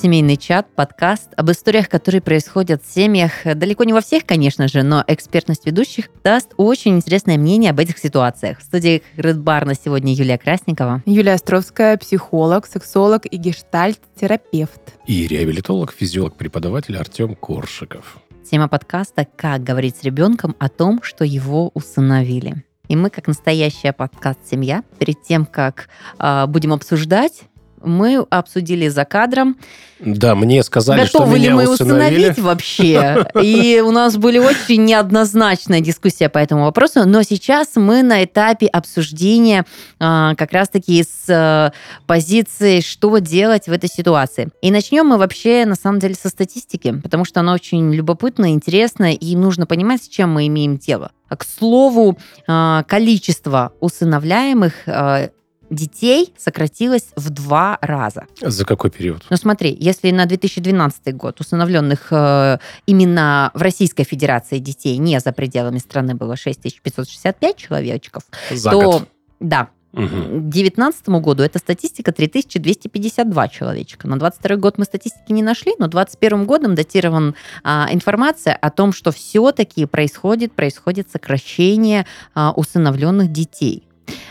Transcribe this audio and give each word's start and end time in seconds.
Семейный 0.00 0.36
чат, 0.36 0.68
подкаст 0.76 1.30
об 1.36 1.50
историях, 1.50 1.88
которые 1.88 2.20
происходят 2.20 2.84
в 2.84 2.94
семьях. 2.94 3.32
Далеко 3.44 3.82
не 3.82 3.92
во 3.92 4.00
всех, 4.00 4.24
конечно 4.24 4.68
же, 4.68 4.84
но 4.84 5.02
экспертность 5.08 5.66
ведущих 5.66 6.08
даст 6.22 6.54
очень 6.56 6.94
интересное 6.94 7.36
мнение 7.36 7.72
об 7.72 7.80
этих 7.80 7.98
ситуациях. 7.98 8.60
В 8.60 8.62
студии 8.62 9.02
Red 9.16 9.42
Bar 9.42 9.64
на 9.64 9.74
сегодня 9.74 10.14
Юлия 10.14 10.38
Красникова. 10.38 11.02
Юлия 11.04 11.32
Островская, 11.32 11.96
психолог, 11.96 12.66
сексолог 12.66 13.26
и 13.26 13.36
гештальт-терапевт. 13.38 14.80
И 15.08 15.26
реабилитолог, 15.26 15.92
физиолог, 15.92 16.36
преподаватель 16.36 16.96
Артем 16.96 17.34
Коршиков. 17.34 18.18
Тема 18.48 18.68
подкаста 18.68 19.26
«Как 19.34 19.64
говорить 19.64 19.96
с 19.96 20.04
ребенком 20.04 20.54
о 20.60 20.68
том, 20.68 21.02
что 21.02 21.24
его 21.24 21.72
усыновили». 21.74 22.64
И 22.86 22.94
мы, 22.94 23.10
как 23.10 23.26
настоящая 23.26 23.92
подкаст-семья, 23.92 24.84
перед 25.00 25.20
тем, 25.24 25.44
как 25.44 25.88
э, 26.20 26.46
будем 26.46 26.72
обсуждать 26.72 27.42
мы 27.82 28.24
обсудили 28.30 28.88
за 28.88 29.04
кадром. 29.04 29.56
Да, 30.00 30.34
мне 30.34 30.62
сказали, 30.62 31.00
Готовы 31.00 31.26
что 31.26 31.36
меня 31.36 31.48
ли 31.48 31.54
мы 31.54 31.72
усыновили. 31.72 32.30
усыновить 32.30 32.38
вообще? 32.38 33.26
И 33.42 33.82
у 33.84 33.90
нас 33.90 34.16
были 34.16 34.38
очень 34.38 34.84
неоднозначная 34.84 35.80
дискуссия 35.80 36.28
по 36.28 36.38
этому 36.38 36.64
вопросу, 36.64 37.04
но 37.04 37.22
сейчас 37.22 37.70
мы 37.74 38.02
на 38.02 38.22
этапе 38.22 38.66
обсуждения 38.66 39.64
а, 39.98 40.34
как 40.36 40.52
раз-таки 40.52 41.02
с 41.02 41.26
а, 41.28 41.72
позиции, 42.06 42.80
что 42.80 43.18
делать 43.18 43.66
в 43.66 43.72
этой 43.72 43.90
ситуации. 43.90 44.50
И 44.62 44.70
начнем 44.70 45.06
мы 45.06 45.18
вообще, 45.18 45.64
на 45.66 45.74
самом 45.74 45.98
деле, 45.98 46.14
со 46.14 46.28
статистики, 46.28 46.92
потому 47.02 47.24
что 47.24 47.40
она 47.40 47.52
очень 47.52 47.92
любопытная, 47.92 48.50
интересная, 48.50 49.12
и 49.12 49.34
нужно 49.34 49.66
понимать, 49.66 50.04
с 50.04 50.08
чем 50.08 50.32
мы 50.32 50.46
имеем 50.46 50.78
дело. 50.78 51.10
К 51.28 51.44
слову, 51.44 52.16
а, 52.46 52.84
количество 52.84 53.72
усыновляемых 53.80 54.74
а, 54.86 55.30
детей 55.70 56.32
сократилось 56.38 57.06
в 57.16 57.30
два 57.30 57.78
раза. 57.80 58.26
За 58.40 58.64
какой 58.64 58.90
период? 58.90 59.24
Ну 59.30 59.36
смотри, 59.36 59.76
если 59.78 60.10
на 60.10 60.26
2012 60.26 61.14
год 61.16 61.40
усыновленных 61.40 62.08
э, 62.10 62.58
именно 62.86 63.50
в 63.54 63.62
Российской 63.62 64.04
Федерации 64.04 64.58
детей 64.58 64.96
не 64.98 65.18
за 65.20 65.32
пределами 65.32 65.78
страны 65.78 66.14
было 66.14 66.36
6565 66.36 67.56
человечков, 67.56 68.22
За 68.50 68.70
то 68.70 68.80
год. 68.80 69.08
да, 69.40 69.68
Мгм. 69.92 70.06
к 70.06 70.50
2019 70.50 71.08
году 71.20 71.42
эта 71.42 71.58
статистика 71.58 72.12
3252 72.12 73.48
человечка. 73.48 74.06
На 74.06 74.18
22 74.18 74.56
год 74.56 74.76
мы 74.76 74.84
статистики 74.84 75.32
не 75.32 75.42
нашли, 75.42 75.72
но 75.78 75.88
2021 75.88 76.44
годом 76.44 76.74
датирован 76.74 77.34
а, 77.64 77.88
информация 77.90 78.54
о 78.54 78.70
том, 78.70 78.92
что 78.92 79.12
все-таки 79.12 79.86
происходит, 79.86 80.52
происходит 80.52 81.10
сокращение 81.10 82.06
а, 82.34 82.52
усыновленных 82.52 83.32
детей. 83.32 83.87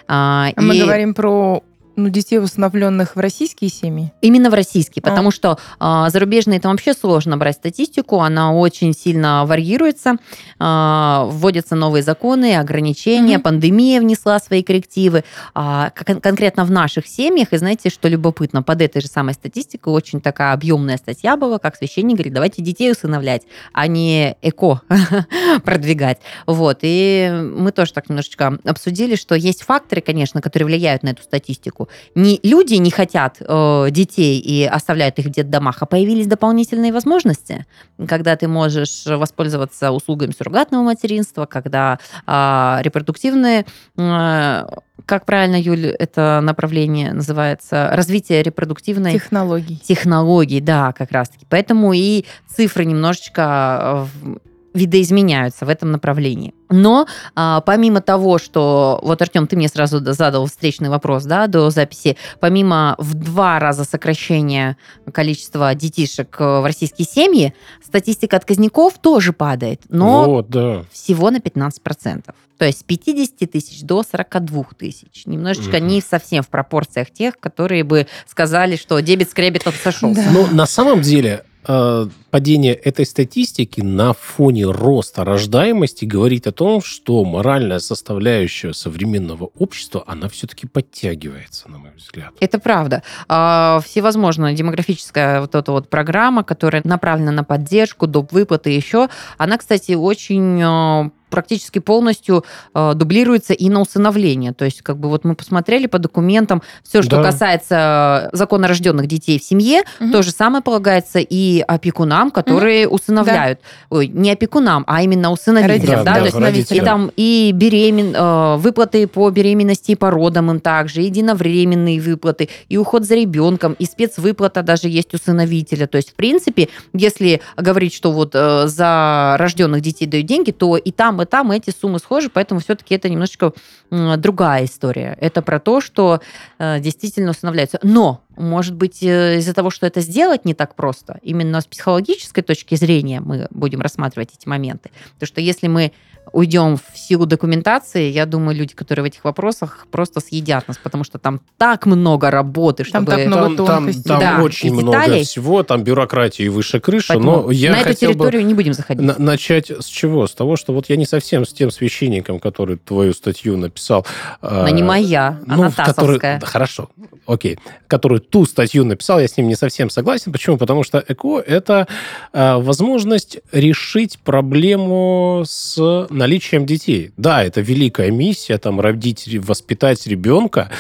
А, 0.08 0.50
Мы 0.58 0.76
и- 0.76 0.82
говорим 0.82 1.14
про 1.14 1.64
ну, 1.98 2.10
детей, 2.10 2.40
усыновленных 2.40 3.16
в 3.16 3.20
российские 3.20 3.70
семьи. 3.72 4.14
Именно 4.22 4.50
в 4.52 4.54
российский, 4.54 5.02
А. 5.02 5.10
потому 5.10 5.32
что 5.32 5.58
а, 5.80 6.10
зарубежные 6.12 6.60
там 6.60 6.72
вообще 6.72 6.94
сложно 6.94 7.38
брать 7.38 7.56
статистику, 7.56 8.20
она 8.22 8.54
очень 8.54 8.94
сильно 8.94 9.46
варьируется, 9.46 10.18
а, 10.60 11.26
вводятся 11.26 11.76
новые 11.76 12.04
законы, 12.04 12.56
ограничения, 12.56 13.36
Мгм. 13.38 13.42
пандемия 13.44 14.00
внесла 14.00 14.40
свои 14.40 14.62
коррективы. 14.62 15.24
А, 15.56 15.90
кон- 15.90 16.22
конкретно 16.22 16.66
в 16.66 16.72
наших 16.72 17.08
семьях, 17.08 17.52
и 17.52 17.58
знаете, 17.58 17.90
что 17.90 18.08
любопытно, 18.08 18.62
под 18.62 18.82
этой 18.84 19.02
же 19.02 19.08
самой 19.08 19.34
статистикой 19.34 19.92
очень 19.92 20.22
такая 20.22 20.54
объемная 20.54 20.98
статья 20.98 21.36
была, 21.36 21.58
как 21.58 21.76
священник 21.76 22.16
говорит, 22.18 22.34
давайте 22.34 22.62
детей 22.62 22.92
усыновлять, 22.92 23.42
а 23.74 23.88
не 23.88 24.38
эко 24.44 24.82
продвигать. 25.64 26.20
Вот, 26.46 26.80
и 26.84 27.32
мы 27.56 27.72
тоже 27.72 27.94
так 27.94 28.08
немножечко 28.10 28.60
обсудили, 28.64 29.16
что 29.16 29.34
есть 29.36 29.64
факторы, 29.64 30.02
конечно, 30.02 30.42
которые 30.42 30.68
влияют 30.68 31.02
на 31.04 31.10
эту 31.10 31.24
статистику. 31.24 31.87
Не 32.16 32.40
люди 32.44 32.76
не 32.76 32.92
хотят 32.92 33.38
э, 33.40 33.88
детей 33.92 34.40
и 34.40 34.66
оставляют 34.66 35.20
их 35.20 35.26
в 35.26 35.30
детдомах, 35.30 35.78
а 35.82 35.86
появились 35.86 36.28
дополнительные 36.28 36.92
возможности, 36.92 37.66
когда 38.08 38.36
ты 38.36 38.48
можешь 38.48 39.06
воспользоваться 39.06 39.92
услугами 39.92 40.32
суррогатного 40.32 40.84
материнства, 40.84 41.46
когда 41.46 42.00
а, 42.26 42.80
репродуктивные, 42.84 43.66
э, 43.98 44.66
как 45.06 45.26
правильно, 45.26 45.56
Юль, 45.56 45.88
это 45.88 46.40
направление 46.42 47.14
называется, 47.14 47.90
развитие 47.94 48.44
репродуктивной 48.44 49.14
Технологий. 49.14 49.78
технологий, 49.78 50.60
да, 50.62 50.92
как 50.94 51.12
раз-таки. 51.12 51.46
Поэтому 51.50 51.94
и 51.94 52.26
цифры 52.48 52.86
немножечко 52.86 54.08
э, 54.24 54.36
видоизменяются 54.74 55.66
в 55.66 55.70
этом 55.70 55.92
направлении. 55.92 56.54
Но 56.70 57.08
а, 57.36 57.62
помимо 57.62 58.02
того, 58.02 58.38
что... 58.40 59.00
Вот, 59.02 59.22
Артем, 59.22 59.48
ты 59.48 59.56
мне 59.56 59.68
сразу 59.70 60.00
задал 60.14 60.46
встречный 60.48 60.90
вопрос, 60.90 61.24
да, 61.24 61.48
до 61.48 61.70
записи. 61.70 62.18
Помимо 62.40 62.96
в 62.98 63.14
два 63.14 63.60
раза 63.60 63.84
сокращения 63.86 64.78
количества 65.14 65.74
детишек 65.76 66.36
э, 66.40 66.60
в 66.60 66.66
российские 66.66 67.06
семьи, 67.08 67.54
статистика 67.86 68.38
отказников 68.38 69.00
тоже 69.00 69.34
падает, 69.34 69.82
но 69.90 70.26
Вот, 70.26 70.50
да. 70.50 70.84
всего 70.92 71.32
на 71.32 71.38
15%. 71.38 72.24
То 72.58 72.66
есть 72.66 72.80
с 72.80 72.84
50 72.84 73.50
тысяч 73.52 73.82
до 73.84 74.04
42 74.04 74.64
тысяч. 74.78 75.26
Немножечко 75.26 75.78
Мгм. 75.78 75.88
не 75.88 76.02
совсем 76.02 76.44
в 76.44 76.48
пропорциях 76.50 77.12
тех, 77.12 77.38
которые 77.40 77.84
бы 77.84 78.08
сказали, 78.28 78.76
что 78.76 79.00
дебет 79.00 79.30
с 79.30 79.34
кребетом 79.34 79.74
сошелся. 79.82 80.24
Да. 80.24 80.32
Но 80.32 80.48
на 80.48 80.66
самом 80.66 81.02
деле 81.02 81.44
э, 81.68 82.08
падение 82.32 82.74
этой 82.74 83.06
статистики 83.06 83.82
на 83.82 84.14
фоне 84.14 84.66
роста 84.66 85.24
рождаемости 85.24 86.06
говорит 86.06 86.48
о 86.48 86.52
том, 86.52 86.82
что 86.82 87.24
моральная 87.26 87.80
составляющая 87.80 88.74
современного 88.74 89.50
общества, 89.58 90.04
она 90.08 90.30
все-таки 90.30 90.68
подтягивается, 90.68 91.70
на 91.70 91.78
мой 91.78 91.92
взгляд. 91.98 92.34
Это 92.40 92.60
правда. 92.60 93.04
А, 93.28 93.80
Всевозможная 93.86 94.54
демографическая 94.54 95.42
вот 95.42 95.56
эта 95.56 95.72
вот 95.72 95.90
программа, 95.90 96.44
которая 96.44 96.82
направлена 96.86 97.32
на 97.32 97.44
поддержку, 97.44 98.08
доп. 98.08 98.32
выплаты 98.32 98.70
еще, 98.70 99.10
она, 99.38 99.58
кстати, 99.58 99.94
очень 99.94 100.62
э, 100.62 101.10
практически 101.30 101.80
полностью 101.80 102.44
э, 102.74 102.94
дублируется 102.96 103.54
и 103.54 103.70
на 103.70 103.82
усыновление. 103.82 104.54
То 104.54 104.66
есть, 104.66 104.82
как 104.82 104.98
бы 104.98 105.10
вот 105.10 105.24
мы 105.26 105.36
посмотрели 105.36 105.88
по 105.88 106.00
документам, 106.00 106.62
все, 106.84 107.02
что 107.02 107.18
Да. 107.18 107.24
касается 107.24 108.30
законно 108.34 108.68
рожденных 108.68 109.08
детей 109.08 109.40
в 109.40 109.44
семье, 109.44 109.82
Мгм. 110.00 110.12
то 110.12 110.22
же 110.24 110.32
самое 110.32 110.64
полагается 110.64 111.20
и 111.20 111.60
опекунам, 111.62 112.32
которые 112.32 112.88
усыновляют. 112.88 113.60
Ой, 113.90 114.08
не 114.08 114.32
опекунам, 114.32 114.84
а 114.88 115.02
именно 115.02 115.32
усыновителям. 115.32 115.78
Родителям, 115.78 116.06
да, 116.06 116.14
да, 116.14 116.20
то 116.20 116.26
есть 116.26 116.38
родителям. 116.38 116.84
и 116.84 116.86
там 116.86 117.12
и 117.16 117.52
беремен, 117.54 118.16
э, 118.16 118.56
выплаты 118.58 119.08
по 119.08 119.30
беременности 119.30 119.92
и 119.92 119.96
по 119.96 120.10
родам 120.12 120.52
им 120.52 120.60
также, 120.60 121.02
и 121.02 121.06
единовременные 121.06 122.00
выплаты, 122.00 122.50
и 122.70 122.78
уход 122.78 123.04
за 123.06 123.16
ребенком, 123.16 123.74
и 123.80 123.86
спецвыплата 123.86 124.64
даже 124.64 124.88
есть 124.88 125.14
усыновителя. 125.14 125.88
То 125.88 125.98
есть, 125.98 126.12
в 126.12 126.16
принципе, 126.16 126.70
если 126.94 127.42
говорить, 127.58 127.94
что 127.94 128.12
вот 128.12 128.32
э, 128.34 128.68
за 128.68 129.36
рожденных 129.38 129.82
детей 129.82 130.06
дают 130.06 130.26
деньги, 130.26 130.52
то 130.52 130.78
и 130.78 130.92
там, 130.92 131.17
и 131.22 131.26
там 131.26 131.52
эти 131.52 131.70
суммы 131.70 132.00
схожи, 132.00 132.30
поэтому 132.30 132.60
все-таки 132.60 132.96
это 132.96 133.10
немножечко 133.10 133.54
другая 133.90 134.66
история. 134.66 135.18
Это 135.20 135.42
про 135.42 135.60
то, 135.60 135.82
что 135.82 136.22
э, 136.60 136.80
действительно 136.80 137.32
усыновляются. 137.32 137.80
Но, 137.84 138.22
может 138.38 138.76
быть, 138.76 139.02
э, 139.04 139.38
из-за 139.38 139.54
того, 139.54 139.70
что 139.70 139.86
это 139.86 140.02
сделать 140.02 140.46
не 140.46 140.54
так 140.54 140.76
просто, 140.76 141.20
именно 141.22 141.62
с 141.62 141.66
психологической 141.66 142.44
точки 142.44 142.76
зрения 142.76 143.20
мы 143.22 143.48
будем 143.52 143.82
рассматривать 143.82 144.30
эти 144.38 144.48
моменты. 144.48 144.92
Потому 145.16 145.28
что 145.28 145.42
если 145.42 145.68
мы 145.68 145.92
уйдем 146.34 146.78
в 146.78 146.98
силу 146.98 147.26
документации, 147.26 148.12
я 148.12 148.26
думаю, 148.26 148.58
люди, 148.58 148.74
которые 148.74 149.04
в 149.04 149.08
этих 149.08 149.24
вопросах, 149.24 149.88
просто 149.92 150.20
съедят 150.20 150.68
нас, 150.68 150.78
потому 150.78 151.04
что 151.04 151.20
там 151.20 151.42
так 151.58 151.86
много 151.86 152.32
работы, 152.32 152.84
Там 152.84 153.04
чтобы... 153.04 153.18
так 153.18 153.28
много 153.28 153.48
Там, 153.48 153.56
там, 153.56 153.66
тонкостей. 153.66 154.04
там 154.04 154.20
Да, 154.20 154.44
очень 154.44 154.74
много 154.74 155.24
всего, 155.24 155.64
там 155.64 155.84
бюрократии 155.84 156.48
выше 156.48 156.80
крыши, 156.80 157.10
Поэтому 157.10 157.44
но 157.44 157.52
я 157.52 157.72
на 157.72 157.78
эту 157.78 157.90
хотел 157.90 158.10
бы 158.10 158.16
территорию 158.16 158.46
не 158.46 158.54
будем 158.54 158.74
заходить. 158.74 159.04
на- 159.06 159.18
начать 159.18 159.70
с 159.72 159.86
чего? 159.86 160.28
С 160.28 160.34
того, 160.34 160.56
что 160.56 160.74
вот 160.74 160.90
я 160.90 160.96
не 160.98 161.06
совсем 161.06 161.46
с 161.46 161.54
тем 161.54 161.72
священником, 161.72 162.40
который 162.40 162.78
твою 162.78 163.14
статью 163.14 163.58
написал. 163.58 164.06
Она 164.42 164.70
э, 164.70 164.72
не 164.74 164.84
моя, 164.84 165.40
а 165.48 165.56
ну, 165.56 165.72
который, 165.72 166.20
хорошо, 166.42 166.90
окей, 167.28 167.60
который 167.88 168.20
ту 168.20 168.46
статью 168.46 168.86
написал, 168.86 169.20
я 169.20 169.28
с 169.28 169.38
ним 169.38 169.48
не 169.48 169.56
совсем 169.56 169.90
согласен. 169.90 170.32
Почему? 170.32 170.58
Потому 170.58 170.84
что 170.84 171.04
ЭКО– 171.06 171.40
это 171.48 171.88
э, 172.34 172.56
возможность 172.56 173.40
решить 173.52 174.18
проблему 174.20 175.44
с 175.46 176.08
наличием 176.10 176.66
детей. 176.66 177.12
Да, 177.18 177.44
это 177.44 177.62
великая 177.62 178.10
миссия, 178.12 178.58
там, 178.58 178.80
родить, 178.80 179.28
воспитать 179.40 180.08
ребенка, 180.08 180.72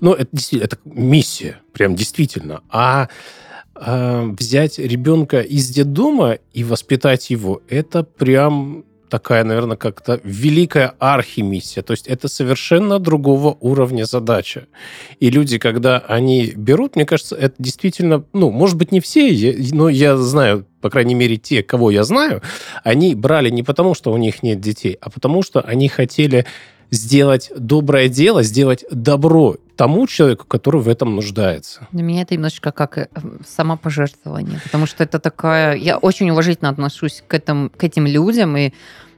но 0.00 0.14
это 0.14 0.30
это 0.52 0.78
миссия, 0.84 1.60
прям 1.72 1.94
действительно. 1.94 2.62
А 2.70 3.08
э, 3.74 4.34
взять 4.38 4.78
ребенка 4.78 5.40
из 5.40 5.68
детдома 5.68 6.38
и 6.52 6.64
воспитать 6.64 7.30
его, 7.30 7.60
это 7.68 8.02
прям 8.02 8.84
такая, 9.10 9.44
наверное, 9.44 9.76
как-то 9.76 10.20
великая 10.24 10.94
архимиссия. 10.98 11.82
То 11.82 11.92
есть 11.92 12.06
это 12.06 12.28
совершенно 12.28 12.98
другого 12.98 13.56
уровня 13.60 14.04
задача. 14.04 14.66
И 15.18 15.30
люди, 15.30 15.58
когда 15.58 15.98
они 15.98 16.52
берут, 16.56 16.96
мне 16.96 17.04
кажется, 17.04 17.36
это 17.36 17.54
действительно, 17.58 18.24
ну, 18.32 18.50
может 18.50 18.76
быть, 18.76 18.92
не 18.92 19.00
все, 19.00 19.56
но 19.72 19.88
я 19.88 20.16
знаю, 20.16 20.64
по 20.80 20.88
крайней 20.88 21.14
мере, 21.14 21.36
те, 21.36 21.62
кого 21.62 21.90
я 21.90 22.04
знаю, 22.04 22.42
они 22.84 23.14
брали 23.14 23.50
не 23.50 23.62
потому, 23.62 23.94
что 23.94 24.12
у 24.12 24.16
них 24.16 24.42
нет 24.42 24.60
детей, 24.60 24.96
а 25.00 25.10
потому 25.10 25.42
что 25.42 25.60
они 25.60 25.88
хотели 25.88 26.46
сделать 26.90 27.50
доброе 27.56 28.08
дело, 28.08 28.42
сделать 28.42 28.84
добро 28.90 29.56
тому 29.80 30.06
человеку, 30.06 30.44
который 30.46 30.82
в 30.82 30.88
этом 30.90 31.16
нуждается. 31.16 31.88
Для 31.90 32.02
меня 32.02 32.20
это 32.20 32.34
немножечко 32.34 32.70
как 32.70 32.98
э, 32.98 33.08
самопожертвование, 33.48 34.60
потому 34.62 34.84
что 34.84 35.02
это 35.02 35.18
такая... 35.18 35.74
Я 35.74 35.96
очень 35.96 36.28
уважительно 36.28 36.68
отношусь 36.68 37.24
к, 37.26 37.32
этому, 37.32 37.70
к 37.70 37.82
этим 37.82 38.06
людям, 38.06 38.58
и 38.58 38.72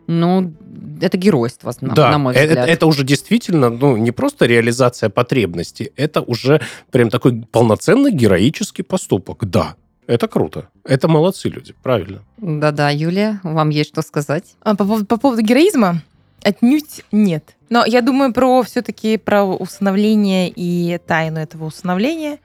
ну, 0.07 0.53
это 1.01 1.19
геройство, 1.19 1.73
на, 1.81 1.95
да, 1.95 2.13
на 2.13 2.19
мой 2.19 2.35
э, 2.37 2.47
взгляд. 2.47 2.59
Это, 2.59 2.73
это 2.73 2.87
уже 2.87 3.03
действительно, 3.03 3.71
ну, 3.71 3.97
не 3.97 4.13
просто 4.13 4.47
реализация 4.47 5.11
потребностей, 5.11 5.91
это 5.97 6.21
уже 6.21 6.61
прям 6.93 7.11
такой 7.11 7.45
полноценный 7.51 8.13
героический 8.13 8.85
поступок. 8.85 9.45
Да, 9.45 9.75
это 10.07 10.29
круто. 10.29 10.69
Это 10.85 11.09
молодцы 11.09 11.49
люди, 11.49 11.75
правильно. 11.83 12.21
Да-да, 12.37 12.91
Юлия, 12.91 13.41
вам 13.43 13.71
есть 13.71 13.91
что 13.91 14.03
сказать? 14.03 14.55
А 14.61 14.77
по, 14.77 14.85
поводу, 14.85 15.07
по 15.07 15.17
поводу 15.17 15.43
героизма? 15.43 16.03
Отнюдь 16.45 17.05
нет. 17.13 17.57
Но 17.69 17.85
я 17.87 18.03
думаю 18.03 18.33
про 18.33 18.63
все-таки 18.63 19.17
про 19.17 19.45
усыновление 19.45 20.53
и 20.55 20.99
тайну 21.07 21.41
этого 21.41 21.67
усыновления. 21.67 22.39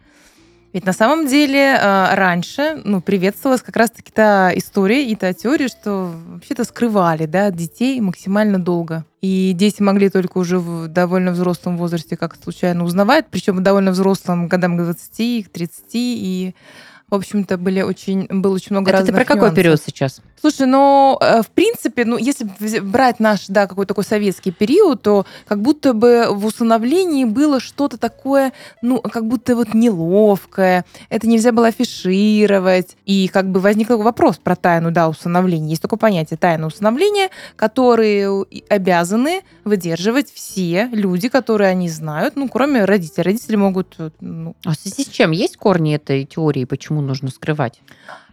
Ведь 0.74 0.86
на 0.86 0.94
самом 0.94 1.28
деле 1.28 1.76
э, 1.76 2.14
раньше 2.14 2.80
ну, 2.84 3.02
приветствовалась 3.02 3.62
как 3.62 3.76
раз-таки 3.78 4.12
та 4.12 4.56
история 4.56 5.10
и 5.10 5.16
та 5.16 5.34
теория, 5.34 5.70
что 5.70 6.12
вообще-то 6.28 6.66
скрывали 6.66 7.26
да, 7.26 7.50
детей 7.52 8.00
максимально 8.00 8.60
долго. 8.60 9.06
И 9.22 9.54
дети 9.54 9.82
могли 9.82 10.10
только 10.10 10.38
уже 10.38 10.60
в 10.60 10.88
довольно 10.88 11.32
взрослом 11.32 11.78
возрасте 11.78 12.16
как 12.16 12.36
случайно 12.36 12.84
узнавать, 12.84 13.26
причем 13.32 13.58
в 13.58 13.62
довольно 13.62 13.92
взрослом 13.92 14.48
годам 14.48 14.78
к 14.78 14.84
20, 14.84 15.48
к 15.48 15.50
30, 15.50 15.86
и 15.94 16.54
в 17.09 17.15
общем-то, 17.15 17.57
были 17.57 17.81
очень, 17.81 18.27
было 18.30 18.54
очень 18.54 18.71
много 18.71 18.92
Это 18.92 18.98
ты 19.00 19.12
разных 19.12 19.15
про 19.15 19.25
какой 19.25 19.39
нюансов. 19.39 19.56
период 19.56 19.81
сейчас? 19.81 20.21
Слушай, 20.39 20.68
ну, 20.68 21.18
э, 21.21 21.42
в 21.42 21.48
принципе, 21.48 22.04
ну, 22.04 22.18
если 22.18 22.45
брать 22.81 23.21
наш, 23.21 23.48
да, 23.48 23.65
какой-то 23.65 23.89
такой 23.89 24.04
советский 24.04 24.51
период, 24.51 25.01
то 25.04 25.25
как 25.48 25.62
будто 25.62 25.94
бы 25.94 26.27
в 26.30 26.45
усыновлении 26.45 27.24
было 27.24 27.62
что-то 27.62 27.98
такое, 27.98 28.51
ну, 28.81 29.00
как 29.00 29.25
будто 29.25 29.56
вот 29.56 29.74
неловкое, 29.74 30.83
это 31.09 31.27
нельзя 31.27 31.54
было 31.54 31.68
афишировать, 31.68 32.98
и 33.06 33.30
как 33.30 33.50
бы 33.50 33.62
возник 33.62 33.88
такой 33.88 34.03
вопрос 34.03 34.38
про 34.38 34.57
тайну, 34.57 34.92
да, 34.92 35.07
усыновления. 35.07 35.69
Есть 35.69 35.81
такое 35.81 35.98
понятие 35.98 36.38
тайна 36.38 36.68
усыновления, 36.68 37.30
которые 37.56 38.45
обязаны 38.69 39.44
выдерживать 39.63 40.30
все 40.33 40.89
люди, 40.92 41.30
которые 41.30 41.69
они 41.69 41.89
знают, 41.89 42.36
ну, 42.36 42.50
кроме 42.50 42.83
родителей. 42.83 43.24
Родители 43.24 43.56
могут, 43.56 43.95
э, 43.98 44.10
ну, 44.19 44.56
А 44.65 44.71
в 44.71 44.75
связи 44.75 45.03
с 45.03 45.07
чем? 45.07 45.31
Есть 45.31 45.56
корни 45.56 45.95
этой 45.95 46.25
теории, 46.25 46.65
почему 46.65 46.97
нужно 47.02 47.30
скрывать? 47.30 47.82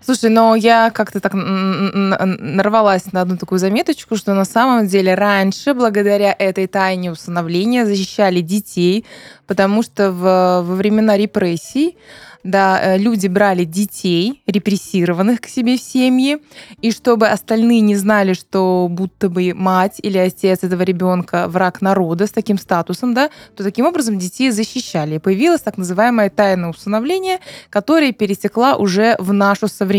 Слушай, 0.04 0.28
но 0.28 0.54
я 0.54 0.90
как-то 0.90 1.18
так 1.18 1.32
нарвалась 1.32 3.10
на 3.12 3.22
одну 3.22 3.38
такую 3.38 3.58
заметочку, 3.58 4.16
что 4.16 4.34
на 4.34 4.44
самом 4.44 4.86
деле 4.86 5.14
раньше, 5.14 5.72
благодаря 5.72 6.34
этой 6.38 6.66
тайне 6.66 7.10
усыновления, 7.10 7.86
защищали 7.86 8.40
детей, 8.42 9.06
потому 9.46 9.82
что 9.82 10.12
в, 10.12 10.62
во 10.62 10.74
времена 10.74 11.16
репрессий 11.16 11.96
да, 12.44 12.78
э, 12.80 12.98
люди 12.98 13.26
брали 13.26 13.64
детей, 13.64 14.42
репрессированных 14.46 15.40
к 15.40 15.46
себе 15.46 15.78
в 15.78 15.80
семьи, 15.80 16.38
и 16.82 16.92
чтобы 16.92 17.28
остальные 17.28 17.80
не 17.80 17.96
знали, 17.96 18.34
что 18.34 18.86
будто 18.90 19.30
бы 19.30 19.54
мать 19.54 19.98
или 20.02 20.18
отец 20.18 20.62
этого 20.62 20.82
ребенка 20.82 21.48
враг 21.48 21.80
народа 21.80 22.26
с 22.26 22.30
таким 22.30 22.58
статусом, 22.58 23.14
да, 23.14 23.30
то 23.56 23.64
таким 23.64 23.86
образом 23.86 24.18
детей 24.18 24.50
защищали. 24.50 25.16
И 25.16 25.18
появилась 25.18 25.62
так 25.62 25.78
называемая 25.78 26.28
тайна 26.28 26.68
усыновления, 26.68 27.40
которая 27.70 28.12
перетекла 28.12 28.76
уже 28.76 29.16
в 29.18 29.32
нашу 29.32 29.66
современность. 29.66 29.93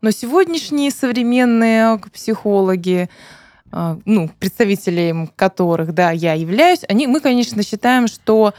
Но 0.00 0.10
сегодняшние 0.10 0.90
современные 0.90 1.98
психологи, 2.12 3.08
э, 3.72 3.96
ну, 4.04 4.30
представителем 4.38 5.28
которых, 5.36 5.94
да, 5.94 6.10
я 6.10 6.34
являюсь, 6.34 6.80
они, 6.88 7.06
мы, 7.06 7.20
конечно, 7.20 7.62
считаем, 7.62 8.06
что 8.06 8.54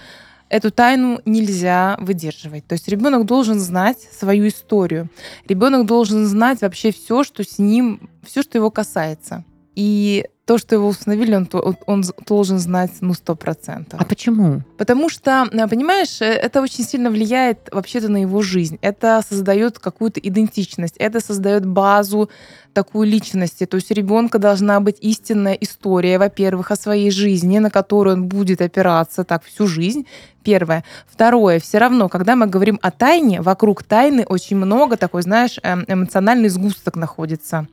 эту 0.49 0.71
тайну 0.71 1.21
нельзя 1.25 1.97
выдерживать. 1.99 2.65
То 2.67 2.73
есть 2.73 2.87
ребенок 2.87 3.25
должен 3.25 3.59
знать 3.59 3.99
свою 3.99 4.47
историю. 4.47 5.09
Ребенок 5.47 5.85
должен 5.85 6.25
знать 6.25 6.61
вообще 6.61 6.91
все, 6.91 7.23
что 7.23 7.43
с 7.43 7.59
ним, 7.59 8.09
все, 8.23 8.41
что 8.41 8.57
его 8.57 8.71
касается. 8.71 9.45
И 9.79 10.25
то, 10.43 10.57
что 10.57 10.75
его 10.75 10.89
установили, 10.89 11.35
он, 11.35 11.47
он 11.85 12.03
должен 12.27 12.59
знать, 12.59 12.91
ну, 12.99 13.13
сто 13.13 13.33
процентов. 13.35 14.01
А 14.01 14.03
почему? 14.03 14.61
Потому 14.77 15.07
что, 15.07 15.47
э, 15.49 15.67
понимаешь, 15.69 16.19
э, 16.21 16.25
это 16.25 16.61
очень 16.61 16.83
сильно 16.83 17.09
влияет 17.09 17.69
вообще-то 17.71 18.09
на 18.09 18.17
его 18.17 18.41
жизнь. 18.41 18.77
Это 18.81 19.21
создает 19.25 19.79
какую-то 19.79 20.19
идентичность, 20.19 20.97
это 20.97 21.21
создает 21.21 21.65
базу 21.65 22.29
такую 22.73 23.07
личности. 23.07 23.65
То 23.65 23.77
есть 23.77 23.89
у 23.91 23.93
ребенка 23.93 24.37
должна 24.37 24.81
быть 24.81 24.97
истинная 24.99 25.53
история, 25.53 26.19
во-первых, 26.19 26.71
о 26.71 26.75
своей 26.75 27.09
жизни, 27.11 27.59
на 27.59 27.69
которую 27.69 28.17
он 28.17 28.27
будет 28.27 28.61
опираться 28.61 29.23
так 29.23 29.45
всю 29.45 29.65
жизнь. 29.65 30.07
Первое. 30.43 30.83
Второе. 31.07 31.61
Все 31.61 31.77
равно, 31.77 32.09
когда 32.09 32.35
мы 32.35 32.47
говорим 32.47 32.79
о 32.81 32.91
тайне, 32.91 33.41
вокруг 33.41 33.83
тайны 33.83 34.25
очень 34.27 34.57
много 34.57 34.97
такой, 34.97 35.21
знаешь, 35.21 35.57
эм, 35.63 35.85
эмоциональный 35.87 36.49
сгусток 36.49 36.97
находится 36.97 37.67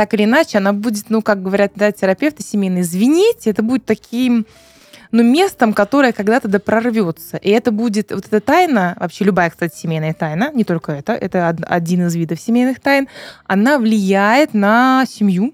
так 0.00 0.14
или 0.14 0.24
иначе, 0.24 0.56
она 0.56 0.72
будет, 0.72 1.10
ну, 1.10 1.20
как 1.20 1.42
говорят 1.42 1.72
да, 1.74 1.92
терапевты 1.92 2.42
семейные, 2.42 2.84
звенеть, 2.84 3.46
это 3.46 3.62
будет 3.62 3.84
таким 3.84 4.46
ну, 5.12 5.22
местом, 5.22 5.74
которое 5.74 6.12
когда-то 6.12 6.48
да 6.48 6.58
прорвется. 6.58 7.36
И 7.36 7.50
это 7.50 7.70
будет, 7.70 8.10
вот 8.10 8.24
эта 8.24 8.40
тайна, 8.40 8.96
вообще 8.98 9.24
любая, 9.24 9.50
кстати, 9.50 9.76
семейная 9.76 10.14
тайна, 10.14 10.52
не 10.54 10.64
только 10.64 10.92
это, 10.92 11.12
это 11.12 11.50
од- 11.50 11.66
один 11.68 12.06
из 12.06 12.14
видов 12.14 12.40
семейных 12.40 12.80
тайн, 12.80 13.08
она 13.44 13.76
влияет 13.76 14.54
на 14.54 15.04
семью 15.06 15.52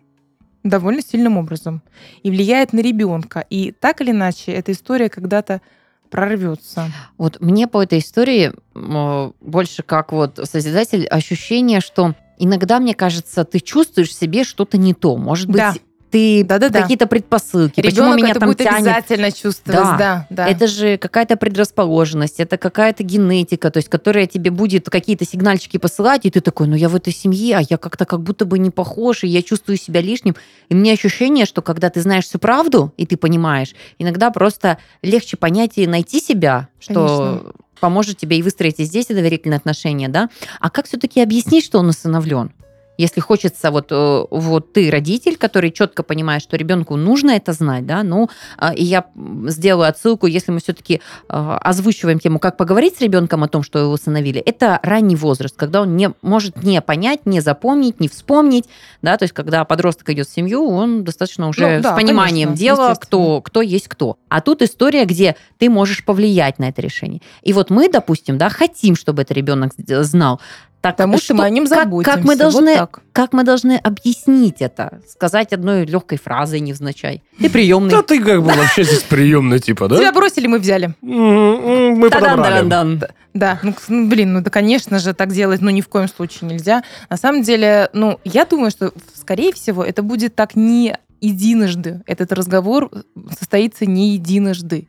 довольно 0.62 1.02
сильным 1.02 1.38
образом. 1.38 1.82
И 2.22 2.30
влияет 2.30 2.72
на 2.72 2.78
ребенка. 2.78 3.44
И 3.50 3.72
так 3.72 4.00
или 4.00 4.12
иначе, 4.12 4.52
эта 4.52 4.70
история 4.70 5.08
когда-то 5.08 5.60
прорвется. 6.08 6.92
Вот 7.18 7.40
мне 7.40 7.66
по 7.66 7.82
этой 7.82 7.98
истории 7.98 8.52
м, 8.76 9.34
больше 9.40 9.82
как 9.82 10.12
вот 10.12 10.38
созидатель 10.44 11.04
ощущение, 11.08 11.80
что 11.80 12.14
иногда, 12.38 12.78
мне 12.80 12.94
кажется, 12.94 13.44
ты 13.44 13.60
чувствуешь 13.60 14.08
в 14.10 14.12
себе 14.12 14.44
что-то 14.44 14.78
не 14.78 14.94
то. 14.94 15.16
Может 15.16 15.46
быть, 15.48 15.56
Да. 15.56 15.74
ты 16.10 16.44
Да-да-да. 16.44 16.82
какие-то 16.82 17.06
предпосылки. 17.08 17.82
Почему 17.82 17.90
Ребенок 17.90 18.16
меня 18.16 18.30
это 18.30 18.40
там 18.40 18.48
будет 18.48 18.58
тянет? 18.58 18.86
обязательно 18.86 19.32
чувствовать. 19.32 19.80
Да. 19.80 19.96
Да, 19.98 20.26
да. 20.30 20.46
Это 20.48 20.66
же 20.68 20.96
какая-то 20.98 21.36
предрасположенность, 21.36 22.38
это 22.40 22.56
какая-то 22.58 23.02
генетика, 23.02 23.70
то 23.70 23.78
есть 23.78 23.88
которая 23.88 24.26
тебе 24.26 24.50
будет 24.50 24.88
какие-то 24.88 25.26
сигнальчики 25.26 25.78
посылать, 25.78 26.24
и 26.24 26.30
ты 26.30 26.40
такой, 26.40 26.68
ну 26.68 26.76
я 26.76 26.88
в 26.88 26.94
этой 26.96 27.12
семье, 27.12 27.58
а 27.58 27.62
я 27.68 27.76
как-то 27.76 28.04
как 28.06 28.22
будто 28.22 28.44
бы 28.44 28.58
не 28.58 28.70
похож, 28.70 29.24
и 29.24 29.26
я 29.26 29.42
чувствую 29.42 29.76
себя 29.76 30.00
лишним. 30.00 30.36
И 30.68 30.74
мне 30.74 30.92
ощущение, 30.92 31.44
что 31.44 31.60
когда 31.60 31.90
ты 31.90 32.00
знаешь 32.00 32.24
всю 32.24 32.38
правду, 32.38 32.92
и 32.96 33.04
ты 33.04 33.16
понимаешь, 33.16 33.74
иногда 33.98 34.30
просто 34.30 34.78
легче 35.02 35.36
понять 35.36 35.72
и 35.76 35.86
найти 35.86 36.20
себя, 36.20 36.68
что 36.78 36.94
Конечно. 36.94 37.52
Поможет 37.78 38.18
тебе 38.18 38.38
и 38.38 38.42
выстроить 38.42 38.80
и 38.80 38.84
здесь 38.84 39.06
доверительные 39.06 39.58
отношения, 39.58 40.08
да? 40.08 40.28
А 40.60 40.70
как 40.70 40.86
все-таки 40.86 41.20
объяснить, 41.20 41.64
что 41.64 41.78
он 41.78 41.88
усыновлен? 41.88 42.52
Если 42.98 43.20
хочется, 43.20 43.70
вот, 43.70 43.88
э, 43.90 44.24
вот 44.30 44.72
ты 44.72 44.90
родитель, 44.90 45.36
который 45.36 45.70
четко 45.70 46.02
понимает, 46.02 46.42
что 46.42 46.56
ребенку 46.56 46.96
нужно 46.96 47.32
это 47.32 47.52
знать, 47.52 47.86
да, 47.86 48.02
ну, 48.02 48.28
а, 48.58 48.74
и 48.74 48.84
я 48.84 49.06
сделаю 49.46 49.88
отсылку, 49.88 50.26
если 50.26 50.52
мы 50.52 50.60
все-таки 50.60 51.00
озвучиваем 51.28 52.18
тему, 52.18 52.38
как 52.38 52.56
поговорить 52.56 52.96
с 52.96 53.00
ребенком 53.00 53.44
о 53.44 53.48
том, 53.48 53.62
что 53.62 53.78
его 53.78 53.92
усыновили, 53.92 54.40
это 54.40 54.80
ранний 54.82 55.16
возраст, 55.16 55.56
когда 55.56 55.82
он 55.82 55.96
не 55.96 56.10
может 56.22 56.62
не 56.62 56.80
понять, 56.80 57.26
не 57.26 57.40
запомнить, 57.40 58.00
не 58.00 58.08
вспомнить, 58.08 58.64
да, 59.02 59.16
то 59.16 59.24
есть 59.24 59.34
когда 59.34 59.64
подросток 59.64 60.10
идет 60.10 60.28
в 60.28 60.32
семью, 60.32 60.66
он 60.68 61.04
достаточно 61.04 61.48
уже 61.48 61.76
Ну, 61.76 61.82
да, 61.82 61.92
с 61.92 61.96
пониманием 61.96 62.48
конечно, 62.48 62.64
дела, 62.64 62.94
кто, 62.94 63.40
кто 63.40 63.62
есть 63.62 63.88
кто. 63.88 64.18
А 64.28 64.40
тут 64.40 64.62
история, 64.62 65.04
где 65.04 65.36
ты 65.58 65.70
можешь 65.70 66.04
повлиять 66.04 66.58
на 66.58 66.68
это 66.68 66.82
решение. 66.82 67.20
И 67.42 67.52
вот 67.52 67.70
мы, 67.70 67.88
допустим, 67.88 68.38
да, 68.38 68.48
хотим, 68.48 68.96
чтобы 68.96 69.22
этот 69.22 69.36
ребенок 69.36 69.72
знал. 69.76 70.40
Так, 70.86 70.96
Потому 70.96 71.18
что 71.18 71.34
мы 71.34 71.44
о 71.44 71.50
нем 71.50 71.66
как- 71.66 71.78
заботимся. 71.84 72.16
Как, 72.16 72.24
мы 72.24 72.32
Вот 72.34 72.38
должны, 72.38 72.76
так. 72.76 73.00
как 73.12 73.32
мы 73.32 73.42
должны 73.44 73.76
объяснить 73.76 74.56
это? 74.60 75.00
Сказать 75.08 75.52
одной 75.52 75.84
легкой 75.86 76.18
фразой 76.18 76.60
невзначай. 76.60 77.22
Ты 77.38 77.50
приемный. 77.50 77.90
Да 77.90 78.02
ты 78.02 78.22
как 78.22 78.42
бы 78.42 78.50
вообще 78.56 78.84
здесь 78.84 79.02
приемный 79.02 79.58
типа, 79.58 79.88
Тебя 79.88 79.98
да? 79.98 80.12
бросили, 80.12 80.46
мы 80.46 80.58
взяли. 80.58 80.94
М-м, 81.02 81.98
Мы 81.98 82.10
подобрали. 82.10 83.00
Да, 83.34 83.58
ну, 83.62 83.74
ну, 83.88 84.08
блин, 84.08 84.32
ну 84.32 84.40
да, 84.40 84.50
конечно 84.50 84.98
же, 84.98 85.12
так 85.12 85.30
делать, 85.32 85.60
ну, 85.60 85.68
ни 85.70 85.82
в 85.82 85.88
коем 85.88 86.08
случае 86.08 86.48
нельзя. 86.50 86.82
На 87.10 87.16
самом 87.18 87.42
деле, 87.42 87.90
ну, 87.92 88.18
я 88.24 88.46
думаю, 88.46 88.70
что, 88.70 88.92
скорее 89.14 89.52
всего, 89.52 89.84
это 89.84 90.02
будет 90.02 90.34
так 90.34 90.56
не 90.56 90.96
единожды. 91.20 92.02
Этот 92.06 92.32
разговор 92.32 92.90
состоится 93.38 93.84
не 93.86 94.14
единожды. 94.14 94.86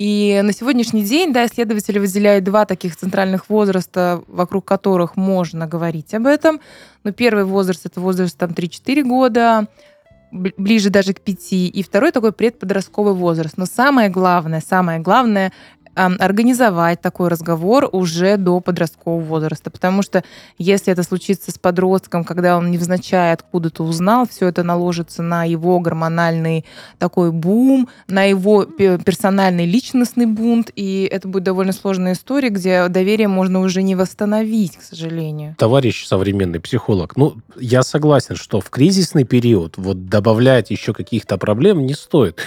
И 0.00 0.40
на 0.42 0.54
сегодняшний 0.54 1.02
день, 1.04 1.30
да, 1.30 1.44
исследователи 1.44 1.98
выделяют 1.98 2.42
два 2.42 2.64
таких 2.64 2.96
центральных 2.96 3.50
возраста, 3.50 4.22
вокруг 4.28 4.64
которых 4.64 5.14
можно 5.14 5.66
говорить 5.66 6.14
об 6.14 6.24
этом. 6.26 6.58
Ну, 7.04 7.12
первый 7.12 7.44
возраст— 7.44 7.82
это 7.84 8.00
возраст 8.00 8.34
там 8.38 8.52
3-4 8.52 9.02
года, 9.02 9.68
бли- 10.32 10.54
ближе 10.56 10.88
даже 10.88 11.12
к 11.12 11.20
5. 11.20 11.52
И 11.52 11.82
второй 11.82 12.12
такой 12.12 12.32
предподростковый 12.32 13.12
возраст. 13.12 13.58
Но 13.58 13.66
самое 13.66 14.08
главное, 14.08 14.62
самое 14.66 15.00
главное 15.00 15.52
организовать 15.94 17.00
такой 17.00 17.28
разговор 17.28 17.88
уже 17.92 18.36
до 18.36 18.60
подросткового 18.60 19.22
возраста. 19.22 19.70
Потому 19.70 20.02
что 20.02 20.22
если 20.58 20.92
это 20.92 21.02
случится 21.02 21.50
с 21.50 21.58
подростком, 21.58 22.24
когда 22.24 22.56
он 22.56 22.70
невзначай 22.70 23.32
откуда-то 23.32 23.82
узнал, 23.84 24.26
все 24.28 24.48
это 24.48 24.62
наложится 24.62 25.22
на 25.22 25.44
его 25.44 25.80
гормональный 25.80 26.64
такой 26.98 27.32
бум, 27.32 27.88
на 28.06 28.24
его 28.24 28.64
персональный 28.64 29.66
личностный 29.66 30.26
бунт, 30.26 30.70
и 30.74 31.08
это 31.10 31.28
будет 31.28 31.44
довольно 31.44 31.72
сложная 31.72 32.12
история, 32.12 32.50
где 32.50 32.88
доверие 32.88 33.28
можно 33.28 33.60
уже 33.60 33.82
не 33.82 33.94
восстановить, 33.94 34.76
к 34.76 34.82
сожалению. 34.82 35.56
Товарищ 35.58 36.06
современный 36.06 36.60
психолог, 36.60 37.16
ну, 37.16 37.36
я 37.56 37.82
согласен, 37.82 38.36
что 38.36 38.60
в 38.60 38.70
кризисный 38.70 39.24
период 39.24 39.76
вот 39.76 40.08
добавлять 40.08 40.70
еще 40.70 40.92
каких-то 40.92 41.38
проблем 41.38 41.86
не 41.86 41.94
стоит. 41.94 42.38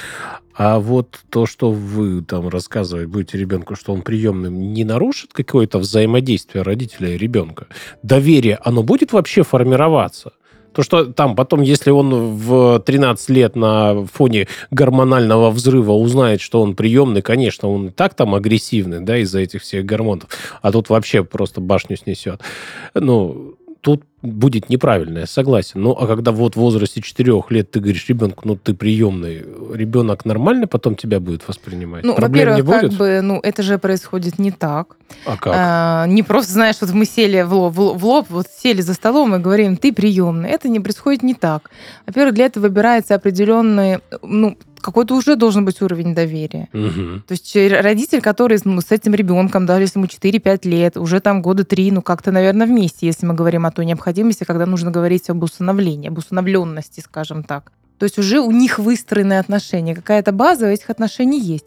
А 0.56 0.80
вот 0.80 1.20
то, 1.30 1.46
что 1.46 1.72
вы 1.72 2.22
там 2.22 2.48
рассказывать 2.50 3.08
будете 3.08 3.38
ребенку, 3.38 3.76
что 3.76 3.94
он 3.94 4.02
приемным, 4.02 4.74
не 4.74 4.84
нарушит 4.84 5.34
какое-то 5.34 5.80
взаимодействие 5.80 6.64
родителя 6.64 7.10
и 7.10 7.18
ребенка? 7.18 7.68
Доверие, 8.04 8.60
оно 8.64 8.84
будет 8.84 9.14
вообще 9.14 9.44
формироваться? 9.44 10.34
То, 10.74 10.82
что 10.82 11.06
там 11.06 11.36
потом, 11.36 11.62
если 11.62 11.92
он 11.92 12.36
в 12.36 12.80
13 12.80 13.30
лет 13.30 13.56
на 13.56 14.06
фоне 14.08 14.48
гормонального 14.72 15.52
взрыва 15.52 15.92
узнает, 15.92 16.42
что 16.42 16.62
он 16.62 16.76
приемный, 16.76 17.22
конечно, 17.22 17.70
он 17.70 17.88
и 17.88 17.92
так 17.92 18.16
там 18.16 18.34
агрессивный, 18.34 19.00
да, 19.00 19.18
из-за 19.20 19.40
этих 19.40 19.62
всех 19.62 19.86
гормонов, 19.86 20.28
а 20.62 20.72
тут 20.72 20.90
вообще 20.90 21.24
просто 21.24 21.62
башню 21.62 21.96
снесет. 21.96 22.42
Ну, 22.96 23.56
тут 23.84 24.04
будет 24.22 24.70
неправильно, 24.70 25.20
я 25.20 25.28
согласен. 25.28 25.82
Ну, 25.82 25.92
а 25.92 26.08
когда 26.08 26.32
вот 26.32 26.56
в 26.56 26.58
возрасте 26.58 27.02
4 27.02 27.44
лет 27.50 27.70
ты 27.70 27.82
говоришь 27.82 28.08
ребенку, 28.08 28.48
ну, 28.48 28.56
ты 28.56 28.74
приемный, 28.74 29.44
ребенок 29.74 30.24
нормально 30.24 30.68
потом 30.68 30.96
тебя 30.96 31.20
будет 31.20 31.46
воспринимать? 31.46 32.06
Ну, 32.06 32.16
Проблем 32.16 32.56
не 32.56 32.62
будет? 32.62 32.82
как 32.82 32.94
бы, 32.94 33.20
ну, 33.22 33.42
это 33.44 33.62
же 33.62 33.78
происходит 33.78 34.40
не 34.40 34.52
так. 34.52 34.96
А 35.26 35.36
как? 35.36 35.54
А, 35.54 36.08
не 36.08 36.24
просто, 36.24 36.54
знаешь, 36.54 36.78
вот 36.80 36.94
мы 36.94 37.06
сели 37.06 37.42
в 37.42 37.54
лоб, 37.54 37.74
в 37.76 38.06
лоб, 38.06 38.28
вот 38.30 38.48
сели 38.58 38.80
за 38.80 38.94
столом 38.94 39.36
и 39.36 39.40
говорим, 39.40 39.76
ты 39.76 39.92
приемный. 39.92 40.50
Это 40.50 40.70
не 40.70 40.80
происходит 40.80 41.22
не 41.22 41.34
так. 41.34 41.70
Во-первых, 42.08 42.34
для 42.36 42.46
этого 42.46 42.64
выбирается 42.64 43.16
определенный, 43.16 44.00
ну, 44.22 44.58
какой-то 44.84 45.16
уже 45.16 45.36
должен 45.36 45.66
быть 45.66 45.82
уровень 45.82 46.14
доверия. 46.14 46.70
Угу. 46.74 47.22
То 47.28 47.32
есть 47.32 47.56
родитель, 47.56 48.22
который 48.22 48.60
ну, 48.66 48.82
с 48.82 48.92
этим 48.92 49.16
ребенком, 49.16 49.66
даже 49.66 49.84
если 49.84 50.00
ему 50.00 50.08
4-5 50.08 50.68
лет, 50.68 50.98
уже 50.98 51.20
там 51.20 51.42
года 51.42 51.64
3, 51.64 51.92
ну 51.92 52.02
как-то, 52.02 52.32
наверное, 52.32 52.68
вместе, 52.68 53.08
если 53.08 53.26
мы 53.26 53.34
говорим 53.34 53.66
о 53.66 53.72
той 53.72 53.86
необходимости, 53.86 54.44
когда 54.44 54.66
нужно 54.66 54.92
говорить 54.92 55.30
об 55.30 55.42
усыновлении, 55.42 56.10
об 56.10 56.18
усыновленности, 56.18 57.00
скажем 57.00 57.44
так. 57.44 57.72
То 57.98 58.04
есть 58.04 58.20
уже 58.20 58.40
у 58.40 58.52
них 58.52 58.80
выстроены 58.80 59.40
отношения, 59.40 59.96
какая-то 59.96 60.32
база 60.32 60.68
этих 60.68 60.90
отношений 60.90 61.40
есть. 61.40 61.66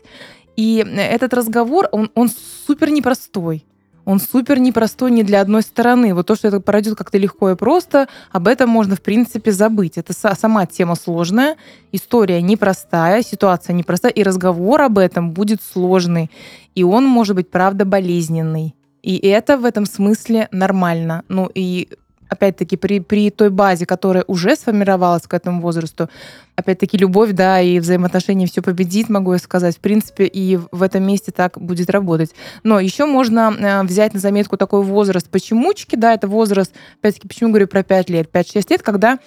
И 0.57 0.85
э, 0.87 1.01
этот 1.01 1.35
разговор, 1.35 1.89
он, 1.93 2.11
он 2.15 2.31
супер 2.67 2.91
непростой 2.91 3.65
он 4.07 4.21
супер 4.21 4.59
непростой 4.59 5.11
ни 5.11 5.23
для 5.23 5.43
одной 5.43 5.63
стороны. 5.63 6.15
Вот 6.15 6.27
то, 6.27 6.37
что 6.37 6.49
это 6.49 6.61
пройдет 6.61 6.97
как-то 6.97 7.19
легко 7.19 7.51
и 7.51 7.57
просто, 7.57 8.09
об 8.31 8.47
этом 8.49 8.71
можно, 8.71 8.95
в 8.95 9.03
принципе, 9.03 9.51
забыть. 9.53 9.99
Это 9.99 10.15
сама 10.15 10.65
тема 10.65 10.95
сложная, 10.95 11.57
история 11.93 12.41
непростая, 12.41 13.23
ситуация 13.23 13.75
непростая, 13.75 14.13
и 14.13 14.23
разговор 14.23 14.81
об 14.81 14.99
этом 14.99 15.33
будет 15.33 15.61
сложный. 15.61 16.31
И 16.77 16.85
он 16.85 17.05
может 17.05 17.35
быть, 17.35 17.51
правда, 17.51 17.85
болезненный. 17.85 18.77
И 19.03 19.17
это 19.19 19.59
в 19.59 19.65
этом 19.65 19.87
смысле 19.87 20.49
нормально. 20.53 21.25
Ну 21.29 21.51
и 21.53 21.89
опять-таки, 22.29 22.77
при, 22.77 23.01
при 23.01 23.31
той 23.31 23.51
базе, 23.51 23.87
которая 23.87 24.25
уже 24.27 24.57
сформировалась 24.57 25.23
к 25.23 25.35
этому 25.35 25.61
возрасту, 25.61 26.09
опять-таки, 26.55 26.97
любовь, 26.97 27.33
да, 27.33 27.61
и 27.61 27.79
взаимоотношения 27.79 28.47
все 28.47 28.63
победит, 28.63 29.09
могу 29.09 29.33
я 29.33 29.39
сказать. 29.39 29.77
В 29.77 29.81
принципе, 29.81 30.25
и 30.27 30.57
в 30.57 30.83
этом 30.83 31.05
месте 31.05 31.33
так 31.33 31.61
будет 31.61 31.91
работать. 31.91 32.33
Но 32.63 32.81
еще 32.81 33.07
можно 33.07 33.55
э, 33.59 33.83
взять 33.85 34.15
на 34.15 34.21
заметку 34.21 34.57
такой 34.57 34.83
возраст 34.83 35.29
почемучки, 35.29 35.97
да, 35.97 36.15
это 36.15 36.29
возраст, 36.29 36.73
опять-таки, 36.99 37.29
почему 37.29 37.51
говорю 37.51 37.69
про 37.69 37.83
5 37.83 38.11
лет? 38.11 38.31
5-6 38.33 38.67
лет, 38.71 38.83
когда 38.83 39.19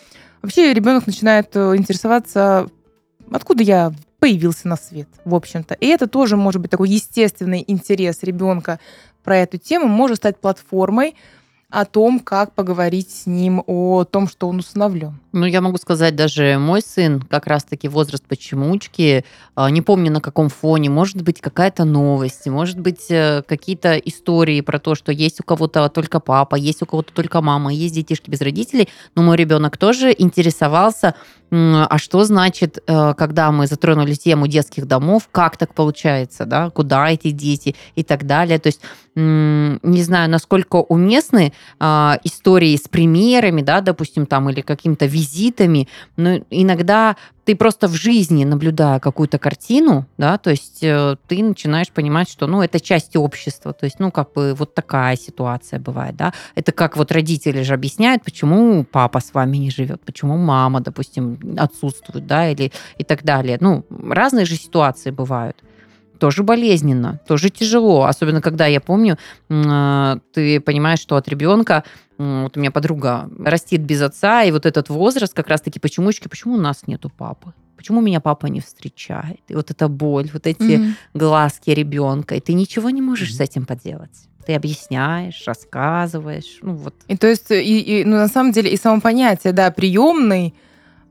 вообще 0.42 0.74
ребенок 0.74 1.08
начинает 1.08 1.56
э, 1.56 1.76
интересоваться, 1.76 2.68
откуда 3.32 3.64
я 3.64 3.94
появился 4.20 4.68
на 4.68 4.76
свет, 4.76 5.08
в 5.26 5.34
общем-то. 5.34 5.76
И 5.76 5.88
это 5.88 6.08
тоже 6.08 6.36
может 6.36 6.62
быть 6.62 6.72
такой 6.72 6.90
естественный 6.90 7.64
интерес 7.68 8.24
ребенка 8.24 8.80
про 9.24 9.38
эту 9.38 9.58
тему, 9.58 9.88
может 9.88 10.18
стать 10.18 10.40
платформой, 10.40 11.16
о 11.70 11.86
том, 11.86 12.20
как 12.20 12.54
поговорить 12.54 13.12
с 13.12 13.26
ним 13.28 13.64
о 13.68 14.04
том, 14.04 14.28
что 14.28 14.48
он 14.48 14.60
усыновлен. 14.60 15.20
Ну, 15.32 15.46
я 15.46 15.62
могу 15.62 15.78
сказать, 15.78 16.16
даже 16.16 16.58
мой 16.58 16.82
сын, 16.82 17.22
как 17.22 17.46
раз-таки 17.46 17.88
возраст 17.88 18.26
почемучки, 18.26 19.24
а, 19.54 19.70
не 19.70 19.82
помню 19.82 20.12
на 20.12 20.22
каком 20.22 20.50
фоне, 20.50 20.90
может 20.90 21.22
быть, 21.22 21.40
какая-то 21.40 21.86
новость, 21.86 22.48
может 22.48 22.80
быть, 22.80 23.12
э, 23.12 23.44
какие-то 23.48 23.98
истории 23.98 24.62
про 24.62 24.80
то, 24.80 24.96
что 24.96 25.12
есть 25.12 25.40
у 25.42 25.44
кого-то 25.44 25.88
только 25.90 26.20
папа, 26.20 26.56
есть 26.56 26.82
у 26.82 26.88
кого-то 26.88 27.14
только 27.14 27.42
мама, 27.42 27.72
есть 27.72 27.94
детишки 27.94 28.32
без 28.32 28.42
родителей, 28.42 28.90
но 29.14 29.22
мой 29.22 29.38
ребенок 29.38 29.78
тоже 29.78 30.16
интересовался, 30.18 31.14
а 31.52 31.98
что 31.98 32.24
значит, 32.24 32.80
э, 32.86 33.14
когда 33.18 33.52
мы 33.52 33.68
затронули 33.68 34.14
тему 34.14 34.48
детских 34.48 34.86
домов, 34.88 35.30
как 35.32 35.58
так 35.58 35.74
получается, 35.74 36.46
да, 36.46 36.70
куда 36.70 37.10
эти 37.10 37.32
дети 37.32 37.76
и 37.96 38.04
так 38.04 38.26
далее. 38.26 38.60
То 38.60 38.68
есть 38.68 38.82
не 39.16 40.04
знаю, 40.04 40.30
насколько 40.30 40.78
уместны 40.78 41.52
а, 41.80 42.20
истории 42.24 42.76
с 42.78 42.88
примерами, 42.88 43.62
да, 43.62 43.82
допустим, 43.82 44.26
там, 44.26 44.50
или 44.50 44.62
какими-то 44.62 45.08
визитами, 45.08 45.90
но 46.16 46.40
иногда 46.50 47.18
ты 47.50 47.56
просто 47.56 47.88
в 47.88 47.96
жизни, 47.96 48.46
наблюдая 48.46 49.00
какую-то 49.00 49.40
картину, 49.40 50.06
да, 50.20 50.38
то 50.38 50.52
есть 50.52 50.84
э, 50.84 51.16
ты 51.28 51.42
начинаешь 51.42 51.90
понимать, 51.90 52.30
что, 52.30 52.46
ну, 52.46 52.62
это 52.62 52.80
часть 52.80 53.16
общества, 53.16 53.74
то 53.74 53.86
есть, 53.86 54.00
ну, 54.00 54.12
как 54.12 54.34
бы 54.34 54.54
вот 54.54 54.76
такая 54.76 55.18
ситуация 55.18 55.80
бывает, 55.80 56.16
да. 56.16 56.32
Это 56.54 56.72
как 56.72 56.96
вот 56.96 57.12
родители 57.12 57.64
же 57.64 57.74
объясняют, 57.74 58.24
почему 58.24 58.84
папа 58.84 59.20
с 59.20 59.34
вами 59.34 59.58
не 59.58 59.72
живет, 59.72 60.00
почему 60.06 60.38
мама, 60.38 60.80
допустим, 60.80 61.40
отсутствует, 61.58 62.28
да, 62.28 62.52
или 62.52 62.72
и 63.00 63.04
так 63.04 63.24
далее. 63.24 63.58
Ну, 63.60 63.84
разные 63.90 64.46
же 64.46 64.56
ситуации 64.56 65.10
бывают 65.10 65.58
тоже 66.20 66.44
болезненно, 66.44 67.20
тоже 67.28 67.50
тяжело. 67.50 68.04
Особенно, 68.04 68.42
когда 68.42 68.68
я 68.68 68.82
помню, 68.82 69.18
э, 69.50 70.18
ты 70.34 70.60
понимаешь, 70.60 71.00
что 71.00 71.16
от 71.16 71.28
ребенка, 71.28 71.84
вот 72.18 72.58
у 72.58 72.60
меня 72.60 72.72
подруга 72.72 73.30
растит 73.40 73.82
без 73.82 74.02
отца, 74.02 74.44
и 74.44 74.52
вот 74.52 74.66
этот 74.66 74.90
возраст 74.90 75.34
как 75.34 75.48
раз-таки 75.48 75.80
почемучки, 75.80 76.28
почему 76.28 76.56
у 76.56 76.60
нас 76.60 76.86
нету 76.86 77.10
папы? 77.10 77.54
Почему 77.78 78.02
меня 78.02 78.20
папа 78.20 78.48
не 78.48 78.60
встречает? 78.60 79.40
И 79.48 79.56
вот 79.56 79.72
эта 79.72 79.88
боль, 79.88 80.30
вот 80.34 80.46
эти 80.46 80.60
mm-hmm. 80.60 80.94
глазки 81.14 81.70
ребенка, 81.70 82.36
и 82.36 82.42
ты 82.42 82.54
ничего 82.54 82.90
не 82.90 83.02
можешь 83.02 83.32
mm-hmm. 83.32 83.38
с 83.38 83.40
этим 83.40 83.66
поделать 83.66 84.30
ты 84.50 84.56
объясняешь, 84.56 85.44
рассказываешь, 85.46 86.58
ну 86.64 86.74
вот. 86.74 86.96
И 87.08 87.16
то 87.16 87.28
есть, 87.28 87.52
и, 87.52 88.02
и, 88.02 88.04
ну, 88.04 88.16
на 88.16 88.28
самом 88.28 88.52
деле, 88.52 88.72
и 88.72 88.78
само 88.78 89.00
понятие, 89.00 89.54
да, 89.54 89.70
приемный, 89.70 90.56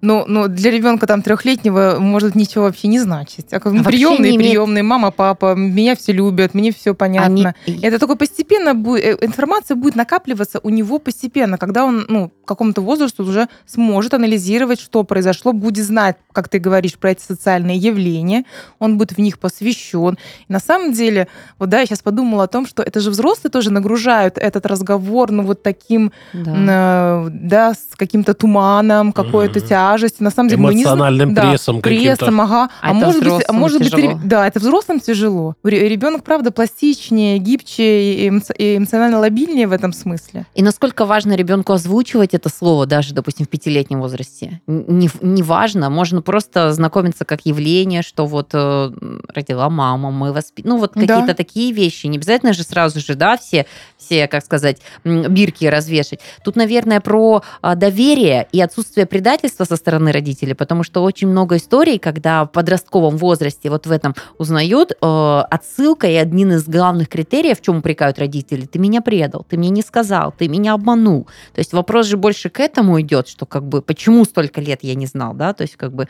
ну, 0.00 0.24
ну, 0.26 0.48
для 0.48 0.70
ребенка 0.70 1.06
там 1.06 1.22
трехлетнего 1.22 1.96
может 1.98 2.34
ничего 2.34 2.64
вообще 2.64 2.88
не 2.88 3.00
значить. 3.00 3.52
А 3.52 3.60
как, 3.60 3.72
ну, 3.72 3.82
приемный, 3.82 4.30
имеет... 4.30 4.52
приемный, 4.52 4.82
мама, 4.82 5.10
папа, 5.10 5.54
меня 5.54 5.96
все 5.96 6.12
любят, 6.12 6.54
мне 6.54 6.72
все 6.72 6.94
понятно. 6.94 7.54
Они... 7.66 7.80
Это 7.82 7.98
только 7.98 8.14
постепенно 8.14 8.74
будет, 8.74 9.04
э, 9.04 9.18
информация 9.22 9.76
будет 9.76 9.96
накапливаться 9.96 10.60
у 10.62 10.70
него 10.70 10.98
постепенно, 10.98 11.58
когда 11.58 11.84
он, 11.84 12.04
ну, 12.08 12.28
к 12.28 12.48
какому-то 12.48 12.80
возрасту 12.80 13.24
уже 13.24 13.48
сможет 13.66 14.14
анализировать, 14.14 14.80
что 14.80 15.02
произошло, 15.02 15.52
будет 15.52 15.84
знать, 15.84 16.16
как 16.32 16.48
ты 16.48 16.58
говоришь, 16.58 16.96
про 16.96 17.10
эти 17.10 17.22
социальные 17.22 17.76
явления, 17.76 18.44
он 18.78 18.98
будет 18.98 19.12
в 19.12 19.18
них 19.18 19.38
посвящен. 19.38 20.16
И 20.48 20.52
на 20.52 20.60
самом 20.60 20.92
деле, 20.92 21.26
вот 21.58 21.70
да, 21.70 21.80
я 21.80 21.86
сейчас 21.86 22.02
подумала 22.02 22.44
о 22.44 22.48
том, 22.48 22.66
что 22.66 22.82
это 22.82 23.00
же 23.00 23.10
взрослые 23.10 23.50
тоже 23.50 23.72
нагружают 23.72 24.38
этот 24.38 24.64
разговор, 24.66 25.32
ну, 25.32 25.42
вот 25.42 25.62
таким, 25.62 26.12
да, 26.32 27.24
э, 27.26 27.30
да 27.30 27.74
с 27.74 27.96
каким-то 27.96 28.34
туманом, 28.34 29.12
какой-то 29.12 29.58
mm-hmm 29.58 29.87
тяжесть. 29.88 30.20
На 30.20 30.30
самом 30.30 30.48
деле 30.48 30.62
Эмоциональным 30.62 31.30
мы 31.30 31.34
не 31.34 31.40
прессом 31.50 31.76
да, 31.76 31.82
прессом, 31.82 32.40
ага. 32.40 32.68
А, 32.82 32.90
а 32.90 32.92
может 32.94 33.22
быть, 33.22 33.44
а 33.46 33.52
может 33.52 33.82
быть, 33.82 34.28
да, 34.28 34.46
это 34.46 34.60
взрослым 34.60 35.00
тяжело. 35.00 35.54
Ребенок, 35.64 36.24
правда, 36.24 36.50
пластичнее, 36.50 37.38
гибче 37.38 38.14
и 38.14 38.28
эмоционально 38.28 39.18
лобильнее 39.18 39.66
в 39.66 39.72
этом 39.72 39.92
смысле. 39.92 40.46
И 40.54 40.62
насколько 40.62 41.06
важно 41.06 41.34
ребенку 41.34 41.72
озвучивать 41.72 42.34
это 42.34 42.48
слово, 42.48 42.86
даже, 42.86 43.14
допустим, 43.14 43.46
в 43.46 43.48
пятилетнем 43.48 44.00
возрасте? 44.00 44.60
Не, 44.66 45.10
не 45.20 45.42
важно, 45.42 45.90
можно 45.90 46.22
просто 46.22 46.72
знакомиться 46.72 47.24
как 47.24 47.46
явление, 47.46 48.02
что 48.02 48.26
вот 48.26 48.50
э, 48.52 48.90
родила 49.28 49.70
мама, 49.70 50.10
мы 50.10 50.32
воспитываем. 50.32 50.76
Ну, 50.76 50.80
вот 50.80 50.92
какие-то 50.92 51.28
да. 51.28 51.34
такие 51.34 51.72
вещи. 51.72 52.06
Не 52.06 52.18
обязательно 52.18 52.52
же 52.52 52.62
сразу 52.62 53.00
же, 53.00 53.14
да, 53.14 53.36
все, 53.36 53.66
все, 53.96 54.28
как 54.28 54.44
сказать, 54.44 54.78
бирки 55.04 55.64
развешать. 55.64 56.20
Тут, 56.44 56.56
наверное, 56.56 57.00
про 57.00 57.42
а, 57.62 57.74
доверие 57.74 58.48
и 58.52 58.60
отсутствие 58.60 59.06
предательства 59.06 59.64
со 59.64 59.76
стороны 59.78 60.12
родителей, 60.12 60.54
потому 60.54 60.82
что 60.82 61.02
очень 61.02 61.28
много 61.28 61.56
историй, 61.56 61.98
когда 61.98 62.44
в 62.44 62.48
подростковом 62.48 63.16
возрасте 63.16 63.70
вот 63.70 63.86
в 63.86 63.90
этом 63.90 64.14
узнают, 64.36 64.92
э, 64.92 65.42
отсылка 65.50 66.06
и 66.06 66.14
один 66.14 66.52
из 66.52 66.68
главных 66.68 67.08
критериев, 67.08 67.58
в 67.58 67.62
чем 67.62 67.78
упрекают 67.78 68.18
родители, 68.18 68.66
ты 68.66 68.78
меня 68.78 69.00
предал, 69.00 69.46
ты 69.48 69.56
мне 69.56 69.70
не 69.70 69.82
сказал, 69.82 70.34
ты 70.36 70.48
меня 70.48 70.74
обманул. 70.74 71.26
То 71.54 71.60
есть 71.60 71.72
вопрос 71.72 72.06
же 72.06 72.16
больше 72.16 72.50
к 72.50 72.60
этому 72.60 73.00
идет, 73.00 73.28
что 73.28 73.46
как 73.46 73.64
бы 73.66 73.80
почему 73.80 74.24
столько 74.24 74.60
лет 74.60 74.80
я 74.82 74.94
не 74.94 75.06
знал, 75.06 75.34
да, 75.34 75.54
то 75.54 75.62
есть 75.62 75.76
как 75.76 75.92
бы 75.92 76.08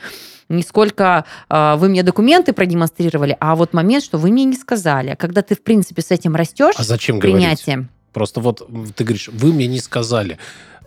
не 0.48 0.62
сколько 0.62 1.24
э, 1.48 1.76
вы 1.76 1.88
мне 1.88 2.02
документы 2.02 2.52
продемонстрировали, 2.52 3.36
а 3.38 3.54
вот 3.54 3.72
момент, 3.72 4.02
что 4.02 4.18
вы 4.18 4.30
мне 4.30 4.44
не 4.44 4.56
сказали. 4.56 5.14
Когда 5.18 5.42
ты, 5.42 5.54
в 5.54 5.62
принципе, 5.62 6.02
с 6.02 6.10
этим 6.10 6.34
растешь, 6.34 6.74
А 6.76 6.82
зачем 6.82 7.20
принятием, 7.20 7.76
говорить? 7.76 7.92
Просто 8.12 8.40
вот 8.40 8.66
ты 8.96 9.04
говоришь, 9.04 9.28
вы 9.28 9.52
мне 9.52 9.66
не 9.66 9.80
сказали. 9.80 10.38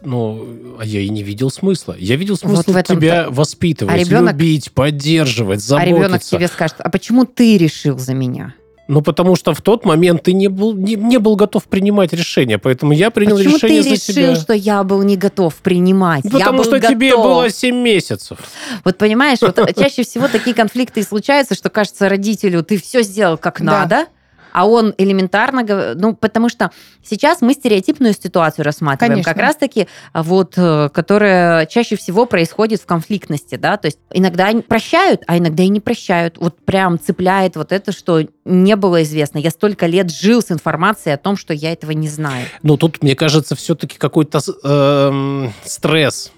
Ну, 0.04 0.46
а 0.80 0.86
я 0.86 1.02
и 1.02 1.10
не 1.10 1.24
видел 1.24 1.52
смысла. 1.52 1.96
Я 1.98 2.16
видел 2.16 2.36
смысл 2.38 2.56
Вот 2.58 2.66
в 2.68 2.76
этом-то- 2.76 2.96
тебя 2.96 3.26
воспитывать, 3.30 3.94
А 3.94 3.98
ребенок- 3.98 4.34
любить, 4.34 4.72
поддерживать, 4.72 5.60
а 5.60 5.62
заботиться. 5.62 5.96
ребенок 5.96 6.22
тебе 6.24 6.48
скажет, 6.48 6.76
а 6.80 6.90
почему 6.90 7.26
ты 7.26 7.58
решил 7.58 7.98
за 8.00 8.14
меня? 8.14 8.56
Ну, 8.88 9.02
потому 9.02 9.38
что 9.38 9.54
в 9.54 9.62
тот 9.62 9.86
момент 9.86 10.24
ты 10.24 10.34
не 10.34 10.50
был, 10.50 10.74
не, 10.74 10.96
не 10.96 11.18
был 11.18 11.38
готов 11.38 11.64
принимать 11.66 12.12
решение, 12.12 12.58
поэтому 12.58 12.92
я 12.92 13.10
принял 13.10 13.38
почему 13.38 13.56
решение 13.56 13.84
ты 13.84 13.90
за 13.90 13.96
решил, 13.96 14.34
тебя. 14.34 14.36
что 14.36 14.54
я 14.54 14.84
был 14.84 15.02
не 15.04 15.16
готов 15.16 15.56
принимать? 15.56 16.26
Ну, 16.26 16.32
я 16.32 16.40
Потому 16.46 16.58
был 16.58 16.64
что 16.66 16.80
тебе 16.82 17.12
готов. 17.12 17.24
было 17.26 17.50
7 17.50 17.76
месяцев. 17.76 18.38
Вот 18.84 18.98
понимаешь, 18.98 19.38
вот 19.42 19.56
чаще 19.80 20.04
всего 20.04 20.28
такие 20.28 20.54
конфликты 20.54 21.00
и 21.02 21.04
случаются, 21.04 21.56
что 21.56 21.70
кажется 21.70 22.10
родителю, 22.10 22.64
ты 22.64 22.78
все 22.82 23.02
сделал 23.04 23.38
как 23.38 23.62
надо, 23.62 24.08
а 24.52 24.68
он 24.68 24.94
элементарно, 24.98 25.96
ну, 25.96 26.16
потому 26.16 26.50
что 26.50 26.72
сейчас 27.04 27.42
мы 27.42 27.54
стереотипную 27.54 28.14
ситуацию 28.14 28.66
рассматриваем, 28.66 29.24
Конечно. 29.24 29.34
как 29.34 29.42
раз-таки, 29.42 29.88
а, 30.14 30.24
вот, 30.24 30.54
э, 30.58 30.90
которая 30.94 31.66
чаще 31.66 31.96
всего 31.96 32.26
происходит 32.26 32.82
в 32.82 32.86
конфликтности, 32.86 33.56
да, 33.56 33.78
то 33.78 33.88
есть 33.88 34.00
иногда 34.12 34.48
они 34.48 34.62
прощают, 34.62 35.24
а 35.28 35.38
иногда 35.38 35.64
и 35.64 35.70
не 35.70 35.80
прощают. 35.80 36.38
Вот 36.38 36.58
прям 36.66 37.00
цепляет 37.00 37.56
вот 37.56 37.72
это, 37.72 37.92
что 37.92 38.26
не 38.46 38.76
было 38.76 39.04
известно. 39.04 39.38
Я 39.38 39.52
столько 39.52 39.86
лет 39.86 40.12
жил 40.12 40.42
с 40.42 40.52
информацией 40.52 41.16
о 41.16 41.18
том, 41.18 41.38
что 41.38 41.54
я 41.54 41.72
этого 41.72 41.92
не 41.92 42.08
знаю. 42.08 42.46
Но 42.64 42.78
тут, 42.78 43.02
мне 43.02 43.16
кажется, 43.16 43.56
все-таки 43.56 43.98
какой-то 43.98 44.40
эм, 44.64 45.54
стресс 45.64 46.32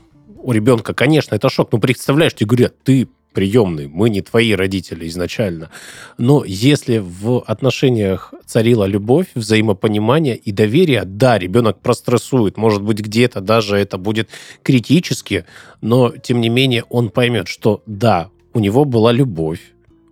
у 0.43 0.51
ребенка. 0.51 0.93
Конечно, 0.93 1.35
это 1.35 1.49
шок. 1.49 1.71
Ну, 1.71 1.79
представляешь, 1.79 2.33
тебе 2.33 2.47
говорят, 2.47 2.73
ты 2.83 3.07
приемный, 3.33 3.87
мы 3.87 4.09
не 4.09 4.21
твои 4.21 4.53
родители 4.53 5.07
изначально. 5.07 5.69
Но 6.17 6.43
если 6.45 6.99
в 6.99 7.39
отношениях 7.41 8.33
царила 8.45 8.85
любовь, 8.85 9.27
взаимопонимание 9.35 10.35
и 10.35 10.51
доверие, 10.51 11.03
да, 11.05 11.37
ребенок 11.37 11.79
прострессует, 11.79 12.57
может 12.57 12.81
быть, 12.81 12.99
где-то 12.99 13.41
даже 13.41 13.77
это 13.77 13.97
будет 13.97 14.29
критически, 14.61 15.45
но, 15.81 16.09
тем 16.09 16.39
не 16.39 16.49
менее, 16.49 16.83
он 16.89 17.09
поймет, 17.09 17.47
что 17.47 17.81
да, 17.85 18.29
у 18.53 18.59
него 18.59 18.85
была 18.85 19.11
любовь, 19.11 19.59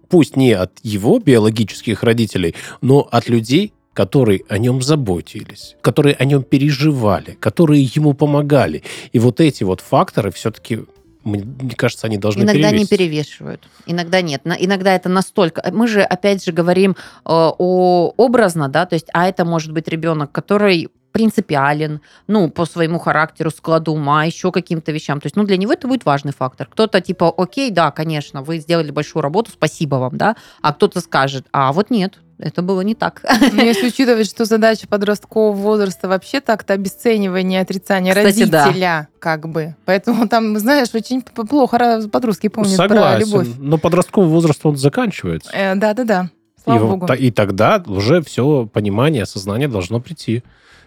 пусть 0.09 0.35
не 0.35 0.51
от 0.51 0.71
его 0.83 1.19
биологических 1.19 2.03
родителей, 2.03 2.55
но 2.81 3.07
от 3.11 3.29
людей, 3.29 3.73
которые 3.93 4.41
о 4.49 4.57
нем 4.57 4.81
заботились, 4.81 5.75
которые 5.81 6.15
о 6.15 6.25
нем 6.25 6.43
переживали, 6.43 7.37
которые 7.39 7.83
ему 7.83 8.13
помогали. 8.13 8.83
И 9.13 9.19
вот 9.19 9.39
эти 9.39 9.63
вот 9.63 9.81
факторы 9.81 10.31
все-таки, 10.31 10.79
мне 11.23 11.75
кажется, 11.75 12.07
они 12.07 12.17
должны 12.17 12.43
Иногда 12.43 12.71
не 12.71 12.85
перевесить. 12.85 12.89
перевешивают, 12.89 13.67
иногда 13.85 14.21
нет. 14.21 14.41
Иногда 14.45 14.95
это 14.95 15.09
настолько... 15.09 15.63
Мы 15.71 15.87
же, 15.87 16.01
опять 16.01 16.43
же, 16.43 16.51
говорим 16.51 16.91
э, 16.91 16.95
о 17.25 18.13
образно, 18.17 18.69
да, 18.69 18.85
то 18.85 18.95
есть, 18.95 19.07
а 19.13 19.27
это 19.27 19.45
может 19.45 19.71
быть 19.71 19.87
ребенок, 19.87 20.31
который 20.31 20.89
принципиален, 21.11 22.01
ну, 22.27 22.49
по 22.49 22.65
своему 22.65 22.99
характеру, 22.99 23.51
складу 23.51 23.93
ума, 23.93 24.23
еще 24.23 24.51
каким-то 24.51 24.91
вещам. 24.91 25.19
То 25.19 25.27
есть, 25.27 25.35
ну, 25.35 25.43
для 25.43 25.57
него 25.57 25.73
это 25.73 25.87
будет 25.87 26.05
важный 26.05 26.31
фактор. 26.31 26.67
Кто-то 26.67 27.01
типа, 27.01 27.33
окей, 27.35 27.69
да, 27.69 27.91
конечно, 27.91 28.41
вы 28.41 28.59
сделали 28.59 28.91
большую 28.91 29.21
работу, 29.21 29.51
спасибо 29.51 29.95
вам, 29.95 30.17
да, 30.17 30.35
а 30.61 30.73
кто-то 30.73 31.01
скажет, 31.01 31.45
а 31.51 31.73
вот 31.73 31.89
нет, 31.89 32.19
это 32.41 32.61
было 32.61 32.81
не 32.81 32.95
так. 32.95 33.21
Но 33.53 33.61
если 33.61 33.87
учитывать, 33.87 34.27
что 34.27 34.45
задача 34.45 34.87
подросткового 34.87 35.53
возраста 35.53 36.07
вообще 36.07 36.41
так-то 36.41 36.73
обесценивание 36.73 37.59
и 37.59 37.63
отрицание 37.63 38.13
Кстати, 38.13 38.45
да. 38.45 38.65
родителя, 38.65 39.07
как 39.19 39.47
бы. 39.47 39.75
Поэтому 39.85 40.27
там, 40.27 40.57
знаешь, 40.59 40.89
очень 40.93 41.21
плохо 41.21 42.01
подростки 42.11 42.47
помнят 42.49 42.75
про 42.77 42.87
Согласен. 42.89 43.27
любовь. 43.27 43.47
Но 43.59 43.77
подростковый 43.77 44.29
возраст, 44.29 44.59
он 44.65 44.77
заканчивается. 44.77 45.49
Э, 45.53 45.75
Да-да-да. 45.75 46.29
и, 46.57 46.61
Слава 46.63 46.85
вот 46.85 46.99
богу. 46.99 47.13
и 47.13 47.31
тогда 47.31 47.83
уже 47.87 48.21
все 48.21 48.67
понимание, 48.71 49.23
осознание 49.23 49.67
должно 49.67 49.99
прийти. 49.99 50.43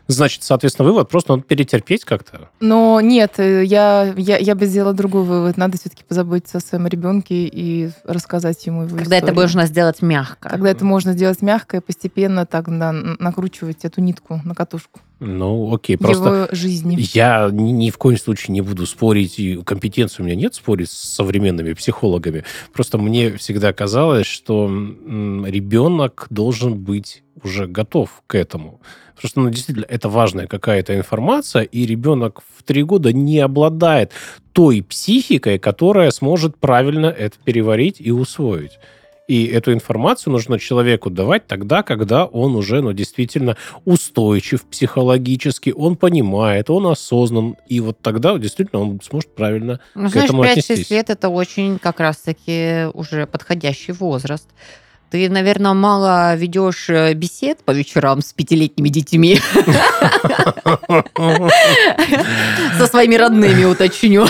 Значит, 0.07 0.43
соответственно, 0.43 0.89
вывод 0.89 1.09
просто 1.09 1.33
надо 1.33 1.45
перетерпеть 1.45 2.05
как-то. 2.05 2.49
Но 2.61 3.01
нет, 3.01 3.39
э, 3.39 3.65
я, 3.65 4.13
я, 4.17 4.37
я 4.37 4.55
бы 4.55 4.67
сделала 4.67 4.93
другой 4.93 5.25
вывод. 5.25 5.57
Надо 5.57 5.79
все-таки 5.79 6.05
позаботиться 6.07 6.59
о 6.59 6.61
своем 6.61 6.87
ребенке 6.87 7.47
и 7.47 7.91
рассказать 8.05 8.65
ему 8.67 8.83
его 8.83 8.97
Когда 8.97 9.17
это 9.17 9.27
историю. 9.27 9.43
можно 9.43 9.67
сделать 9.67 10.03
мягко. 10.03 10.51
Когда 10.51 10.71
это 10.71 10.85
можно 10.85 11.13
сделать 11.15 11.41
мягко 11.41 11.79
и 11.79 11.81
постепенно 11.81 12.45
так 12.45 12.67
да, 12.79 12.93
накручивать 12.93 13.85
эту 13.85 14.03
нитку 14.03 14.41
на 14.45 14.55
катушку 14.55 15.01
Ну, 15.21 15.75
окей, 15.75 15.97
просто... 15.97 16.29
его 16.29 16.49
жизни. 16.53 16.97
Я 17.15 17.49
ни, 17.51 17.71
ни 17.71 17.91
в 17.91 17.97
коем 17.97 18.19
случае 18.19 18.53
не 18.53 18.61
буду 18.61 18.87
спорить, 18.87 19.39
и 19.39 19.63
компетенции 19.63 20.23
у 20.23 20.27
меня 20.27 20.37
нет 20.37 20.55
спорить 20.55 20.91
с 20.91 21.15
современными 21.15 21.73
психологами. 21.73 22.45
Просто 22.75 22.99
мне 22.99 23.37
всегда 23.39 23.73
казалось, 23.73 24.27
что 24.27 24.67
ребенок 24.69 26.27
должен 26.29 26.75
быть 26.77 27.24
уже 27.45 27.67
готов 27.67 28.23
к 28.27 28.35
этому. 28.35 28.81
Потому 29.15 29.29
что, 29.29 29.41
ну, 29.41 29.51
действительно, 29.51 29.87
это 29.89 30.09
важная 30.09 30.47
какая-то 30.47 30.97
информация, 30.97 31.63
и 31.63 31.87
ребенок 31.87 32.43
в 32.57 32.63
три 32.63 32.83
года 32.83 33.13
не 33.13 33.39
обладает 33.39 34.13
той 34.53 34.83
психикой, 34.83 35.59
которая 35.59 36.11
сможет 36.11 36.57
правильно 36.57 37.07
это 37.07 37.37
переварить 37.45 38.01
и 38.01 38.11
усвоить. 38.11 38.79
И 39.27 39.47
эту 39.47 39.73
информацию 39.73 40.33
нужно 40.33 40.59
человеку 40.59 41.09
давать 41.09 41.47
тогда, 41.47 41.83
когда 41.83 42.27
он 42.27 42.57
уже, 42.57 42.83
ну, 42.83 42.93
действительно 42.93 43.57
устойчив 43.87 44.63
психологически, 44.67 45.73
он 45.75 45.97
понимает, 45.97 46.69
он 46.69 46.87
осознан, 46.87 47.57
и 47.67 47.81
вот 47.81 47.99
тогда 48.03 48.37
действительно 48.37 48.83
он 48.83 49.01
сможет 49.03 49.35
правильно 49.35 49.81
Ну, 49.95 50.09
к 50.09 50.13
знаешь, 50.13 50.29
этому 50.29 50.45
5-6 50.45 50.51
отнестись. 50.51 50.91
лет 50.91 51.09
это 51.09 51.31
очень 51.31 51.79
как 51.79 52.01
раз-таки 52.01 52.89
уже 52.93 53.27
подходящий 53.27 53.93
возраст. 53.93 54.49
Ты, 55.11 55.31
наверное, 55.31 55.75
мало 55.75 56.35
ведешь 56.35 56.91
э, 56.91 57.15
бесед 57.15 57.63
по 57.65 57.71
вечерам 57.71 58.21
с 58.21 58.33
пятилетними 58.33 58.89
детьми. 58.89 59.39
Со 62.79 62.87
своими 62.87 63.15
родными, 63.15 63.65
уточню. 63.65 64.27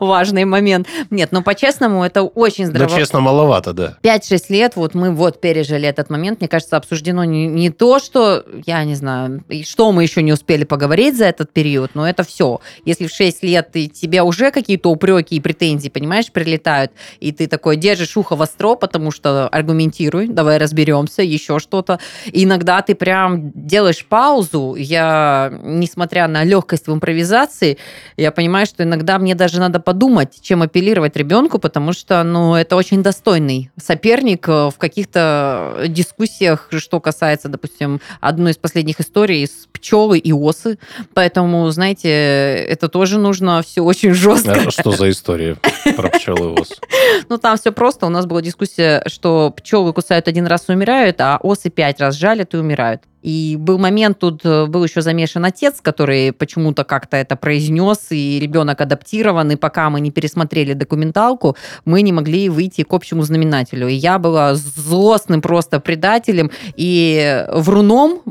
Важный 0.00 0.44
момент. 0.46 0.88
Нет, 1.10 1.30
ну 1.32 1.42
по-честному, 1.42 2.04
это 2.04 2.22
очень 2.22 2.64
Да, 2.66 2.70
здорово. 2.70 2.98
честно, 2.98 3.20
маловато, 3.20 3.72
да. 3.72 3.96
5-6 4.02 4.44
лет, 4.48 4.76
вот 4.76 4.94
мы 4.94 5.12
вот 5.12 5.40
пережили 5.40 5.88
этот 5.88 6.10
момент. 6.10 6.40
Мне 6.40 6.48
кажется, 6.48 6.76
обсуждено 6.76 7.24
не, 7.24 7.46
не 7.46 7.70
то, 7.70 7.98
что, 7.98 8.44
я 8.66 8.82
не 8.84 8.94
знаю, 8.94 9.44
что 9.64 9.92
мы 9.92 10.02
еще 10.02 10.22
не 10.22 10.32
успели 10.32 10.64
поговорить 10.64 11.16
за 11.16 11.26
этот 11.26 11.52
период, 11.52 11.90
но 11.94 12.08
это 12.08 12.24
все. 12.24 12.60
Если 12.84 13.06
в 13.06 13.12
6 13.12 13.42
лет 13.42 13.70
ты, 13.72 13.86
тебе 13.88 14.22
уже 14.22 14.50
какие-то 14.50 14.90
упреки 14.90 15.36
и 15.36 15.40
претензии, 15.40 15.88
понимаешь, 15.88 16.30
прилетают, 16.32 16.92
и 17.20 17.32
ты 17.32 17.46
такой 17.46 17.76
держишь 17.76 18.16
ухо 18.16 18.36
востро, 18.36 18.74
потому 18.74 19.10
что 19.10 19.39
аргументируй, 19.48 20.28
давай 20.28 20.58
разберемся, 20.58 21.22
еще 21.22 21.58
что-то. 21.58 22.00
И 22.26 22.44
иногда 22.44 22.82
ты 22.82 22.94
прям 22.94 23.52
делаешь 23.54 24.04
паузу. 24.04 24.74
Я, 24.76 25.52
несмотря 25.62 26.28
на 26.28 26.44
легкость 26.44 26.86
в 26.86 26.92
импровизации, 26.92 27.78
я 28.16 28.30
понимаю, 28.30 28.66
что 28.66 28.82
иногда 28.82 29.18
мне 29.18 29.34
даже 29.34 29.60
надо 29.60 29.80
подумать, 29.80 30.38
чем 30.40 30.62
апеллировать 30.62 31.16
ребенку, 31.16 31.58
потому 31.58 31.92
что, 31.92 32.22
ну, 32.22 32.54
это 32.54 32.76
очень 32.76 33.02
достойный 33.02 33.70
соперник 33.80 34.48
э, 34.48 34.70
в 34.70 34.78
каких-то 34.78 35.84
дискуссиях, 35.88 36.68
что 36.76 37.00
касается, 37.00 37.48
допустим, 37.48 38.00
одной 38.20 38.52
из 38.52 38.56
последних 38.56 39.00
историй 39.00 39.46
с 39.46 39.68
пчелы 39.72 40.18
и 40.18 40.32
осы. 40.32 40.78
Поэтому, 41.14 41.68
знаете, 41.70 42.08
это 42.10 42.88
тоже 42.88 43.18
нужно 43.18 43.62
все 43.62 43.82
очень 43.82 44.14
жестко. 44.14 44.64
А 44.66 44.70
что 44.70 44.92
за 44.92 45.10
история 45.10 45.56
про 45.96 46.08
пчелы 46.08 46.54
и 46.54 46.60
ос? 46.60 46.70
Ну, 47.28 47.38
там 47.38 47.56
все 47.56 47.72
просто. 47.72 48.06
У 48.06 48.08
нас 48.08 48.26
была 48.26 48.42
дискуссия, 48.42 49.02
что 49.06 49.29
пчелы 49.56 49.92
кусают 49.92 50.28
один 50.28 50.46
раз 50.46 50.68
и 50.68 50.72
умирают, 50.72 51.20
а 51.20 51.38
осы 51.42 51.70
пять 51.70 52.00
раз 52.00 52.16
жалят 52.16 52.54
и 52.54 52.56
умирают. 52.56 53.02
И 53.22 53.56
был 53.58 53.78
момент, 53.78 54.18
тут 54.18 54.40
э, 54.44 54.66
был 54.66 54.82
еще 54.84 55.02
замешан 55.02 55.44
отец, 55.44 55.80
который 55.82 56.32
почему-то 56.32 56.84
как-то 56.84 57.18
это 57.18 57.36
произнес, 57.36 58.06
и 58.10 58.38
ребенок 58.40 58.80
адаптирован, 58.80 59.50
и 59.50 59.56
пока 59.56 59.90
мы 59.90 60.00
не 60.00 60.10
пересмотрели 60.10 60.72
документалку, 60.72 61.56
мы 61.84 62.00
не 62.00 62.12
могли 62.12 62.48
выйти 62.48 62.82
к 62.82 62.92
общему 62.94 63.22
знаменателю. 63.22 63.88
И 63.88 63.94
я 63.94 64.18
была 64.18 64.54
злостным 64.54 65.42
просто 65.42 65.80
предателем 65.80 66.50
и 66.76 67.44
вруном, 67.52 68.22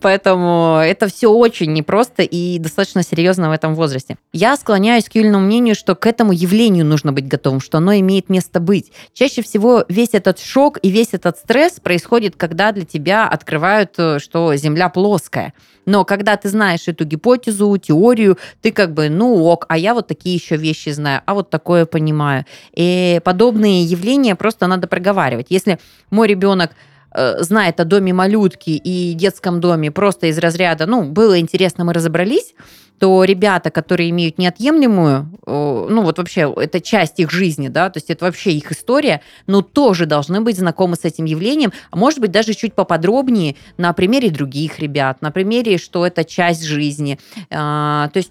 Поэтому 0.00 0.80
это 0.82 1.08
все 1.08 1.28
очень 1.28 1.72
непросто 1.72 2.22
и 2.22 2.58
достаточно 2.58 3.02
серьезно 3.02 3.48
в 3.48 3.52
этом 3.52 3.74
возрасте. 3.74 4.16
Я 4.32 4.56
склоняюсь 4.56 5.08
к 5.08 5.14
Юлиному 5.14 5.46
мнению, 5.46 5.74
что 5.74 5.94
к 5.94 6.06
этому 6.06 6.32
явлению 6.32 6.84
нужно 6.84 7.12
быть 7.12 7.26
готовым, 7.26 7.60
что 7.60 7.78
оно 7.78 7.94
имеет 7.94 8.28
место 8.28 8.60
быть. 8.60 8.92
Чаще 9.12 9.42
всего 9.42 9.84
весь 9.88 10.10
этот 10.12 10.38
шок 10.38 10.78
и 10.82 10.90
весь 10.90 11.12
этот 11.12 11.38
стресс 11.38 11.80
происходит, 11.80 12.36
когда 12.36 12.72
для 12.72 12.84
тебя 12.84 13.28
открывают, 13.28 13.94
э, 13.98 14.18
что 14.18 14.54
Земля 14.56 14.88
плоская. 14.88 15.52
Но 15.84 16.04
когда 16.04 16.36
ты 16.36 16.48
знаешь 16.48 16.86
эту 16.86 17.04
гипотезу, 17.04 17.76
теорию, 17.76 18.38
ты 18.60 18.70
как 18.70 18.94
бы, 18.94 19.08
ну 19.08 19.44
ок, 19.44 19.66
а 19.68 19.76
я 19.76 19.94
вот 19.94 20.06
такие 20.06 20.36
еще 20.36 20.56
вещи 20.56 20.90
знаю, 20.90 21.22
а 21.26 21.34
вот 21.34 21.50
такое 21.50 21.86
понимаю. 21.86 22.46
И 22.72 23.20
подобные 23.24 23.82
явления 23.82 24.36
просто 24.36 24.66
надо 24.66 24.86
проговаривать. 24.86 25.46
Если 25.50 25.78
мой 26.10 26.28
ребенок 26.28 26.72
знает 27.14 27.80
о 27.80 27.84
доме 27.84 28.12
малютки 28.12 28.70
и 28.70 29.12
детском 29.14 29.60
доме 29.60 29.90
просто 29.90 30.26
из 30.28 30.38
разряда, 30.38 30.86
ну, 30.86 31.04
было 31.04 31.38
интересно, 31.38 31.84
мы 31.84 31.92
разобрались, 31.92 32.54
то 33.02 33.24
ребята, 33.24 33.72
которые 33.72 34.10
имеют 34.10 34.38
неотъемлемую, 34.38 35.28
ну 35.44 36.02
вот 36.02 36.18
вообще 36.18 36.54
это 36.56 36.80
часть 36.80 37.18
их 37.18 37.32
жизни, 37.32 37.66
да, 37.66 37.90
то 37.90 37.96
есть 37.96 38.10
это 38.10 38.26
вообще 38.26 38.52
их 38.52 38.70
история, 38.70 39.22
но 39.48 39.60
тоже 39.60 40.06
должны 40.06 40.40
быть 40.40 40.56
знакомы 40.56 40.94
с 40.94 41.04
этим 41.04 41.24
явлением, 41.24 41.72
а 41.90 41.96
может 41.96 42.20
быть 42.20 42.30
даже 42.30 42.54
чуть 42.54 42.74
поподробнее 42.74 43.56
на 43.76 43.92
примере 43.92 44.30
других 44.30 44.78
ребят, 44.78 45.20
на 45.20 45.32
примере, 45.32 45.78
что 45.78 46.06
это 46.06 46.22
часть 46.22 46.62
жизни. 46.62 47.18
А, 47.50 48.08
то 48.10 48.18
есть 48.18 48.30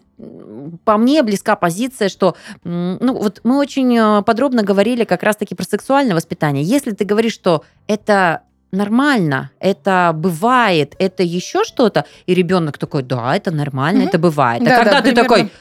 по 0.86 0.98
мне 0.98 1.22
близка 1.24 1.58
позиция, 1.58 2.08
что 2.08 2.38
ну, 2.64 3.14
вот 3.14 3.42
мы 3.44 3.58
очень 3.58 3.98
э, 3.98 4.22
подробно 4.22 4.64
говорили 4.64 5.04
как 5.04 5.24
раз-таки 5.24 5.54
про 5.54 5.66
сексуальное 5.66 6.16
воспитание. 6.16 6.64
Если 6.64 6.92
ты 6.92 7.04
говоришь, 7.04 7.34
что 7.34 7.66
это 7.88 8.44
нормально, 8.72 9.52
это 9.60 10.12
бывает, 10.16 10.96
это 11.00 11.24
еще 11.24 11.64
что-то, 11.64 12.06
и 12.26 12.34
ребенок 12.34 12.78
такой, 12.78 13.04
да, 13.04 13.36
это 13.36 13.52
нормально, 13.52 14.02
угу. 14.02 14.10
это 14.10 14.20
бывает. 14.20 14.62
А 14.62 14.66
да, 14.66 14.78
когда 14.78 15.02
да, 15.02 15.02
ты 15.02 15.16
такой, 15.16 15.52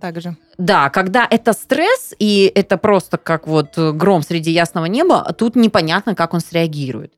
так 0.00 0.20
же. 0.20 0.36
Да, 0.58 0.90
когда 0.90 1.26
это 1.30 1.52
стресс, 1.52 2.14
и 2.18 2.50
это 2.54 2.78
просто 2.78 3.18
как 3.18 3.46
вот 3.46 3.78
гром 3.78 4.22
среди 4.22 4.50
ясного 4.50 4.86
неба, 4.86 5.34
тут 5.36 5.56
непонятно, 5.56 6.14
как 6.14 6.34
он 6.34 6.40
среагирует. 6.40 7.12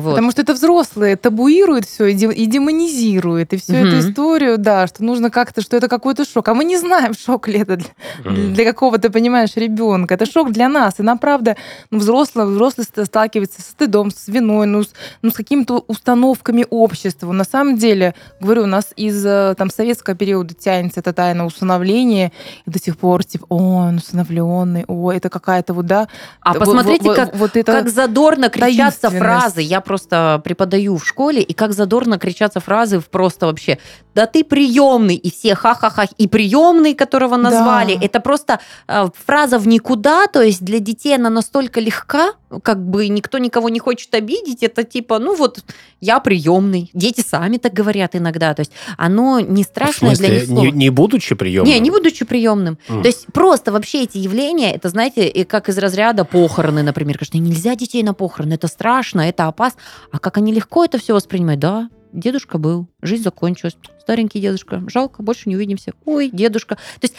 Вот. 0.00 0.10
Потому 0.10 0.30
что 0.30 0.42
это 0.42 0.54
взрослые 0.54 1.16
табуируют 1.16 1.86
все 1.86 2.06
и, 2.06 2.14
и 2.14 2.46
демонизируют, 2.46 3.52
и 3.52 3.56
всю 3.56 3.74
угу. 3.74 3.86
эту 3.86 3.98
историю, 3.98 4.58
да, 4.58 4.86
что 4.86 5.04
нужно 5.04 5.30
как-то, 5.30 5.60
что 5.60 5.76
это 5.76 5.88
какой-то 5.88 6.24
шок. 6.24 6.48
А 6.48 6.54
мы 6.54 6.64
не 6.64 6.76
знаем, 6.76 7.14
шок 7.18 7.48
ли 7.48 7.60
это 7.60 7.76
для, 7.76 7.88
угу. 8.24 8.54
для 8.54 8.64
какого-то, 8.64 9.10
понимаешь, 9.10 9.56
ребенка. 9.56 10.14
Это 10.14 10.26
шок 10.26 10.52
для 10.52 10.68
нас. 10.68 11.00
И 11.00 11.02
нам, 11.02 11.18
правда, 11.18 11.56
ну, 11.90 11.98
взрослый, 11.98 12.46
взрослый 12.46 12.86
сталкивается 12.86 13.62
с 13.62 13.66
стыдом, 13.66 14.10
с 14.10 14.28
виной, 14.28 14.66
ну, 14.66 14.82
с, 14.82 14.92
ну, 15.22 15.30
с 15.30 15.34
какими-то 15.34 15.84
установками 15.88 16.66
общества. 16.70 17.32
На 17.32 17.44
самом 17.44 17.76
деле, 17.76 18.14
говорю, 18.40 18.64
у 18.64 18.66
нас 18.66 18.92
из 18.96 19.24
э, 19.24 19.54
там, 19.56 19.70
советского 19.70 20.16
периода 20.16 20.54
тянется 20.54 21.00
это 21.00 21.12
тайное 21.12 21.46
усыновление, 21.46 22.32
и 22.66 22.70
до 22.70 22.78
сих 22.78 22.96
пор, 22.96 23.24
типа, 23.24 23.46
о, 23.48 23.74
он 23.74 23.96
усыновленный, 23.96 24.84
о, 24.86 25.12
это 25.12 25.28
какая-то 25.28 25.74
вот, 25.74 25.86
да. 25.86 26.08
А 26.40 26.54
посмотрите, 26.54 27.04
вот, 27.04 27.16
как, 27.16 27.34
вот 27.36 27.56
это 27.56 27.72
как 27.72 27.88
задорно 27.88 28.48
кричатся 28.48 29.10
фразы. 29.10 29.60
Я 29.60 29.80
просто 29.84 30.40
преподаю 30.44 30.96
в 30.96 31.06
школе, 31.06 31.42
и 31.42 31.52
как 31.52 31.72
задорно 31.72 32.18
кричатся 32.18 32.60
фразы 32.60 32.98
в 32.98 33.06
просто 33.06 33.46
вообще 33.46 33.78
«да 34.14 34.26
ты 34.26 34.44
приемный», 34.44 35.16
и 35.16 35.30
все 35.30 35.54
ха-ха-ха, 35.54 36.06
и 36.16 36.26
приемный, 36.26 36.94
которого 36.94 37.36
назвали. 37.36 37.94
Да. 37.96 38.04
Это 38.04 38.20
просто 38.20 38.60
э, 38.88 39.06
фраза 39.26 39.58
в 39.58 39.66
никуда, 39.66 40.26
то 40.26 40.42
есть 40.42 40.64
для 40.64 40.78
детей 40.78 41.14
она 41.14 41.30
настолько 41.30 41.80
легка, 41.80 42.32
как 42.62 42.84
бы 42.84 43.08
никто 43.08 43.38
никого 43.38 43.68
не 43.68 43.78
хочет 43.78 44.14
обидеть, 44.14 44.62
это 44.62 44.84
типа, 44.84 45.18
ну 45.18 45.34
вот, 45.34 45.64
я 46.00 46.20
приемный. 46.20 46.90
Дети 46.94 47.24
сами 47.26 47.56
так 47.56 47.72
говорят 47.72 48.14
иногда, 48.14 48.54
то 48.54 48.60
есть 48.60 48.72
оно 48.96 49.40
не 49.40 49.64
в 49.64 49.68
смысле, 49.92 50.28
для 50.28 50.40
них 50.40 50.48
Не, 50.48 50.70
не 50.70 50.90
будучи 50.90 51.34
приемным? 51.34 51.72
Не, 51.72 51.80
не 51.80 51.90
будучи 51.90 52.24
приемным. 52.24 52.78
Mm. 52.88 53.02
То 53.02 53.08
есть 53.08 53.26
просто 53.32 53.72
вообще 53.72 54.02
эти 54.02 54.18
явления, 54.18 54.74
это, 54.74 54.88
знаете, 54.88 55.28
и 55.28 55.44
как 55.44 55.68
из 55.68 55.78
разряда 55.78 56.24
похороны, 56.24 56.82
например, 56.82 57.18
что 57.22 57.38
нельзя 57.38 57.74
детей 57.74 58.02
на 58.02 58.14
похороны, 58.14 58.54
это 58.54 58.68
страшно, 58.68 59.22
это 59.22 59.46
опасно. 59.46 59.80
А 60.12 60.18
как 60.18 60.38
они 60.38 60.52
легко 60.52 60.84
это 60.84 60.98
все 60.98 61.14
воспринимают, 61.14 61.60
да, 61.60 61.88
дедушка 62.14 62.58
был, 62.58 62.88
жизнь 63.02 63.22
закончилась, 63.22 63.76
старенький 64.00 64.40
дедушка, 64.40 64.82
жалко, 64.88 65.22
больше 65.22 65.48
не 65.48 65.56
увидимся. 65.56 65.92
Ой, 66.04 66.30
дедушка. 66.32 66.76
То 66.76 67.02
есть 67.02 67.14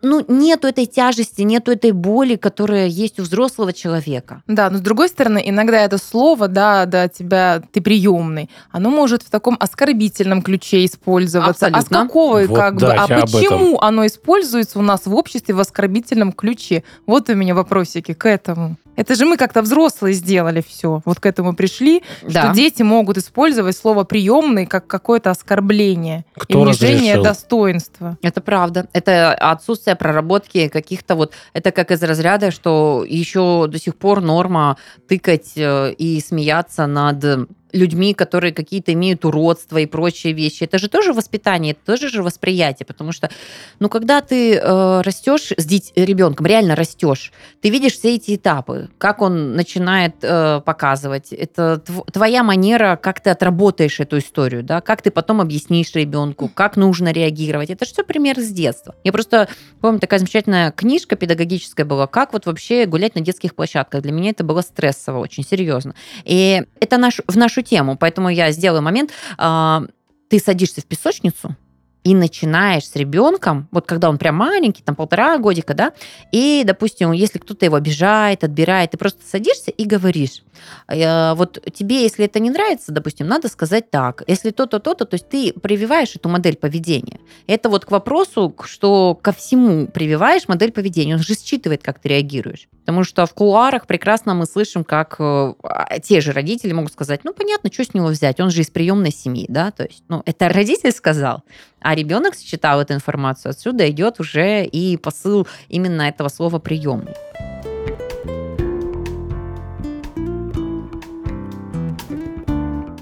ну, 0.00 0.24
нету 0.28 0.68
этой 0.68 0.86
тяжести, 0.86 1.42
нету 1.42 1.72
этой 1.72 1.90
боли, 1.90 2.36
которая 2.36 2.86
есть 2.86 3.18
у 3.18 3.22
взрослого 3.22 3.72
человека. 3.72 4.42
Да, 4.46 4.70
но 4.70 4.78
с 4.78 4.80
другой 4.80 5.08
стороны, 5.08 5.42
иногда 5.44 5.80
это 5.84 5.98
слово, 5.98 6.46
да, 6.46 6.86
да, 6.86 7.08
тебя, 7.08 7.62
ты 7.72 7.80
приемный, 7.80 8.48
оно 8.70 8.90
может 8.90 9.22
в 9.22 9.30
таком 9.30 9.56
оскорбительном 9.58 10.42
ключе 10.42 10.84
использоваться. 10.84 11.66
Абсолютно. 11.66 11.78
А 11.78 11.82
с 11.82 12.06
какого, 12.06 12.42
вот, 12.42 12.56
как 12.56 12.78
да, 12.78 12.86
бы, 12.86 12.92
а 12.94 13.20
почему 13.22 13.80
оно 13.80 14.06
используется 14.06 14.78
у 14.78 14.82
нас 14.82 15.06
в 15.06 15.14
обществе 15.14 15.54
в 15.54 15.60
оскорбительном 15.60 16.32
ключе? 16.32 16.84
Вот 17.06 17.28
у 17.28 17.34
меня 17.34 17.54
вопросики 17.54 18.14
к 18.14 18.26
этому. 18.26 18.76
Это 18.98 19.14
же 19.14 19.26
мы 19.26 19.36
как-то 19.36 19.62
взрослые 19.62 20.12
сделали 20.12 20.60
все. 20.60 21.02
Вот 21.04 21.20
к 21.20 21.26
этому 21.26 21.54
пришли, 21.54 22.02
да. 22.22 22.46
что 22.46 22.52
дети 22.52 22.82
могут 22.82 23.16
использовать 23.16 23.76
слово 23.76 24.02
приемный 24.02 24.66
как 24.66 24.88
какое-то 24.88 25.30
оскорбление 25.30 26.24
Кто 26.36 26.58
и 26.58 26.62
унижение 26.62 27.14
разрешил? 27.14 27.22
достоинства. 27.22 28.18
Это 28.22 28.40
правда. 28.40 28.88
Это 28.92 29.34
отсутствие 29.34 29.94
проработки 29.94 30.66
каких-то 30.66 31.14
вот... 31.14 31.32
Это 31.52 31.70
как 31.70 31.92
из 31.92 32.02
разряда, 32.02 32.50
что 32.50 33.04
еще 33.08 33.68
до 33.68 33.78
сих 33.78 33.94
пор 33.94 34.20
норма 34.20 34.76
тыкать 35.06 35.52
э, 35.54 35.92
и 35.92 36.20
смеяться 36.20 36.88
над 36.88 37.48
людьми, 37.72 38.14
которые 38.14 38.52
какие-то 38.52 38.92
имеют 38.92 39.24
уродство 39.24 39.78
и 39.78 39.86
прочие 39.86 40.32
вещи. 40.32 40.64
Это 40.64 40.78
же 40.78 40.88
тоже 40.88 41.12
воспитание, 41.12 41.72
это 41.72 41.80
тоже 41.84 42.08
же 42.08 42.22
восприятие, 42.22 42.86
потому 42.86 43.12
что, 43.12 43.30
ну, 43.78 43.88
когда 43.88 44.20
ты 44.20 44.54
э, 44.54 45.00
растешь 45.02 45.52
с 45.56 45.64
дит- 45.64 45.92
ребенком, 45.96 46.46
реально 46.46 46.74
растешь, 46.76 47.32
ты 47.60 47.70
видишь 47.70 47.94
все 47.94 48.14
эти 48.14 48.36
этапы, 48.36 48.88
как 48.98 49.20
он 49.20 49.54
начинает 49.54 50.14
э, 50.22 50.60
показывать. 50.64 51.32
Это 51.32 51.82
тв- 51.84 52.10
твоя 52.12 52.42
манера, 52.42 52.98
как 53.00 53.20
ты 53.20 53.30
отработаешь 53.30 54.00
эту 54.00 54.18
историю, 54.18 54.62
да, 54.62 54.80
как 54.80 55.02
ты 55.02 55.10
потом 55.10 55.40
объяснишь 55.40 55.94
ребенку, 55.94 56.50
как 56.52 56.76
нужно 56.76 57.12
реагировать. 57.12 57.70
Это 57.70 57.84
же 57.84 57.92
все 57.92 58.04
пример 58.04 58.38
с 58.38 58.48
детства. 58.48 58.94
Я 59.04 59.12
просто 59.12 59.48
помню, 59.80 60.00
такая 60.00 60.18
замечательная 60.20 60.70
книжка 60.72 61.16
педагогическая 61.16 61.84
была, 61.84 62.06
как 62.06 62.32
вот 62.32 62.46
вообще 62.46 62.86
гулять 62.86 63.14
на 63.14 63.20
детских 63.20 63.54
площадках. 63.54 64.02
Для 64.02 64.12
меня 64.12 64.30
это 64.30 64.44
было 64.44 64.62
стрессово, 64.62 65.18
очень 65.18 65.44
серьезно. 65.44 65.94
И 66.24 66.62
это 66.80 66.98
наш, 66.98 67.20
в 67.26 67.36
нашу 67.36 67.57
тему, 67.62 67.96
поэтому 67.96 68.28
я 68.28 68.50
сделаю 68.52 68.82
момент. 68.82 69.10
А, 69.36 69.84
ты 70.28 70.38
садишься 70.38 70.80
в 70.80 70.84
песочницу, 70.84 71.56
и 72.04 72.14
начинаешь 72.14 72.88
с 72.88 72.96
ребенком, 72.96 73.68
вот 73.70 73.86
когда 73.86 74.08
он 74.08 74.16
прям 74.18 74.36
маленький, 74.36 74.82
там 74.82 74.94
полтора 74.94 75.36
годика, 75.38 75.74
да, 75.74 75.92
и, 76.32 76.62
допустим, 76.64 77.12
если 77.12 77.38
кто-то 77.38 77.66
его 77.66 77.76
обижает, 77.76 78.44
отбирает, 78.44 78.92
ты 78.92 78.96
просто 78.96 79.20
садишься 79.28 79.70
и 79.70 79.84
говоришь, 79.84 80.42
«Э, 80.47 80.47
вот 80.88 81.58
тебе, 81.72 82.02
если 82.02 82.24
это 82.24 82.40
не 82.40 82.50
нравится, 82.50 82.92
допустим, 82.92 83.26
надо 83.26 83.48
сказать 83.48 83.90
так, 83.90 84.22
если 84.26 84.50
то-то, 84.50 84.78
то-то, 84.78 85.04
то 85.04 85.14
есть 85.14 85.28
ты 85.28 85.52
прививаешь 85.52 86.16
эту 86.16 86.28
модель 86.28 86.56
поведения. 86.56 87.20
Это 87.46 87.68
вот 87.68 87.84
к 87.84 87.90
вопросу, 87.90 88.54
что 88.64 89.14
ко 89.14 89.32
всему 89.32 89.86
прививаешь 89.86 90.48
модель 90.48 90.72
поведения, 90.72 91.14
он 91.14 91.20
же 91.20 91.34
считывает, 91.34 91.82
как 91.82 91.98
ты 91.98 92.08
реагируешь. 92.08 92.68
Потому 92.80 93.04
что 93.04 93.26
в 93.26 93.34
кулуарах 93.34 93.86
прекрасно 93.86 94.34
мы 94.34 94.46
слышим, 94.46 94.82
как 94.82 95.16
э, 95.18 95.54
а, 95.62 95.98
те 95.98 96.22
же 96.22 96.32
родители 96.32 96.72
могут 96.72 96.92
сказать, 96.92 97.20
ну, 97.24 97.34
понятно, 97.34 97.70
что 97.72 97.84
с 97.84 97.92
него 97.92 98.06
взять, 98.06 98.40
он 98.40 98.50
же 98.50 98.62
из 98.62 98.70
приемной 98.70 99.12
семьи, 99.12 99.44
да, 99.48 99.70
то 99.70 99.84
есть, 99.84 100.02
ну, 100.08 100.22
это 100.24 100.48
родитель 100.48 100.92
сказал, 100.92 101.42
а 101.80 101.94
ребенок 101.94 102.34
считал 102.34 102.80
эту 102.80 102.94
информацию, 102.94 103.50
отсюда 103.50 103.88
идет 103.90 104.20
уже 104.20 104.64
и 104.64 104.96
посыл 104.96 105.46
именно 105.68 106.02
этого 106.02 106.28
слова 106.28 106.58
приемный. 106.58 107.14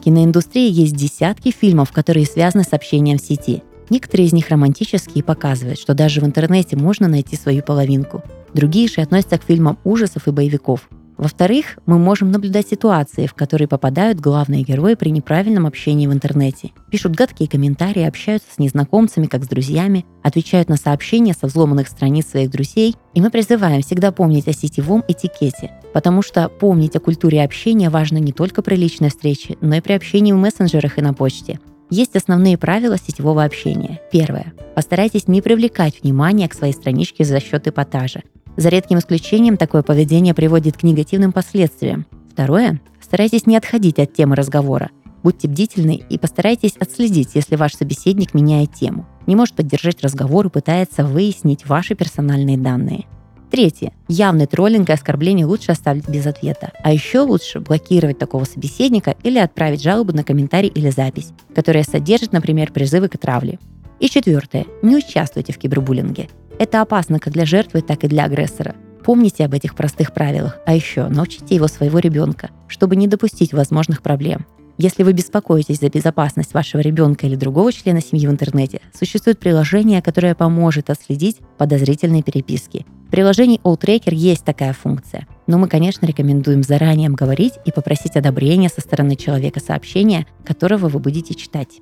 Киноиндустрии 0.07 0.71
есть 0.71 0.95
десятки 0.95 1.51
фильмов, 1.51 1.91
которые 1.91 2.27
связаны 2.27 2.63
с 2.63 2.73
общением 2.73 3.19
в 3.19 3.23
сети. 3.23 3.65
Некоторые 3.91 4.29
из 4.29 4.33
них 4.33 4.51
романтические 4.51 5.17
и 5.17 5.23
показывают, 5.23 5.81
что 5.81 5.95
даже 5.95 6.21
в 6.21 6.25
интернете 6.25 6.77
можно 6.77 7.09
найти 7.09 7.35
свою 7.35 7.65
половинку. 7.65 8.23
Другие 8.55 8.87
же 8.87 9.01
относятся 9.01 9.37
к 9.37 9.43
фильмам 9.43 9.79
ужасов 9.83 10.29
и 10.29 10.31
боевиков. 10.31 10.89
Во-вторых, 11.19 11.79
мы 11.87 11.99
можем 11.99 12.31
наблюдать 12.31 12.69
ситуации, 12.69 13.27
в 13.27 13.35
которые 13.35 13.69
попадают 13.69 14.21
главные 14.21 14.63
герои 14.63 14.95
при 14.95 15.11
неправильном 15.11 15.67
общении 15.67 16.07
в 16.07 16.13
интернете. 16.13 16.73
Пишут 16.91 17.17
гадкие 17.17 17.49
комментарии, 17.49 18.03
общаются 18.03 18.49
с 18.53 18.59
незнакомцами, 18.59 19.27
как 19.27 19.45
с 19.45 19.49
друзьями, 19.49 20.05
отвечают 20.23 20.69
на 20.69 20.77
сообщения 20.77 21.33
со 21.33 21.47
взломанных 21.47 21.89
страниц 21.89 22.27
своих 22.29 22.51
друзей. 22.51 22.97
И 23.15 23.21
мы 23.21 23.31
призываем 23.31 23.83
всегда 23.83 24.13
помнить 24.13 24.47
о 24.47 24.53
сетевом 24.53 25.05
этикете, 25.09 25.73
потому 25.95 26.21
что 26.21 26.49
помнить 26.49 26.97
о 26.97 27.01
культуре 27.01 27.43
общения 27.43 27.89
важно 27.89 28.19
не 28.19 28.33
только 28.33 28.61
при 28.61 28.77
личной 28.77 29.09
встрече, 29.09 29.57
но 29.63 29.77
и 29.77 29.81
при 29.81 29.95
общении 29.95 30.33
в 30.33 30.37
мессенджерах 30.37 30.99
и 30.99 31.03
на 31.03 31.15
почте. 31.15 31.59
Есть 31.89 32.17
основные 32.17 32.59
правила 32.59 32.99
сетевого 32.99 33.45
общения. 33.45 34.01
Первое. 34.11 34.53
Постарайтесь 34.75 35.29
не 35.29 35.41
привлекать 35.41 36.03
внимание 36.03 36.49
к 36.49 36.55
своей 36.55 36.73
страничке 36.73 37.25
за 37.25 37.41
счет 37.41 37.69
эпатажа. 37.69 38.23
За 38.57 38.69
редким 38.71 38.99
исключением 38.99 39.57
такое 39.57 39.83
поведение 39.83 40.35
приводит 40.35 40.77
к 40.79 40.83
негативным 40.83 41.33
последствиям. 41.33 42.07
Второе. 42.33 42.81
Старайтесь 43.03 43.47
не 43.47 43.57
отходить 43.57 43.99
от 43.99 44.15
темы 44.15 44.35
разговора. 44.37 44.91
Будьте 45.23 45.49
бдительны 45.49 46.03
и 46.09 46.19
постарайтесь 46.19 46.77
отследить, 46.79 47.31
если 47.35 47.57
ваш 47.57 47.75
собеседник 47.75 48.33
меняет 48.33 48.75
тему, 48.75 49.07
не 49.27 49.35
может 49.35 49.57
поддержать 49.57 50.03
разговор 50.03 50.47
и 50.47 50.51
пытается 50.51 51.05
выяснить 51.05 51.67
ваши 51.67 51.95
персональные 51.95 52.57
данные. 52.59 53.07
Третье. 53.51 53.93
Явный 54.09 54.47
троллинг 54.47 54.89
и 54.89 54.93
оскорбление 54.93 55.47
лучше 55.47 55.73
оставить 55.73 56.09
без 56.09 56.27
ответа. 56.27 56.73
А 56.83 56.93
еще 56.93 57.21
лучше 57.21 57.61
блокировать 57.61 58.19
такого 58.19 58.45
собеседника 58.45 59.15
или 59.23 59.39
отправить 59.39 59.83
жалобу 59.83 60.13
на 60.13 60.25
комментарий 60.25 60.69
или 60.69 60.91
запись, 60.91 61.31
которая 61.55 61.85
содержит, 61.85 62.33
например, 62.33 62.73
призывы 62.73 63.09
к 63.09 63.19
травле. 63.19 63.59
И 63.99 64.09
четвертое. 64.09 64.67
Не 64.83 64.97
участвуйте 64.97 65.53
в 65.53 65.59
кибербуллинге. 65.59 66.29
Это 66.59 66.81
опасно 66.81 67.19
как 67.19 67.35
для 67.35 67.45
жертвы, 67.45 67.83
так 67.83 68.05
и 68.05 68.09
для 68.09 68.25
агрессора. 68.25 68.75
Помните 69.05 69.45
об 69.45 69.53
этих 69.53 69.75
простых 69.75 70.15
правилах, 70.15 70.59
а 70.65 70.75
еще 70.75 71.07
научите 71.09 71.55
его 71.55 71.69
своего 71.69 71.99
ребенка, 71.99 72.51
чтобы 72.67 72.97
не 72.97 73.07
допустить 73.07 73.53
возможных 73.53 74.03
проблем. 74.03 74.47
Если 74.79 75.03
вы 75.03 75.13
беспокоитесь 75.13 75.81
за 75.81 75.89
безопасность 75.89 76.55
вашего 76.55 76.81
ребенка 76.81 77.27
или 77.27 77.35
другого 77.35 77.73
члена 77.73 78.03
семьи 78.03 78.27
в 78.27 78.31
интернете, 78.31 78.81
существует 78.99 79.39
приложение, 79.39 80.03
которое 80.03 80.35
поможет 80.35 80.91
отследить 80.91 81.39
подозрительные 81.57 82.23
переписки. 82.23 82.85
В 83.07 83.11
приложении 83.11 83.61
AllTracker 83.63 84.15
есть 84.15 84.45
такая 84.45 84.73
функция. 84.73 85.27
Но 85.47 85.59
мы, 85.59 85.69
конечно, 85.69 86.05
рекомендуем 86.05 86.63
заранее 86.63 87.09
обговорить 87.09 87.55
и 87.65 87.71
попросить 87.71 88.17
одобрения 88.17 88.69
со 88.69 88.81
стороны 88.81 89.15
человека 89.17 89.61
сообщения, 89.61 90.27
которого 90.45 90.89
вы 90.89 90.99
будете 90.99 91.35
читать. 91.35 91.81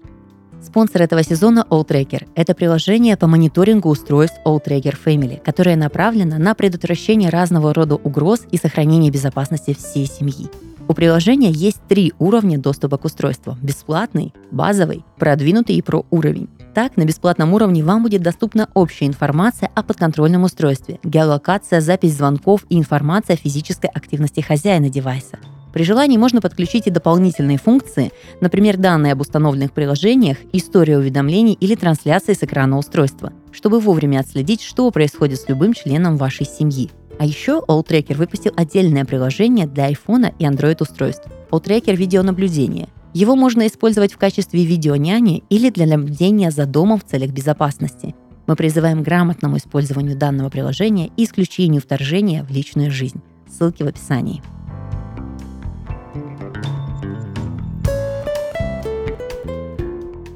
Спонсор 0.64 1.03
этого 1.03 1.22
сезона 1.22 1.66
AllTracker– 1.68 2.27
это 2.35 2.55
приложение 2.55 3.18
по 3.18 3.27
мониторингу 3.27 3.90
устройств 3.90 4.40
AllTracker 4.46 4.96
Family, 5.05 5.38
которое 5.44 5.77
направлено 5.77 6.38
на 6.38 6.55
предотвращение 6.55 7.29
разного 7.29 7.74
рода 7.74 7.96
угроз 7.96 8.46
и 8.50 8.57
сохранение 8.57 9.11
безопасности 9.11 9.74
всей 9.74 10.07
семьи. 10.07 10.48
У 10.88 10.94
приложения 10.94 11.50
есть 11.50 11.81
три 11.87 12.14
уровня 12.18 12.59
доступа 12.59 12.96
к 12.96 13.05
устройству– 13.05 13.59
бесплатный, 13.62 14.33
базовый, 14.50 15.05
продвинутый 15.18 15.77
и 15.77 15.83
про 15.83 16.07
уровень. 16.11 16.48
Так, 16.74 16.96
на 16.96 17.05
бесплатном 17.05 17.53
уровне 17.53 17.85
вам 17.85 18.03
будет 18.03 18.22
доступна 18.22 18.68
общая 18.72 19.07
информация 19.07 19.70
о 19.74 19.83
подконтрольном 19.83 20.44
устройстве, 20.44 20.98
геолокация, 21.05 21.83
запись 21.83 22.16
звонков 22.16 22.64
и 22.70 22.79
информация 22.79 23.35
о 23.35 23.38
физической 23.38 23.90
активности 23.92 24.40
хозяина 24.40 24.88
девайса– 24.88 25.38
при 25.74 25.82
желании 25.82 26.16
можно 26.16 26.40
подключить 26.40 26.87
и 26.87 26.90
дополнительные 26.90 27.58
функции, 27.58 28.12
например, 28.40 28.76
данные 28.76 29.12
об 29.12 29.20
установленных 29.20 29.72
приложениях, 29.72 30.37
история 30.52 30.98
уведомлений 30.98 31.54
или 31.54 31.74
трансляции 31.74 32.32
с 32.32 32.44
экрана 32.44 32.78
устройства, 32.78 33.32
чтобы 33.50 33.80
вовремя 33.80 34.20
отследить, 34.20 34.62
что 34.62 34.88
происходит 34.92 35.40
с 35.40 35.48
любым 35.48 35.74
членом 35.74 36.16
вашей 36.16 36.46
семьи. 36.46 36.92
А 37.18 37.26
еще 37.26 37.60
AllTracker 37.66 38.14
выпустил 38.14 38.52
отдельное 38.56 39.04
приложение 39.04 39.66
для 39.66 39.90
iPhone 39.90 40.32
и 40.38 40.44
Android 40.44 40.76
устройств– 40.80 41.26
AllTracker 41.50 41.96
видеонаблюдение. 41.96 42.87
Его 43.12 43.34
можно 43.34 43.66
использовать 43.66 44.12
в 44.12 44.16
качестве 44.16 44.64
видеоняни 44.64 45.42
или 45.50 45.70
для 45.70 45.87
наблюдения 45.87 46.52
за 46.52 46.66
домом 46.66 47.00
в 47.00 47.04
целях 47.04 47.32
безопасности. 47.32 48.14
Мы 48.46 48.54
призываем 48.54 49.02
к 49.02 49.04
грамотному 49.04 49.56
использованию 49.56 50.16
данного 50.16 50.50
приложения 50.50 51.10
и 51.16 51.24
исключению 51.24 51.82
вторжения 51.82 52.44
в 52.44 52.52
личную 52.52 52.92
жизнь. 52.92 53.20
Ссылки 53.50 53.82
в 53.82 53.88
описании. 53.88 54.40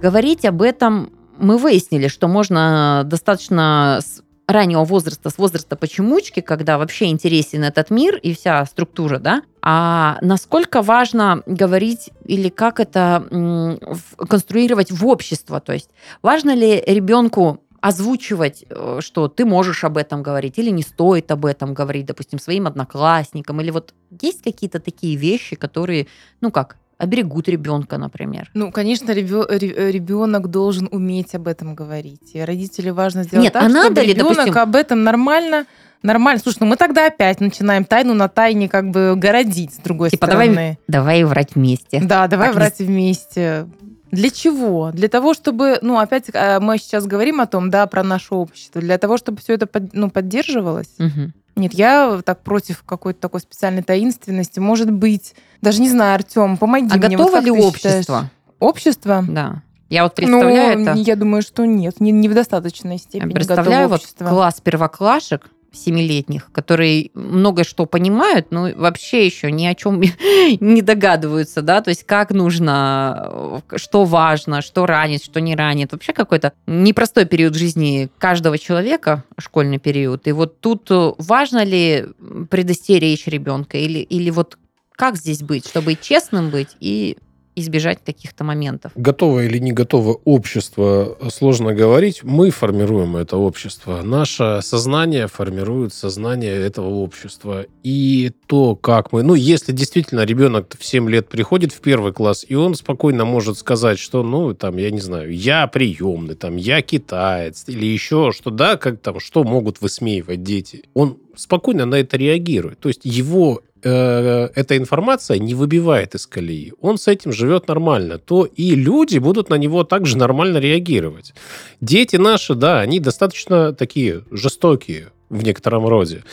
Говорить 0.00 0.44
об 0.44 0.62
этом 0.62 1.12
мы 1.38 1.58
выяснили, 1.58 2.06
что 2.06 2.28
можно 2.28 3.02
достаточно 3.04 3.98
с 4.00 4.22
раннего 4.46 4.84
возраста, 4.84 5.28
с 5.28 5.38
возраста 5.38 5.74
почемучки, 5.74 6.40
когда 6.40 6.78
вообще 6.78 7.06
интересен 7.06 7.64
этот 7.64 7.90
мир 7.90 8.16
и 8.16 8.32
вся 8.32 8.64
структура, 8.64 9.18
да, 9.18 9.42
а 9.60 10.18
насколько 10.22 10.82
важно 10.82 11.42
говорить 11.46 12.10
или 12.24 12.48
как 12.48 12.78
это 12.78 13.76
конструировать 14.16 14.92
в 14.92 15.04
общество, 15.04 15.60
то 15.60 15.72
есть 15.72 15.90
важно 16.22 16.54
ли 16.54 16.80
ребенку 16.86 17.60
озвучивать, 17.80 18.64
э, 18.68 18.98
что 19.00 19.28
ты 19.28 19.44
можешь 19.44 19.84
об 19.84 19.98
этом 19.98 20.22
говорить 20.22 20.58
или 20.58 20.70
не 20.70 20.82
стоит 20.82 21.30
об 21.30 21.44
этом 21.44 21.74
говорить, 21.74 22.06
допустим, 22.06 22.38
своим 22.38 22.66
одноклассникам, 22.66 23.60
или 23.60 23.70
вот 23.70 23.94
есть 24.20 24.42
какие-то 24.42 24.80
такие 24.80 25.16
вещи, 25.16 25.54
которые, 25.54 26.08
ну 26.40 26.50
как, 26.50 26.76
оберегут 26.98 27.48
ребенка, 27.48 27.96
например. 27.96 28.50
Ну, 28.54 28.70
конечно, 28.72 29.12
ребенок 29.12 30.48
должен 30.48 30.88
уметь 30.90 31.34
об 31.34 31.48
этом 31.48 31.74
говорить. 31.74 32.32
И 32.34 32.40
родители 32.40 32.90
важно 32.90 33.22
сделать 33.22 33.44
Нет, 33.44 33.52
так, 33.52 33.62
а 33.62 33.68
надо 33.68 33.86
чтобы 33.86 34.00
ли, 34.02 34.12
ребенок 34.14 34.36
допустим... 34.36 34.58
об 34.58 34.76
этом 34.76 35.04
нормально 35.04 35.66
Нормально. 36.00 36.40
Слушай, 36.40 36.58
ну 36.60 36.66
мы 36.66 36.76
тогда 36.76 37.08
опять 37.08 37.40
начинаем 37.40 37.84
тайну 37.84 38.14
на 38.14 38.28
тайне 38.28 38.68
как 38.68 38.90
бы 38.90 39.14
городить, 39.16 39.74
с 39.74 39.78
другой 39.78 40.10
типа, 40.10 40.26
стороны. 40.26 40.46
Давай, 40.54 40.78
давай 40.86 41.24
врать 41.24 41.54
вместе. 41.56 42.00
Да, 42.00 42.28
давай 42.28 42.48
так 42.48 42.54
врать 42.56 42.78
не... 42.78 42.86
вместе. 42.86 43.66
Для 44.12 44.30
чего? 44.30 44.90
Для 44.92 45.08
того, 45.08 45.34
чтобы, 45.34 45.78
ну, 45.82 45.98
опять 45.98 46.30
э, 46.32 46.60
мы 46.60 46.78
сейчас 46.78 47.06
говорим 47.06 47.40
о 47.40 47.46
том, 47.46 47.68
да, 47.68 47.86
про 47.86 48.02
наше 48.02 48.34
общество, 48.34 48.80
для 48.80 48.96
того, 48.96 49.18
чтобы 49.18 49.40
все 49.40 49.54
это 49.54 49.66
под, 49.66 49.92
ну, 49.92 50.08
поддерживалось. 50.08 50.94
Угу. 50.98 51.32
Нет, 51.58 51.74
я 51.74 52.20
так 52.24 52.42
против 52.42 52.82
какой-то 52.84 53.20
такой 53.20 53.40
специальной 53.40 53.82
таинственности. 53.82 54.60
Может 54.60 54.90
быть, 54.90 55.34
даже 55.60 55.80
не 55.80 55.88
знаю, 55.88 56.14
Артем, 56.14 56.56
помоги 56.56 56.88
а 56.90 56.96
мне. 56.96 57.06
А 57.06 57.10
готово 57.10 57.36
вот 57.36 57.44
ли 57.44 57.50
общество? 57.50 58.00
Считаешь? 58.00 58.30
Общество? 58.58 59.24
Да. 59.28 59.62
Я 59.88 60.04
вот 60.04 60.14
представляю 60.14 60.78
ну, 60.78 60.90
это. 60.90 60.98
Я 60.98 61.16
думаю, 61.16 61.42
что 61.42 61.64
нет, 61.64 62.00
не, 62.00 62.10
не 62.12 62.28
в 62.28 62.34
достаточной 62.34 62.98
степени. 62.98 63.30
Я 63.30 63.34
представляю 63.34 63.88
вот 63.88 64.02
класс 64.18 64.60
первоклашек, 64.62 65.50
семилетних, 65.72 66.50
которые 66.52 67.10
многое 67.14 67.64
что 67.64 67.86
понимают, 67.86 68.50
но 68.50 68.68
вообще 68.74 69.26
еще 69.26 69.50
ни 69.52 69.66
о 69.66 69.74
чем 69.74 70.00
не 70.60 70.82
догадываются, 70.82 71.62
да, 71.62 71.80
то 71.80 71.90
есть 71.90 72.04
как 72.04 72.30
нужно, 72.30 73.62
что 73.76 74.04
важно, 74.04 74.62
что 74.62 74.86
ранит, 74.86 75.24
что 75.24 75.40
не 75.40 75.54
ранит. 75.54 75.92
Вообще 75.92 76.12
какой-то 76.12 76.52
непростой 76.66 77.26
период 77.26 77.54
жизни 77.54 78.08
каждого 78.18 78.58
человека, 78.58 79.24
школьный 79.38 79.78
период. 79.78 80.26
И 80.26 80.32
вот 80.32 80.60
тут 80.60 80.88
важно 80.90 81.64
ли 81.64 82.06
предостеречь 82.50 83.26
ребенка 83.26 83.78
или, 83.78 83.98
или 83.98 84.30
вот 84.30 84.58
как 84.92 85.16
здесь 85.16 85.42
быть, 85.42 85.66
чтобы 85.66 85.94
честным 85.94 86.50
быть 86.50 86.76
и 86.80 87.16
избежать 87.60 87.98
каких-то 88.04 88.44
моментов. 88.44 88.92
Готово 88.94 89.44
или 89.44 89.58
не 89.58 89.72
готово 89.72 90.18
общество, 90.24 91.16
сложно 91.30 91.74
говорить. 91.74 92.22
Мы 92.22 92.50
формируем 92.50 93.16
это 93.16 93.36
общество. 93.36 94.02
Наше 94.02 94.60
сознание 94.62 95.26
формирует 95.26 95.92
сознание 95.92 96.54
этого 96.54 96.88
общества. 96.88 97.66
И 97.82 98.32
то, 98.46 98.76
как 98.76 99.12
мы... 99.12 99.22
Ну, 99.22 99.34
если 99.34 99.72
действительно 99.72 100.24
ребенок 100.24 100.74
в 100.78 100.84
7 100.84 101.08
лет 101.08 101.28
приходит 101.28 101.72
в 101.72 101.80
первый 101.80 102.12
класс, 102.12 102.44
и 102.48 102.54
он 102.54 102.74
спокойно 102.74 103.24
может 103.24 103.58
сказать, 103.58 103.98
что, 103.98 104.22
ну, 104.22 104.54
там, 104.54 104.76
я 104.76 104.90
не 104.90 105.00
знаю, 105.00 105.34
я 105.34 105.66
приемный, 105.66 106.34
там, 106.34 106.56
я 106.56 106.82
китаец, 106.82 107.64
или 107.66 107.86
еще 107.86 108.32
что, 108.32 108.50
да, 108.50 108.76
как 108.76 109.00
там, 109.00 109.20
что 109.20 109.44
могут 109.44 109.80
высмеивать 109.80 110.42
дети. 110.42 110.84
Он 110.94 111.18
спокойно 111.36 111.86
на 111.86 111.96
это 111.96 112.16
реагирует. 112.16 112.80
То 112.80 112.88
есть 112.88 113.02
его 113.04 113.62
э, 113.82 114.48
эта 114.54 114.76
информация 114.76 115.38
не 115.38 115.54
выбивает 115.54 116.14
из 116.14 116.26
колеи. 116.26 116.72
Он 116.80 116.98
с 116.98 117.08
этим 117.08 117.32
живет 117.32 117.68
нормально. 117.68 118.18
То 118.18 118.44
и 118.44 118.74
люди 118.74 119.18
будут 119.18 119.50
на 119.50 119.54
него 119.54 119.84
также 119.84 120.16
нормально 120.16 120.58
реагировать. 120.58 121.34
Дети 121.80 122.16
наши, 122.16 122.54
да, 122.54 122.80
они 122.80 123.00
достаточно 123.00 123.72
такие 123.72 124.24
жестокие 124.30 125.08
в 125.28 125.42
некотором 125.42 125.86
роде. 125.86 126.24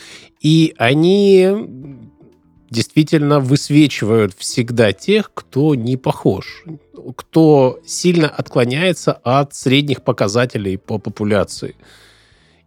И 0.42 0.74
они 0.78 1.50
действительно 2.70 3.40
высвечивают 3.40 4.34
всегда 4.38 4.92
тех, 4.92 5.32
кто 5.34 5.76
не 5.76 5.98
похож, 5.98 6.64
кто 7.16 7.80
сильно 7.86 8.28
отклоняется 8.28 9.14
от 9.14 9.54
средних 9.54 10.04
показателей 10.04 10.78
по 10.78 10.98
популяции. 10.98 11.76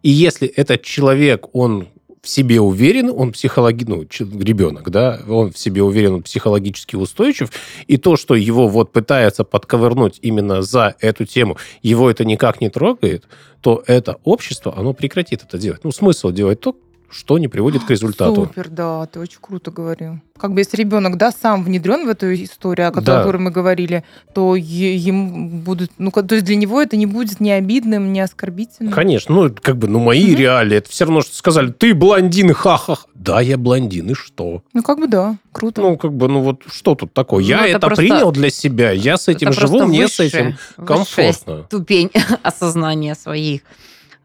И 0.03 0.11
если 0.11 0.49
этот 0.49 0.83
человек, 0.83 1.47
он 1.53 1.89
в 2.23 2.29
себе 2.29 2.61
уверен, 2.61 3.11
он 3.15 3.33
психологи... 3.33 3.85
ну, 3.85 4.03
ребенок, 4.03 4.91
да, 4.91 5.21
он 5.29 5.53
в 5.53 5.59
себе 5.59 5.83
уверен, 5.83 6.15
он 6.15 6.23
психологически 6.23 6.97
устойчив, 6.97 7.51
и 7.87 7.97
то, 7.97 8.17
что 8.17 8.35
его 8.35 8.69
вот 8.69 8.93
пытается 8.93 9.45
подковырнуть 9.45 10.19
именно 10.23 10.63
за 10.63 10.95
эту 11.01 11.25
тему, 11.25 11.57
его 11.83 12.11
это 12.11 12.25
никак 12.25 12.61
не 12.61 12.71
трогает, 12.71 13.25
то 13.61 13.83
это 13.87 14.19
общество, 14.25 14.75
оно 14.77 14.93
прекратит 14.93 15.43
это 15.45 15.59
делать. 15.59 15.85
Ну, 15.85 15.93
смысл 15.93 16.31
делать 16.31 16.61
то, 16.61 16.77
что 17.11 17.39
не 17.39 17.49
приводит 17.49 17.85
к 17.85 17.91
результату. 17.91 18.47
Супер, 18.47 18.69
да, 18.69 19.07
ты 19.07 19.19
очень 19.21 19.39
круто 19.41 19.71
говорил. 19.71 20.21
Как 20.37 20.53
бы 20.53 20.61
если 20.61 20.77
ребенок, 20.77 21.17
да, 21.17 21.33
сам 21.33 21.65
внедрен 21.65 22.07
в 22.07 22.09
эту 22.09 22.33
историю, 22.35 22.89
о 22.89 22.91
которой 22.93 23.33
да. 23.33 23.39
мы 23.39 23.51
говорили, 23.51 24.05
то 24.35 24.55
ему 24.55 25.49
будут, 25.49 25.91
ну, 25.99 26.11
то 26.11 26.35
есть 26.35 26.45
для 26.45 26.57
него 26.57 26.81
это 26.81 26.97
не 26.97 27.07
будет 27.07 27.41
ни 27.41 27.51
обидным, 27.51 28.13
ни 28.13 28.21
оскорбительным. 28.21 28.93
Конечно, 28.93 29.35
ну, 29.35 29.55
как 29.61 29.79
бы, 29.79 29.89
ну, 29.89 29.99
мои 29.99 30.33
угу. 30.33 30.41
реалии, 30.41 30.77
это 30.77 30.91
все 30.91 31.07
равно, 31.07 31.23
что 31.23 31.35
сказали, 31.35 31.73
ты 31.73 31.95
блондин, 31.95 32.53
ха-ха. 32.53 32.99
Да, 33.15 33.41
я 33.41 33.59
блондин, 33.59 34.11
и 34.11 34.15
что? 34.15 34.63
Ну, 34.73 34.83
как 34.83 35.01
бы, 35.01 35.09
да, 35.09 35.37
круто. 35.51 35.81
Ну, 35.81 35.97
как 35.97 36.13
бы, 36.13 36.29
ну, 36.29 36.41
вот 36.43 36.63
что 36.71 36.95
тут 36.95 37.13
такое? 37.13 37.43
Ну, 37.43 37.49
я 37.49 37.67
это, 37.67 37.79
это 37.79 37.87
просто... 37.87 38.03
принял 38.03 38.31
для 38.31 38.51
себя, 38.51 38.93
я 38.93 39.17
с 39.17 39.29
этим 39.29 39.49
это 39.49 39.61
живу, 39.61 39.87
мне 39.87 40.07
с 40.07 40.21
этим 40.21 40.57
комфортно. 40.77 41.65
ступень 41.67 42.11
осознания 42.43 43.15
своих 43.15 43.63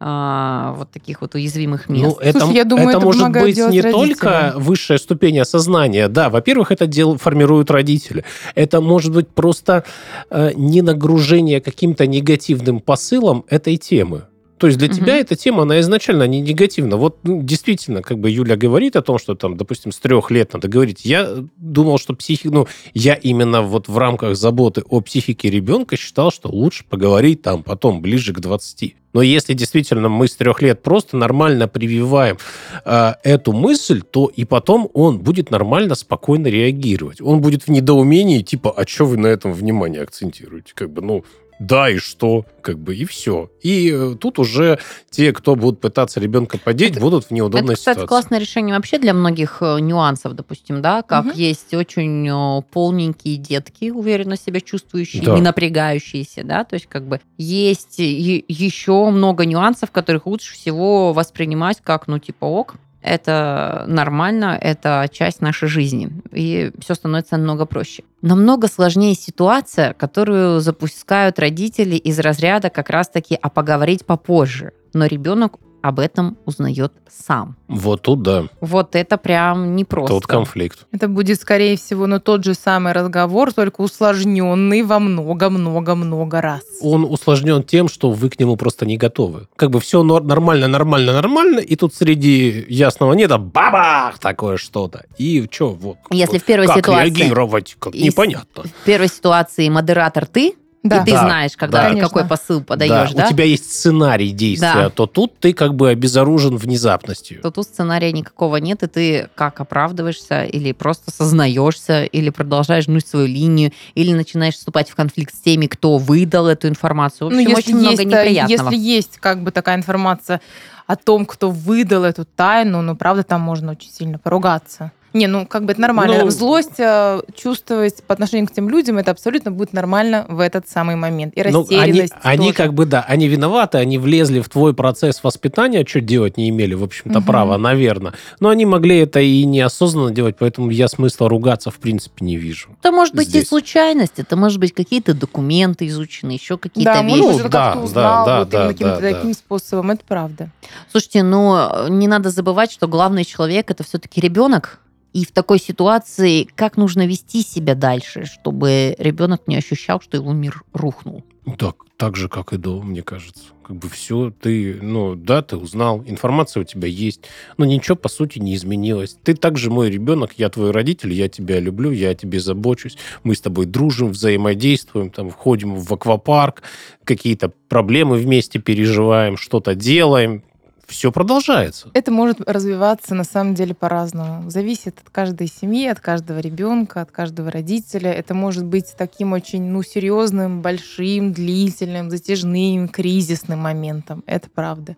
а, 0.05 0.73
вот 0.77 0.91
таких 0.91 1.21
вот 1.21 1.33
уязвимых 1.35 1.87
мест. 1.87 2.03
Ну, 2.03 2.17
это, 2.19 2.41
Слушай, 2.41 2.55
я 2.55 2.65
думаю, 2.65 2.89
это, 2.89 2.97
это 2.97 3.05
может 3.05 3.31
быть 3.31 3.55
не 3.55 3.79
родители. 3.79 3.91
только 3.91 4.53
высшая 4.57 4.97
ступень 4.97 5.39
осознания. 5.39 6.09
Да, 6.09 6.29
во-первых, 6.29 6.71
это 6.73 6.87
дел, 6.87 7.17
формируют 7.17 7.71
родители. 7.71 8.25
Это 8.53 8.81
может 8.81 9.13
быть 9.13 9.29
просто 9.29 9.85
э, 10.29 10.51
не 10.55 10.81
нагружение 10.81 11.61
каким-то 11.61 12.05
негативным 12.05 12.81
посылом 12.81 13.45
этой 13.47 13.77
темы. 13.77 14.23
То 14.57 14.67
есть 14.67 14.79
для 14.79 14.87
Мгм. 14.87 14.97
тебя 14.97 15.17
эта 15.17 15.35
тема, 15.35 15.63
она 15.63 15.79
изначально 15.81 16.23
не 16.27 16.41
негативна. 16.41 16.97
Вот 16.97 17.17
ну, 17.23 17.41
действительно, 17.41 18.01
как 18.01 18.19
бы 18.19 18.29
Юля 18.29 18.55
говорит 18.55 18.95
о 18.95 19.01
том, 19.01 19.17
что 19.17 19.35
там, 19.35 19.57
допустим, 19.57 19.91
с 19.91 19.97
трех 19.97 20.31
лет 20.31 20.53
надо 20.53 20.67
говорить. 20.67 21.03
Я 21.03 21.43
думал, 21.57 21.97
что 21.97 22.13
психика... 22.13 22.53
Ну, 22.53 22.67
я 22.93 23.15
именно 23.15 23.61
вот 23.61 23.87
в 23.87 23.97
рамках 23.97 24.35
заботы 24.35 24.83
о 24.87 25.01
психике 25.01 25.49
ребенка 25.49 25.97
считал, 25.97 26.31
что 26.31 26.49
лучше 26.49 26.85
поговорить 26.89 27.41
там 27.41 27.63
потом, 27.63 28.01
ближе 28.01 28.33
к 28.33 28.39
20. 28.39 28.95
Но 29.13 29.21
если 29.21 29.53
действительно 29.53 30.09
мы 30.09 30.27
с 30.27 30.35
трех 30.35 30.61
лет 30.61 30.81
просто 30.81 31.17
нормально 31.17 31.67
прививаем 31.67 32.37
э, 32.83 33.13
эту 33.23 33.53
мысль, 33.53 34.01
то 34.01 34.25
и 34.35 34.43
потом 34.43 34.89
он 34.93 35.19
будет 35.19 35.51
нормально, 35.51 35.93
спокойно 35.95 36.47
реагировать. 36.47 37.21
Он 37.21 37.39
будет 37.39 37.63
в 37.63 37.67
недоумении, 37.69 38.41
типа, 38.41 38.73
а 38.75 38.87
что 38.87 39.05
вы 39.05 39.17
на 39.17 39.27
этом 39.27 39.53
внимание 39.53 40.01
акцентируете? 40.01 40.73
Как 40.73 40.91
бы, 40.91 41.01
ну, 41.01 41.23
да, 41.65 41.89
и 41.89 41.97
что? 41.97 42.45
Как 42.61 42.77
бы, 42.79 42.95
и 42.95 43.05
все. 43.05 43.49
И 43.61 43.91
э, 43.91 44.15
тут 44.19 44.39
уже 44.39 44.79
те, 45.09 45.31
кто 45.33 45.55
будут 45.55 45.81
пытаться 45.81 46.19
ребенка 46.19 46.57
подеть, 46.57 46.91
Это- 46.91 46.99
будут 47.01 47.25
в 47.25 47.31
неудобной 47.31 47.73
Это, 47.73 47.79
кстати, 47.79 47.95
ситуации. 47.97 48.07
классное 48.07 48.39
решение 48.39 48.75
вообще 48.75 48.97
для 48.99 49.13
многих 49.13 49.57
э, 49.61 49.79
нюансов, 49.79 50.33
допустим, 50.33 50.81
да, 50.81 51.01
как 51.01 51.25
Мгм. 51.25 51.33
есть 51.35 51.73
очень 51.73 52.27
э, 52.29 52.61
полненькие 52.71 53.37
детки, 53.37 53.89
уверенно 53.91 54.37
себя 54.37 54.61
чувствующие, 54.61 55.23
Да. 55.23 55.35
не 55.35 55.41
напрягающиеся, 55.41 56.43
да, 56.43 56.63
то 56.63 56.75
есть 56.75 56.87
как 56.87 57.07
бы 57.07 57.19
есть 57.37 57.99
еще 57.99 59.09
много 59.09 59.45
нюансов, 59.45 59.91
которых 59.91 60.25
лучше 60.25 60.53
всего 60.53 61.13
воспринимать 61.13 61.79
как, 61.83 62.07
ну, 62.07 62.19
типа, 62.19 62.45
ок, 62.45 62.75
это 63.03 63.85
нормально, 63.87 64.57
это 64.59 65.07
часть 65.11 65.41
нашей 65.41 65.67
жизни, 65.67 66.09
и 66.31 66.71
все 66.79 66.95
становится 66.95 67.37
намного 67.37 67.65
проще. 67.65 68.03
Намного 68.21 68.67
сложнее 68.67 69.15
ситуация, 69.15 69.93
которую 69.93 70.61
запускают 70.61 71.39
родители 71.39 71.95
из 71.95 72.19
разряда 72.19 72.69
как 72.69 72.89
раз-таки 72.89 73.37
«а 73.41 73.49
поговорить 73.49 74.05
попозже», 74.05 74.71
но 74.93 75.05
ребенок 75.05 75.59
об 75.83 75.99
этом 75.99 76.37
узнает 76.45 76.93
сам. 77.09 77.57
Вот 77.67 78.01
тут, 78.03 78.21
да, 78.23 78.45
Вот 78.61 78.95
это 78.95 79.17
прям 79.17 79.75
непросто. 79.75 80.13
тот 80.13 80.25
конфликт. 80.25 80.85
Это 80.93 81.09
будет, 81.09 81.39
скорее 81.41 81.75
всего, 81.75 82.07
ну, 82.07 82.19
тот 82.21 82.45
же 82.45 82.53
самый 82.53 82.93
разговор, 82.93 83.51
только 83.51 83.81
усложненный 83.81 84.81
во 84.83 84.99
много-много-много 84.99 86.41
раз. 86.41 86.61
Он 86.81 87.03
усложнен 87.03 87.63
тем, 87.63 87.89
что 87.89 88.11
вы 88.11 88.29
к 88.29 88.39
нему 88.39 88.55
просто 88.55 88.85
не 88.85 88.95
готовы. 88.97 89.47
Как 89.57 89.71
бы 89.71 89.79
все 89.81 90.03
нормально, 90.03 90.67
нормально, 90.67 91.11
нормально, 91.13 91.59
и 91.59 91.75
тут 91.75 91.93
среди 91.93 92.65
ясного 92.69 93.13
неда 93.13 93.37
бабах 93.37 94.19
такое 94.19 94.55
что-то. 94.57 95.05
И 95.17 95.47
что, 95.51 95.69
вот. 95.73 95.97
Если 96.11 96.33
вот 96.33 96.41
в 96.41 96.45
первой 96.45 96.67
как 96.67 96.77
ситуации- 96.77 97.09
реагировать, 97.09 97.75
как 97.77 97.93
Из- 97.93 98.03
непонятно. 98.05 98.63
В 98.63 98.85
первой 98.85 99.09
ситуации 99.09 99.67
модератор 99.67 100.25
ты, 100.27 100.53
Да. 100.83 101.01
и 101.01 101.05
ты 101.05 101.11
Да, 101.13 101.19
знаешь, 101.21 101.51
когда 101.55 101.83
да. 101.89 101.93
ты 101.93 101.99
какой 102.01 102.25
посыл 102.25 102.61
подаешь, 102.61 103.11
да? 103.13 103.27
у 103.27 103.29
тебя 103.29 103.45
есть 103.45 103.71
сценарий 103.71 104.31
действия, 104.31 104.73
Да. 104.73 104.89
то 104.89 105.07
тут 105.07 105.39
ты 105.39 105.53
как 105.53 105.75
бы 105.75 105.89
обезоружен 105.89 106.57
внезапностью. 106.57 107.41
то 107.41 107.51
тут 107.51 107.65
сценария 107.65 108.11
никакого 108.11 108.57
нет, 108.57 108.83
и 108.83 108.87
ты 108.87 109.29
как 109.35 109.61
оправдываешься, 109.61 110.43
или 110.43 110.73
просто 110.73 111.09
сознаешься, 111.11 112.03
или 112.03 112.29
продолжаешь 112.29 112.87
гнуть 112.87 113.07
свою 113.07 113.27
линию, 113.27 113.71
или 113.95 114.11
начинаешь 114.13 114.55
вступать 114.55 114.89
в 114.89 114.95
конфликт 114.95 115.33
с 115.33 115.39
теми, 115.39 115.67
кто 115.67 115.97
выдал 115.97 116.47
эту 116.47 116.67
информацию. 116.67 117.29
В 117.29 117.31
Ну, 117.33 117.37
общем, 117.39 117.49
если 117.49 117.61
очень 117.71 117.75
много 117.79 117.89
есть, 117.91 118.01
э, 118.01 118.05
неприятного. 118.05 118.71
Если 118.71 118.77
есть 118.77 119.17
как 119.19 119.41
бы 119.41 119.51
такая 119.51 119.77
информация 119.77 120.41
о 120.85 120.97
том, 120.97 121.25
кто 121.25 121.49
выдал 121.49 122.03
эту 122.03 122.25
тайну, 122.25 122.81
ну, 122.81 122.97
правда, 122.97 123.23
там 123.23 123.39
можно 123.39 123.71
очень 123.71 123.89
сильно 123.89 124.19
поругаться. 124.19 124.91
Не, 125.13 125.27
ну, 125.27 125.45
как 125.45 125.65
бы 125.65 125.73
это 125.73 125.81
нормально. 125.81 126.23
Ну- 126.25 126.29
Злость 126.31 126.79
э, 126.79 127.21
чувствовать 127.35 128.03
по 128.03 128.13
отношению 128.13 128.47
к 128.47 128.51
тем 128.51 128.67
людям, 128.69 128.97
это 128.97 129.11
абсолютно 129.11 129.51
будет 129.51 129.71
нормально 129.73 130.25
в 130.27 130.39
этот 130.39 130.67
самый 130.67 130.95
момент. 130.95 131.33
И 131.35 131.43
Ну, 131.43 131.65
они, 131.69 131.77
растерянность 131.77 132.13
они 132.23 132.47
тоже. 132.47 132.53
как 132.57 132.73
бы, 132.73 132.85
да, 132.85 133.05
они 133.07 133.27
виноваты, 133.27 133.77
они 133.77 133.97
влезли 133.99 134.39
в 134.41 134.49
твой 134.49 134.73
процесс 134.73 135.23
воспитания, 135.23 135.85
что 135.87 136.01
делать 136.01 136.37
не 136.37 136.49
имели, 136.49 136.73
в 136.73 136.83
общем-то, 136.83 137.19
Мгм. 137.19 137.27
права, 137.27 137.57
наверное. 137.57 138.13
Но 138.39 138.49
они 138.49 138.65
могли 138.65 138.97
это 138.99 139.19
и 139.19 139.45
неосознанно 139.45 140.11
делать, 140.11 140.35
поэтому 140.39 140.69
я 140.71 140.87
смысла 140.87 141.29
ругаться, 141.29 141.69
в 141.69 141.75
принципе, 141.75 142.25
не 142.25 142.37
вижу. 142.37 142.69
Это 142.81 142.91
может 142.91 143.13
быть 143.15 143.27
здесь. 143.29 143.43
и 143.43 143.47
случайность, 143.47 144.13
это 144.17 144.35
может 144.35 144.59
быть 144.59 144.73
какие-то 144.73 145.13
документы 145.13 145.87
изучены, 145.87 146.31
еще 146.31 146.57
какие-то 146.57 146.91
Да, 146.93 147.03
вещи. 147.03 147.17
Ну, 147.19 147.37
да, 147.49 147.73
да, 147.75 147.79
узнал 147.81 148.25
да, 148.25 148.39
вот 148.39 148.49
да, 148.49 148.63
именно 148.65 148.77
да, 148.79 148.99
да. 148.99 149.13
таким 149.13 149.33
способом. 149.33 149.91
Это 149.91 150.01
правда. 150.07 150.49
Слушайте, 150.91 151.21
но 151.23 151.85
не 151.89 152.07
надо 152.07 152.29
забывать, 152.31 152.71
что 152.71 152.87
главный 152.87 153.25
человек 153.25 153.69
это 153.69 153.83
все-таки 153.83 154.19
ребенок. 154.19 154.79
И 155.13 155.25
в 155.25 155.31
такой 155.31 155.59
ситуации 155.59 156.47
как 156.55 156.75
нужно 156.75 157.05
вести 157.05 157.43
себя 157.43 157.75
дальше, 157.75 158.25
чтобы 158.25 158.95
ребенок 158.97 159.47
не 159.47 159.55
ощущал, 159.55 160.01
что 160.01 160.17
его 160.17 160.33
мир 160.33 160.63
рухнул. 160.73 161.23
Так, 161.57 161.75
так 161.97 162.15
же, 162.15 162.29
как 162.29 162.53
и 162.53 162.57
до, 162.57 162.81
мне 162.81 163.03
кажется. 163.03 163.43
Как 163.63 163.75
бы 163.77 163.87
все, 163.89 164.33
ты, 164.41 164.79
ну, 164.81 165.15
да, 165.15 165.41
ты 165.41 165.55
узнал, 165.55 166.03
информация 166.05 166.61
у 166.61 166.63
тебя 166.65 166.87
есть, 166.87 167.21
но 167.57 167.65
ничего, 167.65 167.95
по 167.95 168.09
сути, 168.09 168.39
не 168.39 168.55
изменилось. 168.55 169.17
Ты 169.23 169.35
также 169.35 169.69
мой 169.69 169.89
ребенок, 169.89 170.33
я 170.37 170.49
твой 170.49 170.71
родитель, 170.71 171.13
я 171.13 171.29
тебя 171.29 171.59
люблю, 171.59 171.91
я 171.91 172.09
о 172.09 172.15
тебе 172.15 172.39
забочусь, 172.39 172.97
мы 173.23 173.35
с 173.35 173.41
тобой 173.41 173.65
дружим, 173.65 174.09
взаимодействуем, 174.09 175.11
там, 175.11 175.29
входим 175.29 175.75
в 175.75 175.93
аквапарк, 175.93 176.63
какие-то 177.03 177.53
проблемы 177.69 178.17
вместе 178.17 178.59
переживаем, 178.59 179.37
что-то 179.37 179.75
делаем, 179.75 180.43
все 180.87 181.11
продолжается. 181.11 181.89
Это 181.93 182.11
может 182.11 182.41
развиваться 182.41 183.15
на 183.15 183.23
самом 183.23 183.55
деле 183.55 183.73
по-разному. 183.73 184.49
Зависит 184.49 184.99
от 185.03 185.09
каждой 185.09 185.47
семьи, 185.47 185.87
от 185.87 185.99
каждого 185.99 186.39
ребенка, 186.39 187.01
от 187.01 187.11
каждого 187.11 187.51
родителя. 187.51 188.11
Это 188.11 188.33
может 188.33 188.65
быть 188.65 188.93
таким 188.97 189.33
очень 189.33 189.63
ну, 189.63 189.83
серьезным, 189.83 190.61
большим, 190.61 191.33
длительным, 191.33 192.09
затяжным, 192.09 192.87
кризисным 192.87 193.59
моментом. 193.59 194.23
Это 194.25 194.49
правда. 194.49 194.95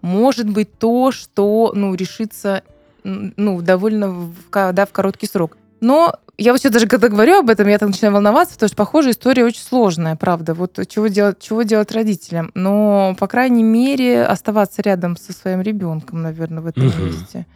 Может 0.00 0.48
быть 0.48 0.78
то, 0.78 1.12
что 1.12 1.72
ну, 1.74 1.94
решится 1.94 2.62
ну, 3.04 3.60
довольно 3.60 4.10
в, 4.10 4.34
да, 4.50 4.86
в 4.86 4.92
короткий 4.92 5.26
срок. 5.26 5.56
Но 5.82 6.14
я 6.38 6.56
сейчас 6.56 6.72
даже 6.72 6.86
когда 6.86 7.08
говорю 7.08 7.40
об 7.40 7.50
этом, 7.50 7.66
я 7.66 7.76
так 7.76 7.88
начинаю 7.88 8.14
волноваться, 8.14 8.54
потому 8.54 8.68
что, 8.68 8.76
похоже, 8.76 9.10
история 9.10 9.44
очень 9.44 9.62
сложная, 9.62 10.14
правда. 10.14 10.54
Вот 10.54 10.78
чего 10.88 11.08
делать, 11.08 11.40
чего 11.40 11.64
делать 11.64 11.90
родителям. 11.90 12.52
Но, 12.54 13.16
по 13.18 13.26
крайней 13.26 13.64
мере, 13.64 14.24
оставаться 14.24 14.80
рядом 14.80 15.16
со 15.16 15.32
своим 15.32 15.60
ребенком, 15.60 16.22
наверное, 16.22 16.62
в 16.62 16.66
этом 16.66 16.86
Мгм. 16.86 17.06
месте. 17.06 17.46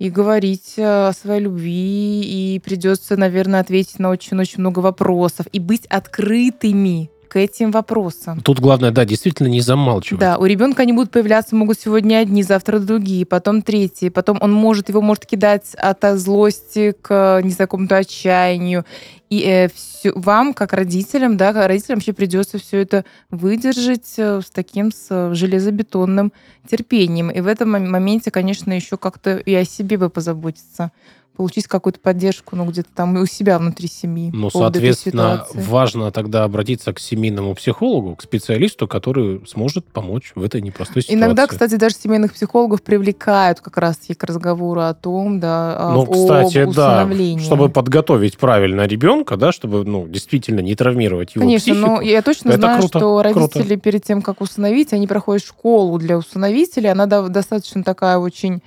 И 0.00 0.10
говорить 0.10 0.74
э, 0.78 1.08
о 1.08 1.12
своей 1.12 1.42
любви, 1.42 2.22
и 2.22 2.58
придется, 2.58 3.16
наверное, 3.16 3.60
ответить 3.60 4.00
на 4.00 4.10
очень-очень 4.10 4.58
много 4.60 4.80
вопросов, 4.80 5.46
и 5.52 5.60
быть 5.60 5.86
открытыми 5.86 7.08
к 7.30 7.38
этим 7.38 7.70
вопросам. 7.70 8.40
Тут 8.40 8.58
главное, 8.58 8.90
да, 8.90 9.04
действительно 9.04 9.46
не 9.46 9.60
замалчивать. 9.60 10.20
Да, 10.20 10.36
у 10.36 10.44
ребенка 10.46 10.82
они 10.82 10.92
будут 10.92 11.12
появляться, 11.12 11.54
могут 11.54 11.78
сегодня 11.78 12.18
одни, 12.18 12.42
завтра 12.42 12.80
другие, 12.80 13.24
потом 13.24 13.62
третьи, 13.62 14.08
потом 14.08 14.38
он 14.40 14.52
может, 14.52 14.88
его 14.88 15.00
может 15.00 15.26
кидать 15.26 15.74
от 15.76 16.18
злости 16.18 16.92
к, 17.00 17.40
не 17.44 17.50
знаю, 17.50 17.68
какому-то 17.68 17.96
отчаянию. 17.98 18.84
И 19.30 19.42
э, 19.46 19.68
всё- 19.68 20.12
вам, 20.18 20.52
как 20.54 20.72
родителям, 20.72 21.36
да, 21.36 21.52
родителям 21.52 21.98
вообще 21.98 22.12
придется 22.12 22.58
все 22.58 22.78
это 22.82 23.04
выдержать 23.30 24.14
э, 24.16 24.40
с 24.44 24.50
таким 24.50 24.90
с 24.90 25.06
э, 25.10 25.32
железобетонным 25.34 26.32
терпением. 26.68 27.30
И 27.30 27.40
в 27.40 27.46
этом 27.46 27.70
мом- 27.76 27.88
моменте, 27.88 28.32
конечно, 28.32 28.72
еще 28.72 28.96
как-то 28.96 29.36
и 29.36 29.54
о 29.54 29.64
себе 29.64 29.98
бы 29.98 30.10
позаботиться 30.10 30.90
получить 31.40 31.66
какую-то 31.68 31.98
поддержку, 32.00 32.54
ну, 32.54 32.66
где-то 32.66 32.90
там 32.94 33.16
у 33.16 33.24
себя 33.24 33.58
внутри 33.58 33.88
семьи. 33.88 34.30
Ну, 34.34 34.50
соответственно, 34.50 35.46
важно 35.54 36.10
тогда 36.12 36.44
обратиться 36.44 36.92
к 36.92 36.98
семейному 37.00 37.54
психологу, 37.54 38.14
к 38.16 38.22
специалисту, 38.22 38.86
который 38.86 39.40
сможет 39.48 39.86
помочь 39.86 40.32
в 40.34 40.42
этой 40.44 40.60
непростой 40.60 41.00
ситуации. 41.00 41.18
Иногда, 41.18 41.46
кстати, 41.46 41.76
даже 41.76 41.94
семейных 41.94 42.34
психологов 42.34 42.82
привлекают 42.82 43.60
как 43.60 43.78
раз-таки 43.78 44.12
к 44.12 44.22
разговору 44.24 44.82
о 44.82 44.92
том, 44.92 45.40
да, 45.40 45.92
Ну, 45.94 46.02
об 46.02 46.10
кстати, 46.12 46.64
да, 46.64 46.68
усыновлении. 46.68 47.42
чтобы 47.42 47.70
подготовить 47.70 48.36
правильно 48.36 48.82
ребенка, 48.82 49.38
да, 49.38 49.50
чтобы, 49.50 49.86
ну, 49.86 50.06
действительно 50.06 50.60
не 50.60 50.74
травмировать 50.74 51.36
его 51.36 51.42
Конечно, 51.46 51.72
психику. 51.72 51.90
но 51.90 52.00
я 52.02 52.20
точно 52.20 52.50
Это 52.50 52.58
знаю, 52.58 52.78
круто, 52.80 52.98
что 52.98 53.22
круто. 53.22 53.40
родители 53.40 53.76
перед 53.76 54.04
тем, 54.04 54.20
как 54.20 54.42
усыновить, 54.42 54.92
они 54.92 55.06
проходят 55.06 55.42
школу 55.42 55.98
для 55.98 56.18
усыновителей. 56.18 56.90
Она 56.92 57.06
да- 57.06 57.28
достаточно 57.28 57.82
такая 57.82 58.18
очень 58.18 58.60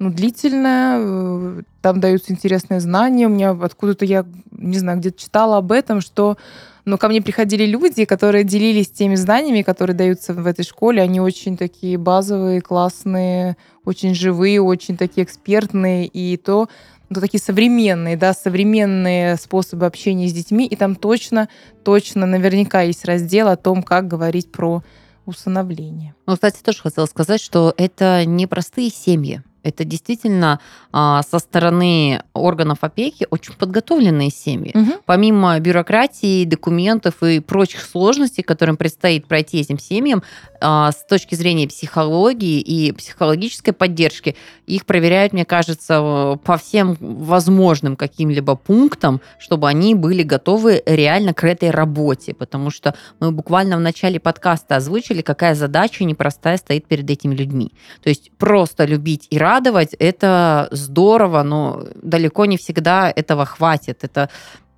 ну, 0.00 0.10
длительная, 0.10 0.96
э, 0.98 1.62
там 1.82 2.00
даются 2.00 2.32
интересные 2.32 2.80
знания. 2.80 3.26
У 3.26 3.30
меня 3.30 3.50
откуда-то 3.50 4.06
я, 4.06 4.24
не 4.50 4.78
знаю, 4.78 4.98
где-то 4.98 5.20
читала 5.20 5.58
об 5.58 5.72
этом, 5.72 6.00
что 6.00 6.38
ну, 6.86 6.96
ко 6.96 7.06
мне 7.08 7.20
приходили 7.20 7.66
люди, 7.66 8.06
которые 8.06 8.44
делились 8.44 8.90
теми 8.90 9.14
знаниями, 9.14 9.60
которые 9.60 9.94
даются 9.94 10.32
в 10.32 10.46
этой 10.46 10.64
школе. 10.64 11.02
Они 11.02 11.20
очень 11.20 11.58
такие 11.58 11.98
базовые, 11.98 12.62
классные, 12.62 13.58
очень 13.84 14.14
живые, 14.14 14.62
очень 14.62 14.96
такие 14.96 15.24
экспертные. 15.24 16.06
И 16.06 16.38
то, 16.38 16.70
ну, 17.10 17.20
такие 17.20 17.40
современные, 17.40 18.16
да, 18.16 18.32
современные 18.32 19.36
способы 19.36 19.84
общения 19.84 20.28
с 20.28 20.32
детьми. 20.32 20.66
И 20.66 20.76
там 20.76 20.96
точно, 20.96 21.50
точно, 21.84 22.24
наверняка 22.24 22.80
есть 22.80 23.04
раздел 23.04 23.48
о 23.48 23.56
том, 23.56 23.82
как 23.82 24.08
говорить 24.08 24.50
про 24.50 24.82
усыновление. 25.26 26.14
Ну, 26.26 26.34
кстати, 26.36 26.62
тоже 26.62 26.80
хотела 26.80 27.04
сказать, 27.04 27.42
что 27.42 27.74
это 27.76 28.24
непростые 28.24 28.88
семьи. 28.88 29.42
Это 29.62 29.84
действительно 29.84 30.60
а, 30.92 31.22
со 31.22 31.38
стороны 31.38 32.22
органов 32.32 32.78
опеки 32.80 33.26
очень 33.30 33.54
подготовленные 33.54 34.30
семьи. 34.30 34.72
Мгм. 34.74 34.94
Помимо 35.06 35.58
бюрократии, 35.60 36.44
документов 36.44 37.22
и 37.22 37.40
прочих 37.40 37.82
сложностей, 37.82 38.42
которым 38.42 38.76
предстоит 38.76 39.26
пройти 39.26 39.60
этим 39.60 39.78
семьям, 39.78 40.22
а, 40.60 40.92
с 40.92 41.04
точки 41.04 41.34
зрения 41.34 41.68
психологии 41.68 42.60
и 42.60 42.92
психологической 42.92 43.72
поддержки, 43.72 44.36
их 44.66 44.86
проверяют, 44.86 45.32
мне 45.32 45.44
кажется, 45.44 46.38
по 46.44 46.56
всем 46.56 46.96
возможным 47.00 47.96
каким-либо 47.96 48.56
пунктам, 48.56 49.20
чтобы 49.38 49.68
они 49.68 49.94
были 49.94 50.22
готовы 50.22 50.82
реально 50.86 51.34
к 51.34 51.44
этой 51.44 51.70
работе. 51.70 52.34
Потому 52.34 52.70
что 52.70 52.94
мы 53.20 53.32
буквально 53.32 53.76
в 53.76 53.80
начале 53.80 54.20
подкаста 54.20 54.76
озвучили, 54.76 55.22
какая 55.22 55.54
задача 55.54 56.04
непростая 56.04 56.56
стоит 56.56 56.86
перед 56.86 57.08
этими 57.10 57.34
людьми. 57.34 57.72
То 58.02 58.08
есть 58.08 58.30
просто 58.38 58.84
любить 58.84 59.26
и 59.30 59.38
радовать– 59.50 59.94
это 59.98 60.68
здорово, 60.70 61.42
но 61.42 61.84
далеко 62.02 62.46
не 62.46 62.56
всегда 62.56 63.12
этого 63.16 63.44
хватит. 63.44 64.04
Это 64.04 64.28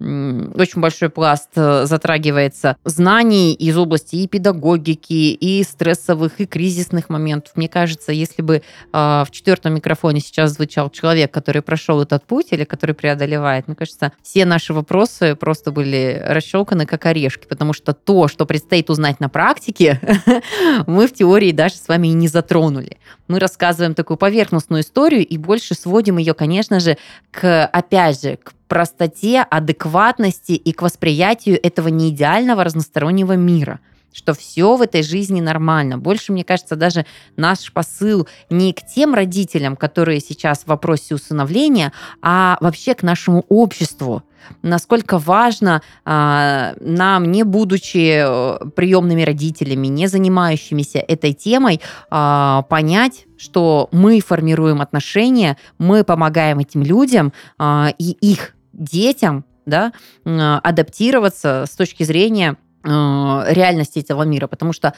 очень 0.03 0.81
большой 0.81 1.11
пласт 1.11 1.51
э, 1.55 1.87
затрагивается 1.87 2.77
знаний 2.85 3.55
из 3.55 3.77
области 3.77 4.17
и 4.17 4.27
педагогики, 4.27 5.13
и 5.13 5.63
стрессовых, 5.63 6.41
и 6.41 6.47
кризисных 6.47 7.09
моментов. 7.09 7.53
Мне 7.57 7.69
кажется, 7.69 8.13
если 8.13 8.43
бы 8.43 8.63
а, 8.93 9.25
в 9.25 9.31
четвертом 9.31 9.75
микрофоне 9.75 10.21
сейчас 10.21 10.53
звучал 10.53 10.91
человек, 10.91 11.31
который 11.31 11.63
прошел 11.63 12.01
этот 12.01 12.25
путь 12.25 12.49
или 12.51 12.65
который 12.65 12.95
преодолевает, 12.95 13.69
мне 13.69 13.77
кажется, 13.77 14.13
все 14.23 14.45
наши 14.45 14.73
вопросы 14.73 15.35
просто 15.37 15.71
были 15.71 16.23
расщелканы 16.27 16.87
как 16.87 17.07
орешки, 17.07 17.47
потому 17.47 17.73
что 17.73 17.93
то, 17.93 18.29
что 18.29 18.47
предстоит 18.47 18.91
узнать 18.91 19.21
на 19.21 19.29
практике, 19.29 20.01
мы 20.87 21.07
в 21.07 21.13
теории 21.13 21.53
даже 21.53 21.77
с 21.77 21.89
вами 21.89 22.09
и 22.09 22.13
не 22.13 22.29
затронули. 22.29 22.99
Мы 23.29 23.39
рассказываем 23.39 23.95
такую 23.95 24.17
поверхностную 24.17 24.83
историю 24.83 25.27
и 25.27 25.39
больше 25.39 25.75
сводим 25.75 26.19
ее, 26.19 26.35
конечно 26.35 26.81
же, 26.81 26.97
к, 27.31 27.67
опять 27.67 28.23
же, 28.23 28.37
к 28.37 28.53
простоте, 28.73 29.43
адекватности 29.43 30.53
и 30.53 30.73
к 30.73 30.81
восприятию 30.81 31.61
этого 31.63 31.89
неидеального 31.89 32.65
разностороннего 32.65 33.37
мира 33.37 33.81
что 34.15 34.35
все 34.35 34.77
в 34.77 34.83
этой 34.83 35.03
жизни 35.03 35.41
нормально. 35.41 35.97
Больше, 35.97 36.33
мне 36.33 36.45
кажется, 36.45 36.77
даже 36.77 37.07
наш 37.35 37.73
посыл 37.73 38.29
не 38.51 38.75
к 38.75 38.85
тем 38.85 39.15
родителям, 39.15 39.75
которые 39.75 40.21
сейчас 40.21 40.65
в 40.65 40.67
вопросе 40.67 41.15
усыновления, 41.15 41.95
а 42.21 42.59
вообще 42.61 42.95
к 42.95 43.03
нашему 43.03 43.47
обществу. 43.49 44.23
Насколько 44.61 45.17
важно 45.17 45.81
а, 46.05 46.75
нам, 46.79 47.33
не 47.33 47.43
будучи 47.43 48.21
э, 48.23 48.69
приемными 48.77 49.23
родителями, 49.23 49.87
не 49.87 50.09
занимающимися 50.09 50.99
этой 50.99 51.33
темой, 51.33 51.81
а, 52.11 52.63
понять, 52.69 53.25
что 53.39 53.89
мы 53.93 54.21
формируем 54.21 54.83
отношения, 54.83 55.57
мы 55.79 56.05
помогаем 56.05 56.59
этим 56.59 56.83
людям 56.83 57.33
а, 57.57 57.95
и 57.97 58.11
их 58.21 58.55
детям 58.83 59.45
да, 59.67 59.93
адаптироваться 60.25 61.65
с 61.67 61.77
точки 61.77 62.03
зрения 62.03 62.57
э, 62.85 62.89
реальности 62.89 64.01
этого 64.01 64.25
мира, 64.25 64.49
потому 64.49 64.73
что 64.73 64.93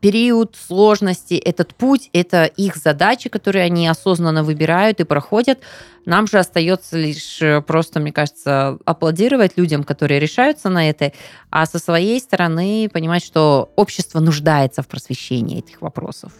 период 0.00 0.56
сложности, 0.56 1.34
этот 1.34 1.74
путь, 1.74 2.10
это 2.12 2.44
их 2.44 2.76
задачи, 2.76 3.28
которые 3.28 3.64
они 3.64 3.86
осознанно 3.86 4.42
выбирают 4.42 5.00
и 5.00 5.04
проходят. 5.04 5.60
Нам 6.06 6.26
же 6.26 6.38
остается 6.38 6.96
лишь 6.96 7.40
э, 7.42 7.60
просто, 7.60 8.00
мне 8.00 8.12
кажется, 8.12 8.78
аплодировать 8.84 9.52
людям, 9.56 9.84
которые 9.84 10.18
решаются 10.18 10.68
на 10.68 10.88
это, 10.88 11.12
а 11.50 11.66
со 11.66 11.78
своей 11.78 12.20
стороны 12.20 12.88
понимать, 12.92 13.24
что 13.24 13.72
общество 13.76 14.20
нуждается 14.20 14.82
в 14.82 14.88
просвещении 14.88 15.58
этих 15.58 15.82
вопросов. 15.82 16.32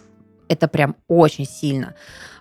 Это 0.50 0.66
прям 0.66 0.96
очень 1.06 1.46
сильно 1.46 1.94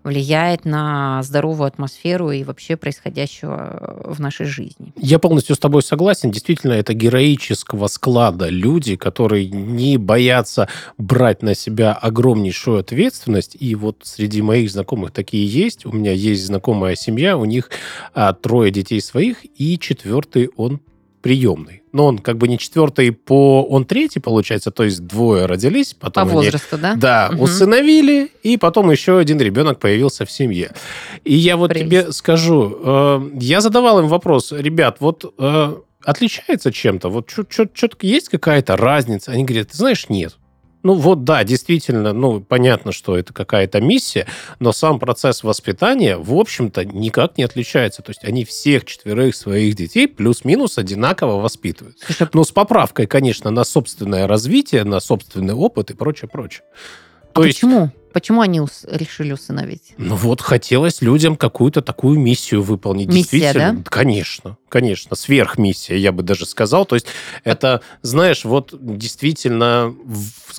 влияет 0.04 0.66
на 0.66 1.22
здоровую 1.22 1.68
атмосферу 1.68 2.32
и 2.32 2.44
вообще 2.44 2.76
происходящего 2.76 4.02
в 4.04 4.20
нашей 4.20 4.48
жизни. 4.48 4.94
Я 4.98 5.20
полностью 5.20 5.56
с 5.56 5.60
тобой 5.60 5.84
согласен. 5.84 6.32
Действительно, 6.32 6.74
это 6.74 6.94
героического 6.96 7.86
склада 7.86 8.50
люди, 8.50 8.96
которые 8.96 9.48
не 9.50 9.98
боятся 9.98 10.68
брать 10.98 11.44
на 11.44 11.54
себя 11.54 11.94
огромнейшую 11.94 12.80
ответственность. 12.80 13.56
И 13.60 13.76
вот 13.76 13.98
среди 14.04 14.42
моих 14.42 14.72
знакомых 14.72 15.12
такие 15.12 15.46
есть. 15.46 15.86
У 15.86 15.92
меня 15.92 16.12
есть 16.12 16.48
знакомая 16.48 16.96
семья, 16.96 17.38
у 17.38 17.46
них 17.46 17.70
а, 18.16 18.34
трое 18.34 18.72
детей 18.72 19.02
своих, 19.02 19.46
и 19.60 19.78
четвертый 19.78 20.50
он 20.56 20.80
приемный. 21.22 21.84
Но 21.92 22.06
он 22.06 22.20
как 22.20 22.38
бы 22.38 22.48
не 22.48 22.58
четвертый 22.58 23.12
по... 23.12 23.64
Он 23.64 23.84
третий, 23.86 24.20
получается, 24.20 24.72
то 24.72 24.84
есть 24.84 25.06
двое 25.08 25.46
родились, 25.46 25.94
По 25.94 26.08
потом 26.08 26.24
они 26.30 26.34
возрасту, 26.36 26.78
да? 26.78 26.96
Да, 26.96 27.30
Мгм. 27.32 27.42
усыновили, 27.42 28.32
и 28.44 28.58
потом 28.58 28.92
еще 28.92 29.18
один 29.18 29.40
ребенок 29.40 29.80
появился 29.80 30.26
в 30.26 30.32
семье. 30.32 30.72
И 31.24 31.34
я 31.36 31.58
вот 31.58 31.70
Прелесть. 31.72 31.90
тебе 31.90 32.12
скажу, 32.12 32.78
э, 32.84 33.30
я 33.42 33.62
задавал 33.62 34.00
им 34.00 34.08
вопрос, 34.08 34.52
ребят, 34.52 34.98
вот 35.00 35.34
э, 35.38 35.74
отличается 36.04 36.72
чем-то? 36.72 37.10
Вот 37.10 37.30
что-то 37.30 37.98
есть 38.02 38.30
какая-то 38.30 38.78
разница? 38.78 39.32
Они 39.32 39.44
говорят, 39.44 39.70
ты 39.70 39.78
знаешь, 39.78 40.10
нет. 40.10 40.38
Ну 40.84 40.94
вот 40.94 41.24
да, 41.24 41.44
действительно, 41.44 42.14
ну 42.14 42.40
понятно, 42.40 42.92
что 42.92 43.18
это 43.18 43.34
какая-то 43.34 43.82
миссия, 43.82 44.28
но 44.60 44.72
сам 44.72 45.00
процесс 45.00 45.44
воспитания, 45.44 46.18
в 46.18 46.34
общем-то, 46.34 46.86
никак 46.86 47.38
не 47.38 47.44
отличается. 47.44 48.02
То 48.02 48.12
есть 48.12 48.24
они 48.24 48.46
всех 48.46 48.86
четверых 48.86 49.36
своих 49.36 49.76
детей 49.76 50.08
плюс-минус 50.08 50.78
одинаково 50.78 51.42
воспитывают. 51.42 51.98
Слушай, 52.00 52.30
Ну, 52.34 52.44
с 52.44 52.52
поправкой, 52.52 53.08
конечно, 53.08 53.52
на 53.52 53.64
собственное 53.64 54.28
развитие, 54.28 54.84
на 54.84 55.00
собственный 55.00 55.54
опыт 55.54 55.92
и 55.92 55.94
прочее, 55.94 56.30
прочее. 56.30 56.64
а 57.34 57.42
почему? 57.42 57.92
Почему 58.14 58.42
они 58.42 58.60
ус- 58.62 58.86
решили 58.90 59.32
усыновить? 59.34 59.94
Ну 59.98 60.16
вот, 60.16 60.42
хотелось 60.42 61.02
людям 61.02 61.36
какую-то 61.36 61.82
такую 61.82 62.20
миссию 62.20 62.62
выполнить. 62.64 63.08
Миссия, 63.08 63.40
Действительно, 63.40 63.84
конечно, 63.84 64.58
конечно, 64.68 65.16
сверхмиссия, 65.16 65.96
я 65.98 66.12
бы 66.12 66.24
даже 66.24 66.46
сказал. 66.46 66.86
То 66.86 66.96
есть 66.96 67.08
это, 67.44 67.82
знаешь, 68.02 68.46
вот 68.46 68.74
действительно 68.80 69.96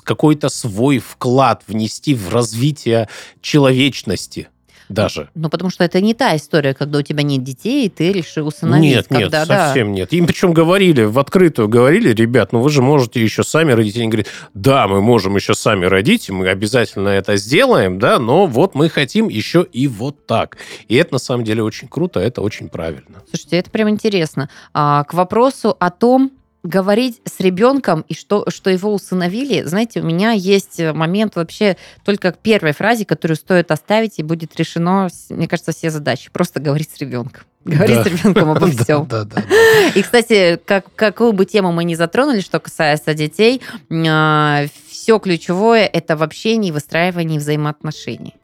какой-то 0.03 0.49
свой 0.49 0.99
вклад 0.99 1.63
внести 1.67 2.13
в 2.15 2.29
развитие 2.29 3.07
человечности 3.41 4.47
даже. 4.93 5.29
Ну, 5.35 5.49
потому 5.49 5.69
что 5.69 5.83
это 5.83 6.01
не 6.01 6.13
та 6.13 6.35
история, 6.35 6.73
когда 6.73 6.99
у 6.99 7.01
тебя 7.01 7.23
нет 7.23 7.43
детей, 7.43 7.85
и 7.85 7.89
ты 7.89 8.11
решил 8.11 8.47
усыновить. 8.47 8.83
Нет, 8.83 9.11
нет, 9.11 9.23
когда, 9.23 9.45
да. 9.45 9.67
совсем 9.67 9.93
нет. 9.93 10.13
Им 10.13 10.27
причем 10.27 10.53
говорили, 10.53 11.03
в 11.03 11.19
открытую 11.19 11.67
говорили, 11.67 12.13
ребят, 12.13 12.51
ну 12.51 12.61
вы 12.61 12.69
же 12.69 12.81
можете 12.81 13.21
еще 13.21 13.43
сами 13.43 13.71
родить. 13.71 13.97
Они 13.97 14.07
говорят, 14.07 14.27
да, 14.53 14.87
мы 14.87 15.01
можем 15.01 15.35
еще 15.35 15.53
сами 15.53 15.85
родить, 15.85 16.29
мы 16.29 16.47
обязательно 16.47 17.09
это 17.09 17.35
сделаем, 17.37 17.99
да, 17.99 18.19
но 18.19 18.45
вот 18.45 18.75
мы 18.75 18.89
хотим 18.89 19.29
еще 19.29 19.65
и 19.71 19.87
вот 19.87 20.25
так. 20.25 20.57
И 20.87 20.95
это 20.95 21.13
на 21.13 21.19
самом 21.19 21.43
деле 21.43 21.63
очень 21.63 21.87
круто, 21.87 22.19
это 22.19 22.41
очень 22.41 22.69
правильно. 22.69 23.21
Слушайте, 23.29 23.57
это 23.57 23.69
прям 23.69 23.89
интересно. 23.89 24.49
А, 24.73 25.03
к 25.03 25.13
вопросу 25.13 25.75
о 25.79 25.89
том, 25.89 26.31
говорить 26.63 27.21
с 27.25 27.39
ребенком 27.39 28.05
и 28.07 28.13
что, 28.13 28.45
что 28.49 28.69
его 28.69 28.93
усыновили, 28.93 29.63
знаете, 29.63 29.99
у 30.01 30.03
меня 30.03 30.31
есть 30.31 30.79
момент 30.79 31.35
вообще 31.35 31.75
только 32.05 32.31
к 32.31 32.37
первой 32.37 32.73
фразе, 32.73 33.05
которую 33.05 33.35
стоит 33.35 33.71
оставить, 33.71 34.19
и 34.19 34.23
будет 34.23 34.55
решено, 34.57 35.09
мне 35.29 35.47
кажется, 35.47 35.71
все 35.71 35.89
задачи. 35.89 36.29
Просто 36.31 36.59
говорить 36.59 36.89
с 36.95 36.99
ребенком. 36.99 37.43
Говорить 37.65 37.95
Да. 37.97 38.03
с 38.03 38.07
ребенком 38.07 38.49
обо 38.51 38.67
Да, 38.71 38.83
всем. 38.83 39.07
Да, 39.07 39.23
да. 39.23 39.43
И, 39.95 40.01
кстати, 40.01 40.59
как, 40.65 40.85
какую 40.95 41.33
бы 41.33 41.45
тему 41.45 41.71
мы 41.71 41.83
ни 41.83 41.93
затронули, 41.95 42.39
что 42.41 42.59
касается 42.59 43.13
детей, 43.13 43.61
все 43.89 45.19
ключевое– 45.19 45.85
это 45.93 46.15
в 46.17 46.23
общении 46.23 46.69
и 46.69 46.71
выстраивании 46.71 47.37
взаимоотношений. 47.39 48.35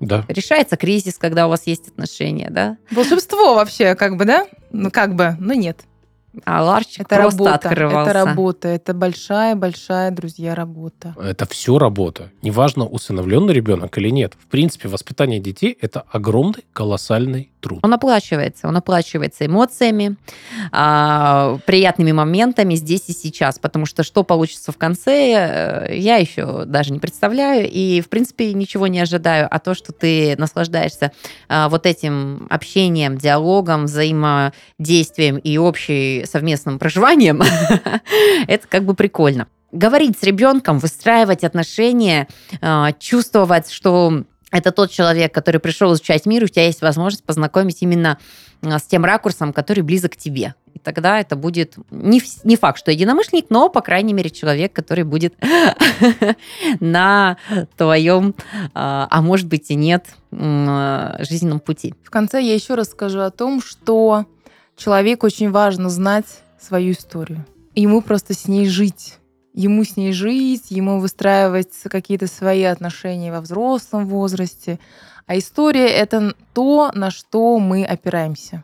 Да. 0.00 0.24
Решается 0.28 0.76
кризис, 0.76 1.18
когда 1.18 1.46
у 1.46 1.50
вас 1.50 1.66
есть 1.66 1.88
отношения, 1.88 2.48
да? 2.50 2.76
Волшебство 2.90 3.54
вообще, 3.54 3.94
как 3.94 4.16
бы, 4.16 4.24
да? 4.26 4.46
Ну, 4.70 4.90
как 4.90 5.14
бы, 5.14 5.36
но 5.40 5.54
нет. 5.54 5.80
А 6.44 6.62
ларчик 6.62 7.00
Это 7.00 7.16
просто 7.16 7.44
работа. 7.44 7.68
открывался. 7.68 8.10
Это 8.10 8.24
работа. 8.24 8.68
Это 8.68 8.94
большая-большая, 8.94 10.10
друзья, 10.10 10.54
работа. 10.54 11.14
Это 11.20 11.46
все 11.46 11.78
работа. 11.78 12.30
Неважно, 12.42 12.86
усыновленный 12.86 13.54
ребенок 13.54 13.96
или 13.98 14.10
нет. 14.10 14.34
В 14.38 14.46
принципе, 14.46 14.88
воспитание 14.88 15.40
детей– 15.40 15.76
это 15.80 16.04
огромный, 16.10 16.64
колоссальный 16.72 17.50
труд. 17.66 17.80
Он 17.82 17.92
оплачивается. 17.92 18.68
Он 18.68 18.76
оплачивается 18.76 19.46
эмоциями, 19.46 20.16
а, 20.70 21.58
приятными 21.66 22.12
моментами 22.12 22.74
здесь 22.76 23.04
и 23.08 23.12
сейчас. 23.12 23.58
Потому 23.58 23.86
что 23.86 24.04
что 24.04 24.22
получится 24.22 24.70
в 24.70 24.76
конце, 24.76 25.88
э, 25.90 25.96
я 25.96 26.16
еще 26.16 26.64
даже 26.64 26.92
не 26.92 27.00
представляю. 27.00 27.68
И, 27.70 28.00
в 28.00 28.08
принципе, 28.08 28.52
ничего 28.54 28.86
не 28.86 29.00
ожидаю. 29.00 29.48
А 29.50 29.58
то, 29.58 29.74
что 29.74 29.92
ты 29.92 30.36
наслаждаешься 30.38 31.12
а, 31.48 31.68
вот 31.68 31.86
этим 31.86 32.46
общением, 32.50 33.18
диалогом, 33.18 33.86
взаимодействием 33.86 35.38
и 35.38 35.58
общей 35.58 36.24
совместным 36.26 36.78
проживанием, 36.78 37.42
это 38.46 38.68
как 38.68 38.84
бы 38.84 38.94
прикольно. 38.94 39.48
Говорить 39.72 40.18
с 40.18 40.22
ребенком, 40.22 40.78
выстраивать 40.78 41.42
отношения, 41.42 42.28
а, 42.60 42.92
чувствовать, 42.92 43.70
что 43.70 44.22
это 44.52 44.70
тот 44.70 44.90
человек, 44.90 45.34
который 45.34 45.60
пришел 45.60 45.92
изучать 45.92 46.26
мир, 46.26 46.44
у 46.44 46.48
тебя 46.48 46.66
есть 46.66 46.80
возможность 46.80 47.24
познакомить 47.24 47.82
именно 47.82 48.18
а, 48.62 48.78
с 48.78 48.84
тем 48.84 49.04
ракурсом, 49.04 49.52
который 49.52 49.80
близок 49.80 50.12
к 50.12 50.16
тебе. 50.16 50.54
И 50.74 50.78
тогда 50.78 51.18
это 51.18 51.36
будет 51.36 51.74
не, 51.90 52.22
не 52.44 52.56
факт, 52.56 52.78
что 52.78 52.92
единомышленник, 52.92 53.46
но, 53.50 53.68
по 53.68 53.80
крайней 53.80 54.12
мере, 54.12 54.30
человек, 54.30 54.72
который 54.72 55.04
будет 55.04 55.34
на 56.80 57.38
твоем, 57.76 58.34
а, 58.74 59.08
а 59.10 59.22
может 59.22 59.46
быть 59.46 59.70
и 59.70 59.74
нет, 59.74 60.06
жизненном 60.30 61.60
пути. 61.60 61.94
В 62.04 62.10
конце 62.10 62.42
я 62.42 62.54
еще 62.54 62.74
раз 62.74 62.90
скажу 62.90 63.20
о 63.20 63.30
том, 63.30 63.62
что 63.62 64.26
человеку 64.76 65.26
очень 65.26 65.50
важно 65.50 65.88
знать 65.88 66.26
свою 66.60 66.92
историю. 66.92 67.44
Ему 67.74 68.00
просто 68.02 68.34
с 68.34 68.46
ней 68.46 68.68
жить 68.68 69.18
ему 69.56 69.84
с 69.84 69.96
ней 69.96 70.12
жить, 70.12 70.70
ему 70.70 71.00
выстраивать 71.00 71.72
какие-то 71.84 72.28
свои 72.28 72.62
отношения 72.62 73.32
во 73.32 73.40
взрослом 73.40 74.06
возрасте. 74.06 74.78
А 75.26 75.36
история— 75.36 75.88
это 75.88 76.34
то, 76.52 76.92
на 76.94 77.10
что 77.10 77.58
мы 77.58 77.84
опираемся. 77.84 78.62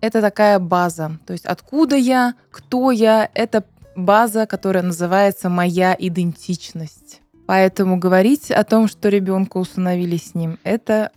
Это 0.00 0.20
такая 0.20 0.58
база. 0.58 1.18
То 1.26 1.32
есть 1.32 1.46
откуда 1.46 1.96
я, 1.96 2.34
кто 2.50 2.90
я— 2.90 3.28
это 3.34 3.64
база, 3.96 4.46
которая 4.46 4.82
называется 4.82 5.48
«моя 5.48 5.96
идентичность». 5.98 7.22
Поэтому 7.46 7.98
говорить 7.98 8.50
о 8.50 8.62
том, 8.62 8.86
что 8.86 9.08
ребенка 9.08 9.56
установили 9.56 10.18
с 10.18 10.34
ним, 10.34 10.58
это 10.62 11.10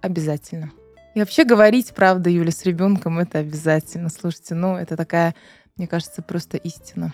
обязательно. 0.00 0.70
И 1.14 1.18
вообще 1.18 1.44
говорить, 1.44 1.92
правда, 1.94 2.30
Юля, 2.30 2.52
с 2.52 2.64
ребенком 2.64 3.18
это 3.18 3.38
обязательно. 3.38 4.08
Слушайте, 4.10 4.54
ну, 4.54 4.76
это 4.76 4.96
такая, 4.96 5.34
мне 5.76 5.88
кажется, 5.88 6.22
просто 6.22 6.56
истина. 6.56 7.12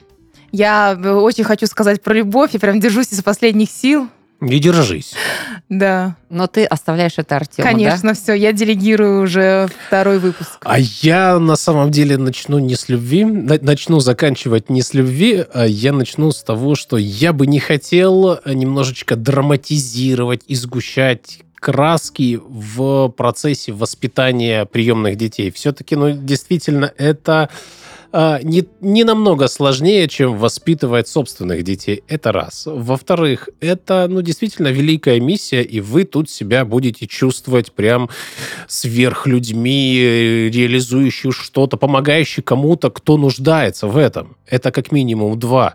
Я 0.53 0.99
очень 1.03 1.44
хочу 1.44 1.66
сказать 1.66 2.03
про 2.03 2.14
любовь, 2.14 2.51
я 2.55 2.61
прям 2.61 2.80
держусь 2.80 3.12
из 3.12 3.22
последних 3.22 3.70
сил. 3.70 4.09
Не 4.40 4.61
держись. 4.61 5.14
Да. 5.68 6.16
Но 6.30 6.46
ты 6.46 6.64
оставляешь 6.64 7.14
это 7.16 7.36
Артему, 7.36 7.68
Конечно, 7.68 8.11
да? 8.11 8.14
все, 8.14 8.34
я 8.34 8.53
делегирую 8.53 9.22
уже 9.22 9.68
второй 9.88 10.20
выпуск. 10.20 10.59
А 10.64 10.78
я 10.78 11.40
на 11.40 11.57
самом 11.57 11.90
деле 11.90 12.16
начну 12.18 12.61
не 12.61 12.76
с 12.76 12.88
любви, 12.88 13.24
начну 13.24 13.99
заканчивать 13.99 14.70
не 14.70 14.82
с 14.82 14.94
любви, 14.94 15.44
а 15.53 15.66
я 15.66 15.92
начну 15.92 16.30
с 16.30 16.44
того, 16.44 16.76
что 16.76 16.96
я 16.96 17.32
бы 17.32 17.49
не 17.49 17.59
хотел 17.59 18.38
немножечко 18.46 19.16
драматизировать 19.16 20.42
и 20.46 20.55
сгущать 20.55 21.40
краски 21.57 22.40
в 22.40 23.09
процессе 23.09 23.72
воспитания 23.72 24.66
приемных 24.66 25.16
детей. 25.16 25.51
Все-таки, 25.51 25.96
ну, 25.96 26.12
действительно, 26.12 26.92
это 26.96 27.49
а, 28.11 28.40
не, 28.42 28.64
не 28.80 29.04
намного 29.04 29.48
сложнее, 29.48 30.09
чем 30.09 30.36
воспитывать 30.36 31.09
собственных 31.09 31.62
детей. 31.62 32.02
Это 32.09 32.32
раз. 32.32 32.64
Во-вторых, 32.66 33.50
это, 33.61 34.06
ну, 34.09 34.22
действительно 34.22 34.68
великая 34.68 35.20
миссия, 35.20 35.62
и 35.62 35.80
вы 35.80 36.04
тут 36.04 36.30
себя 36.30 36.64
будете 36.64 37.06
чувствовать 37.06 37.72
прям 37.72 38.09
сверхлюдьми, 38.66 40.50
реализующие 40.52 41.32
что-то, 41.32 41.76
помогающие 41.76 42.42
кому-то, 42.42 42.90
кто 42.90 43.18
нуждается 43.18 43.86
в 43.86 43.96
этом. 43.98 44.36
Это 44.46 44.70
как 44.70 44.90
минимум 44.90 45.38
два. 45.38 45.74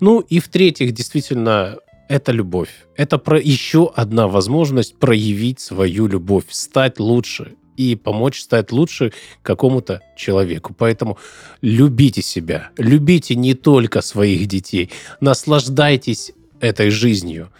Ну 0.00 0.20
и 0.20 0.40
в-третьих, 0.40 0.92
действительно, 0.92 1.76
это 2.08 2.32
любовь. 2.32 2.70
Это 2.96 3.18
про 3.18 3.38
еще 3.38 3.90
одна 3.94 4.26
возможность 4.28 4.96
проявить 4.98 5.60
свою 5.60 6.06
любовь, 6.06 6.44
стать 6.48 6.98
лучше 6.98 7.52
и 7.76 7.96
помочь 7.96 8.40
стать 8.40 8.72
лучше 8.72 9.12
какому-то 9.42 10.00
человеку. 10.16 10.74
Поэтому 10.76 11.18
любите 11.60 12.22
себя, 12.22 12.70
любите 12.76 13.34
не 13.34 13.54
только 13.54 14.00
своих 14.00 14.46
детей, 14.46 14.90
наслаждайтесь 15.20 16.32
этой 16.60 16.90
жизнью. 16.90 17.50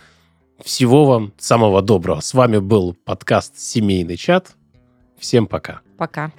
Всего 0.62 1.05
вам 1.05 1.33
самого 1.39 1.83
доброго. 1.83 2.21
С 2.21 2.33
вами 2.33 2.59
был 2.59 2.97
подкаст 3.05 3.59
«Семейный 3.59 4.17
чат». 4.17 4.57
Всем 5.19 5.47
пока. 5.47 5.81
Пока. 5.97 6.33